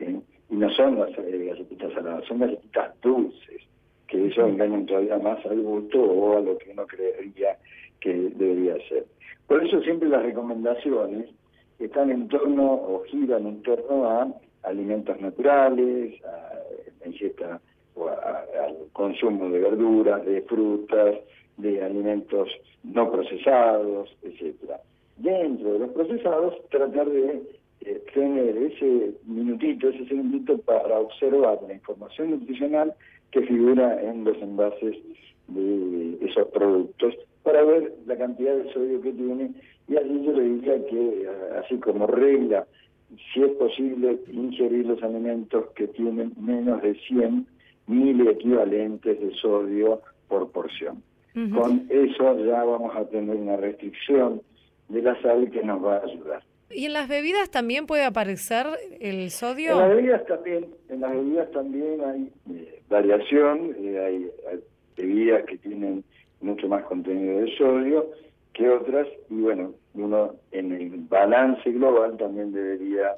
Y 0.00 0.56
no 0.56 0.70
son 0.70 0.98
las 0.98 1.10
eh, 1.18 1.46
galletitas 1.46 1.92
saladas, 1.92 2.24
son 2.26 2.38
galletitas 2.38 2.98
dulces, 3.02 3.62
que 4.06 4.26
eso 4.26 4.46
engañan 4.46 4.86
todavía 4.86 5.18
más 5.18 5.44
al 5.46 5.60
gusto 5.60 6.02
o 6.02 6.38
a 6.38 6.40
lo 6.40 6.56
que 6.58 6.70
uno 6.70 6.86
creería 6.86 7.58
que 8.00 8.12
debería 8.12 8.76
ser. 8.88 9.06
Por 9.46 9.64
eso 9.64 9.80
siempre 9.82 10.08
las 10.08 10.22
recomendaciones 10.22 11.30
están 11.78 12.10
en 12.10 12.28
torno 12.28 12.72
o 12.72 13.02
giran 13.06 13.46
en 13.46 13.62
torno 13.62 14.08
a 14.08 14.28
alimentos 14.62 15.20
naturales, 15.20 16.14
a 16.24 17.08
ingesta 17.08 17.60
o 17.94 18.08
al 18.08 18.76
consumo 18.92 19.48
de 19.50 19.60
verduras, 19.60 20.24
de 20.24 20.42
frutas, 20.42 21.16
de 21.56 21.82
alimentos 21.82 22.48
no 22.82 23.10
procesados, 23.10 24.16
etcétera. 24.22 24.80
Dentro 25.16 25.74
de 25.74 25.78
los 25.80 25.90
procesados, 25.90 26.54
tratar 26.70 27.08
de 27.08 27.42
eh, 27.82 28.02
tener 28.12 28.56
ese 28.56 29.14
minutito, 29.26 29.88
ese 29.88 30.06
segundito 30.06 30.58
para 30.58 30.98
observar 30.98 31.58
la 31.66 31.74
información 31.74 32.30
nutricional 32.30 32.94
que 33.30 33.42
figura 33.42 34.02
en 34.02 34.24
los 34.24 34.36
envases 34.38 34.96
de 35.48 36.18
esos 36.22 36.48
productos 36.48 37.14
para 37.42 37.62
ver 37.62 37.92
la 38.06 38.16
cantidad 38.16 38.56
de 38.56 38.72
sodio 38.72 39.00
que 39.02 39.12
tiene 39.12 39.50
diría 40.54 40.84
que 40.86 41.22
eh, 41.22 41.28
así 41.62 41.78
como 41.78 42.06
regla 42.06 42.66
si 43.32 43.42
es 43.42 43.50
posible 43.52 44.18
ingerir 44.32 44.86
los 44.86 45.02
alimentos 45.02 45.66
que 45.76 45.88
tienen 45.88 46.32
menos 46.40 46.82
de 46.82 46.94
100 46.94 47.46
mil 47.86 48.28
equivalentes 48.28 49.20
de 49.20 49.34
sodio 49.34 50.00
por 50.28 50.50
porción. 50.50 51.02
Con 51.52 51.88
eso 51.90 52.38
ya 52.44 52.62
vamos 52.62 52.94
a 52.94 53.04
tener 53.06 53.34
una 53.34 53.56
restricción 53.56 54.40
de 54.88 55.02
la 55.02 55.20
sal 55.20 55.50
que 55.50 55.64
nos 55.64 55.84
va 55.84 55.96
a 55.96 56.04
ayudar. 56.04 56.42
¿Y 56.70 56.86
en 56.86 56.92
las 56.92 57.08
bebidas 57.08 57.50
también 57.50 57.86
puede 57.86 58.04
aparecer 58.04 58.66
el 59.00 59.30
sodio? 59.30 59.72
En 59.72 59.78
las 59.78 59.88
bebidas 59.88 60.26
también, 60.26 60.66
en 60.88 61.00
las 61.00 61.10
bebidas 61.10 61.50
también 61.50 62.00
hay 62.04 62.32
eh, 62.54 62.82
variación, 62.88 63.74
eh, 63.78 63.98
hay 63.98 64.30
bebidas 64.96 65.44
que 65.46 65.58
tienen 65.58 66.04
mucho 66.40 66.68
más 66.68 66.84
contenido 66.84 67.40
de 67.40 67.56
sodio 67.56 68.10
que 68.54 68.68
otras 68.68 69.06
y 69.28 69.34
bueno, 69.34 69.74
uno 69.94 70.36
en 70.52 70.72
el 70.72 70.90
balance 71.08 71.70
global 71.70 72.16
también 72.16 72.52
debería 72.52 73.14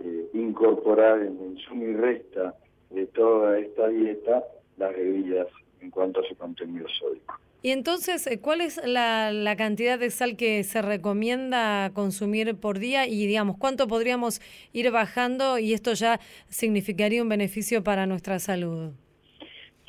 eh, 0.00 0.26
incorporar 0.34 1.20
en 1.20 1.38
el 1.40 1.58
suma 1.66 1.84
y 1.84 1.94
resta 1.94 2.54
de 2.90 3.06
toda 3.06 3.58
esta 3.58 3.88
dieta 3.88 4.44
las 4.76 4.92
bebidas 4.94 5.46
en 5.80 5.90
cuanto 5.90 6.20
a 6.20 6.24
su 6.24 6.36
contenido 6.36 6.86
sódico. 6.98 7.34
Y 7.62 7.72
entonces, 7.72 8.26
eh, 8.26 8.40
¿cuál 8.40 8.62
es 8.62 8.80
la, 8.86 9.32
la, 9.32 9.54
cantidad 9.54 9.98
de 9.98 10.10
sal 10.10 10.36
que 10.36 10.64
se 10.64 10.80
recomienda 10.80 11.90
consumir 11.92 12.56
por 12.56 12.78
día? 12.78 13.06
Y 13.06 13.26
digamos, 13.26 13.58
¿cuánto 13.58 13.86
podríamos 13.86 14.40
ir 14.72 14.90
bajando? 14.90 15.58
Y 15.58 15.74
esto 15.74 15.92
ya 15.92 16.20
significaría 16.48 17.22
un 17.22 17.28
beneficio 17.28 17.84
para 17.84 18.06
nuestra 18.06 18.38
salud. 18.38 18.92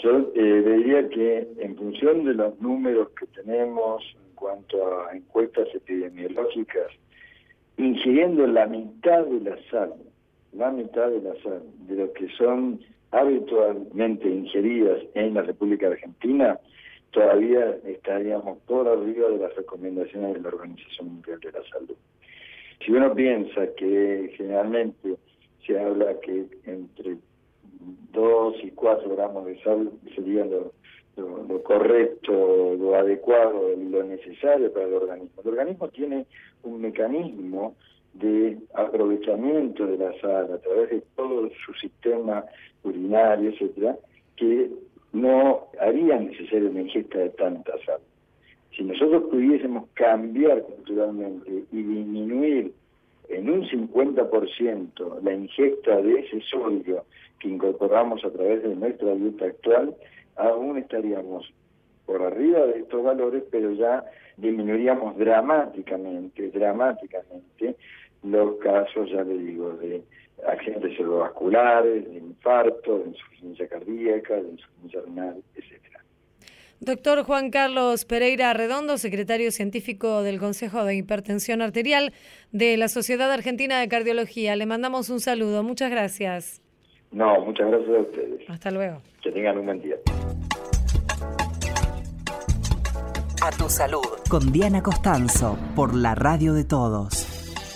Yo 0.03 0.31
eh, 0.35 0.63
diría 0.65 1.07
que 1.09 1.47
en 1.59 1.75
función 1.77 2.25
de 2.25 2.33
los 2.33 2.59
números 2.59 3.09
que 3.17 3.27
tenemos 3.27 4.03
en 4.15 4.20
cuanto 4.41 5.01
a 5.01 5.15
encuestas 5.15 5.67
epidemiológicas, 5.73 6.87
ingiriendo 7.77 8.47
la 8.47 8.65
mitad 8.65 9.23
de 9.23 9.39
la 9.39 9.57
sal, 9.69 9.93
la 10.53 10.71
mitad 10.71 11.09
de 11.09 11.21
la 11.21 11.35
sal, 11.43 11.61
de 11.87 11.95
lo 11.95 12.11
que 12.13 12.27
son 12.29 12.81
habitualmente 13.11 14.27
ingeridas 14.27 14.99
en 15.13 15.35
la 15.35 15.43
República 15.43 15.87
Argentina, 15.87 16.59
todavía 17.11 17.77
estaríamos 17.85 18.57
por 18.65 18.87
arriba 18.87 19.29
de 19.29 19.37
las 19.37 19.55
recomendaciones 19.55 20.33
de 20.33 20.41
la 20.41 20.47
Organización 20.47 21.13
Mundial 21.13 21.39
de 21.39 21.51
la 21.51 21.63
Salud. 21.69 21.95
Si 22.83 22.91
uno 22.91 23.13
piensa 23.13 23.67
que 23.77 24.33
generalmente 24.37 25.17
se 25.67 25.79
habla 25.79 26.19
que 26.21 26.47
entre 26.65 27.17
2 28.11 28.55
y 28.63 28.71
4 28.71 29.15
gramos 29.15 29.45
de 29.45 29.61
sal 29.61 29.91
sería 30.15 30.45
lo, 30.45 30.73
lo, 31.17 31.63
correcto, 31.63 32.75
lo 32.79 32.95
adecuado, 32.95 33.69
lo 33.77 34.03
necesario 34.03 34.71
para 34.71 34.85
el 34.85 34.93
organismo. 34.93 35.41
El 35.43 35.49
organismo 35.49 35.87
tiene 35.89 36.25
un 36.63 36.81
mecanismo 36.81 37.75
de 38.13 38.57
aprovechamiento 38.73 39.85
de 39.87 39.97
la 39.97 40.19
sal 40.19 40.53
a 40.53 40.57
través 40.57 40.89
de 40.89 41.01
todo 41.15 41.49
su 41.65 41.73
sistema 41.75 42.45
urinario, 42.83 43.51
etcétera, 43.51 43.97
que 44.35 44.69
no 45.13 45.67
haría 45.79 46.17
necesaria 46.17 46.69
una 46.69 46.81
ingesta 46.81 47.19
de 47.19 47.29
tanta 47.31 47.73
sal. 47.85 47.99
Si 48.75 48.83
nosotros 48.83 49.23
pudiésemos 49.29 49.89
cambiar 49.93 50.61
culturalmente 50.63 51.63
y 51.71 51.83
disminuir 51.83 52.73
en 53.29 53.49
un 53.49 53.63
50% 53.63 55.21
la 55.21 55.33
ingesta 55.33 56.01
de 56.01 56.19
ese 56.19 56.41
sodio 56.49 57.05
que 57.39 57.49
incorporamos 57.49 58.23
a 58.23 58.31
través 58.31 58.63
de 58.63 58.75
nuestra 58.75 59.13
dieta 59.15 59.45
actual, 59.45 59.95
aún 60.35 60.77
estaríamos 60.77 61.51
por 62.05 62.21
arriba 62.21 62.65
de 62.65 62.79
estos 62.79 63.03
valores, 63.03 63.43
pero 63.51 63.71
ya 63.73 64.03
disminuiríamos 64.37 65.17
dramáticamente, 65.17 66.49
dramáticamente 66.49 67.75
los 68.23 68.57
casos, 68.57 69.09
ya 69.09 69.23
le 69.23 69.37
digo, 69.37 69.71
de 69.73 70.03
accidentes 70.47 70.91
cerebrovasculares, 70.97 72.05
de 72.05 72.17
infarto, 72.17 72.99
de 72.99 73.09
insuficiencia 73.09 73.67
cardíaca, 73.67 74.35
de 74.35 74.49
insuficiencia 74.49 75.01
renal, 75.01 75.43
etcétera. 75.55 76.03
Doctor 76.79 77.23
Juan 77.23 77.51
Carlos 77.51 78.05
Pereira 78.05 78.53
Redondo, 78.53 78.97
secretario 78.97 79.51
científico 79.51 80.23
del 80.23 80.39
Consejo 80.39 80.83
de 80.83 80.95
Hipertensión 80.95 81.61
Arterial 81.61 82.11
de 82.51 82.75
la 82.75 82.87
Sociedad 82.87 83.31
Argentina 83.31 83.79
de 83.79 83.87
Cardiología. 83.87 84.55
Le 84.55 84.65
mandamos 84.65 85.11
un 85.11 85.19
saludo. 85.19 85.61
Muchas 85.61 85.91
gracias. 85.91 86.61
No, 87.11 87.41
muchas 87.41 87.67
gracias 87.67 87.89
a 87.89 88.01
ustedes. 88.01 88.49
Hasta 88.49 88.71
luego. 88.71 89.01
Que 89.21 89.31
tengan 89.31 89.57
un 89.57 89.65
buen 89.65 89.81
día. 89.81 89.95
A 93.41 93.49
tu 93.51 93.69
salud. 93.69 94.01
Con 94.29 94.51
Diana 94.51 94.81
Costanzo, 94.81 95.57
por 95.75 95.93
la 95.93 96.15
radio 96.15 96.53
de 96.53 96.63
todos. 96.63 97.27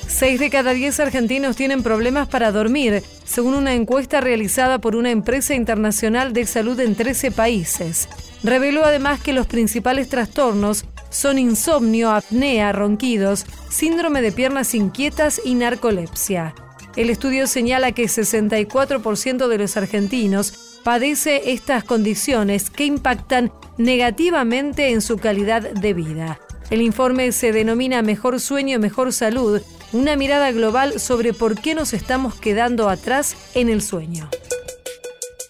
Seis 0.07 0.39
de 0.39 0.49
cada 0.49 0.71
diez 0.71 0.99
argentinos 0.99 1.55
tienen 1.57 1.83
problemas 1.83 2.29
para 2.29 2.51
dormir, 2.51 3.01
según 3.25 3.55
una 3.55 3.73
encuesta 3.73 4.21
realizada 4.21 4.79
por 4.79 4.95
una 4.95 5.11
empresa 5.11 5.55
internacional 5.55 6.31
de 6.31 6.45
salud 6.45 6.79
en 6.79 6.95
13 6.95 7.31
países. 7.31 8.07
Reveló 8.43 8.85
además 8.85 9.21
que 9.21 9.33
los 9.33 9.47
principales 9.47 10.07
trastornos 10.07 10.85
son 11.09 11.39
insomnio, 11.39 12.11
apnea, 12.11 12.71
ronquidos, 12.71 13.45
síndrome 13.69 14.21
de 14.21 14.31
piernas 14.31 14.75
inquietas 14.75 15.41
y 15.43 15.55
narcolepsia. 15.55 16.53
El 16.95 17.09
estudio 17.09 17.47
señala 17.47 17.91
que 17.91 18.03
64% 18.03 19.47
de 19.47 19.57
los 19.57 19.77
argentinos 19.77 20.53
padece 20.83 21.51
estas 21.51 21.83
condiciones 21.83 22.69
que 22.69 22.85
impactan 22.85 23.51
negativamente 23.77 24.91
en 24.91 25.01
su 25.01 25.17
calidad 25.17 25.61
de 25.61 25.93
vida. 25.93 26.39
El 26.69 26.81
informe 26.81 27.31
se 27.31 27.51
denomina 27.51 28.01
Mejor 28.01 28.39
Sueño, 28.39 28.79
Mejor 28.79 29.13
Salud 29.13 29.61
una 29.95 30.15
mirada 30.17 30.51
global 30.51 30.99
sobre 30.99 31.33
por 31.33 31.59
qué 31.59 31.73
nos 31.73 31.93
estamos 31.93 32.35
quedando 32.35 32.89
atrás 32.89 33.35
en 33.53 33.69
el 33.69 33.81
sueño. 33.81 34.29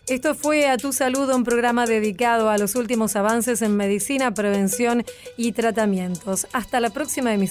Esto 0.07 0.35
fue 0.35 0.67
A 0.67 0.77
Tu 0.77 0.93
Salud, 0.93 1.27
un 1.33 1.43
programa 1.43 1.87
dedicado 1.87 2.49
a 2.49 2.59
los 2.59 2.75
últimos 2.75 3.15
avances 3.15 3.63
en 3.63 3.75
medicina, 3.75 4.35
prevención 4.35 5.03
y 5.35 5.53
tratamientos. 5.53 6.45
Hasta 6.53 6.79
la 6.79 6.91
próxima 6.91 7.33
emisión. 7.33 7.43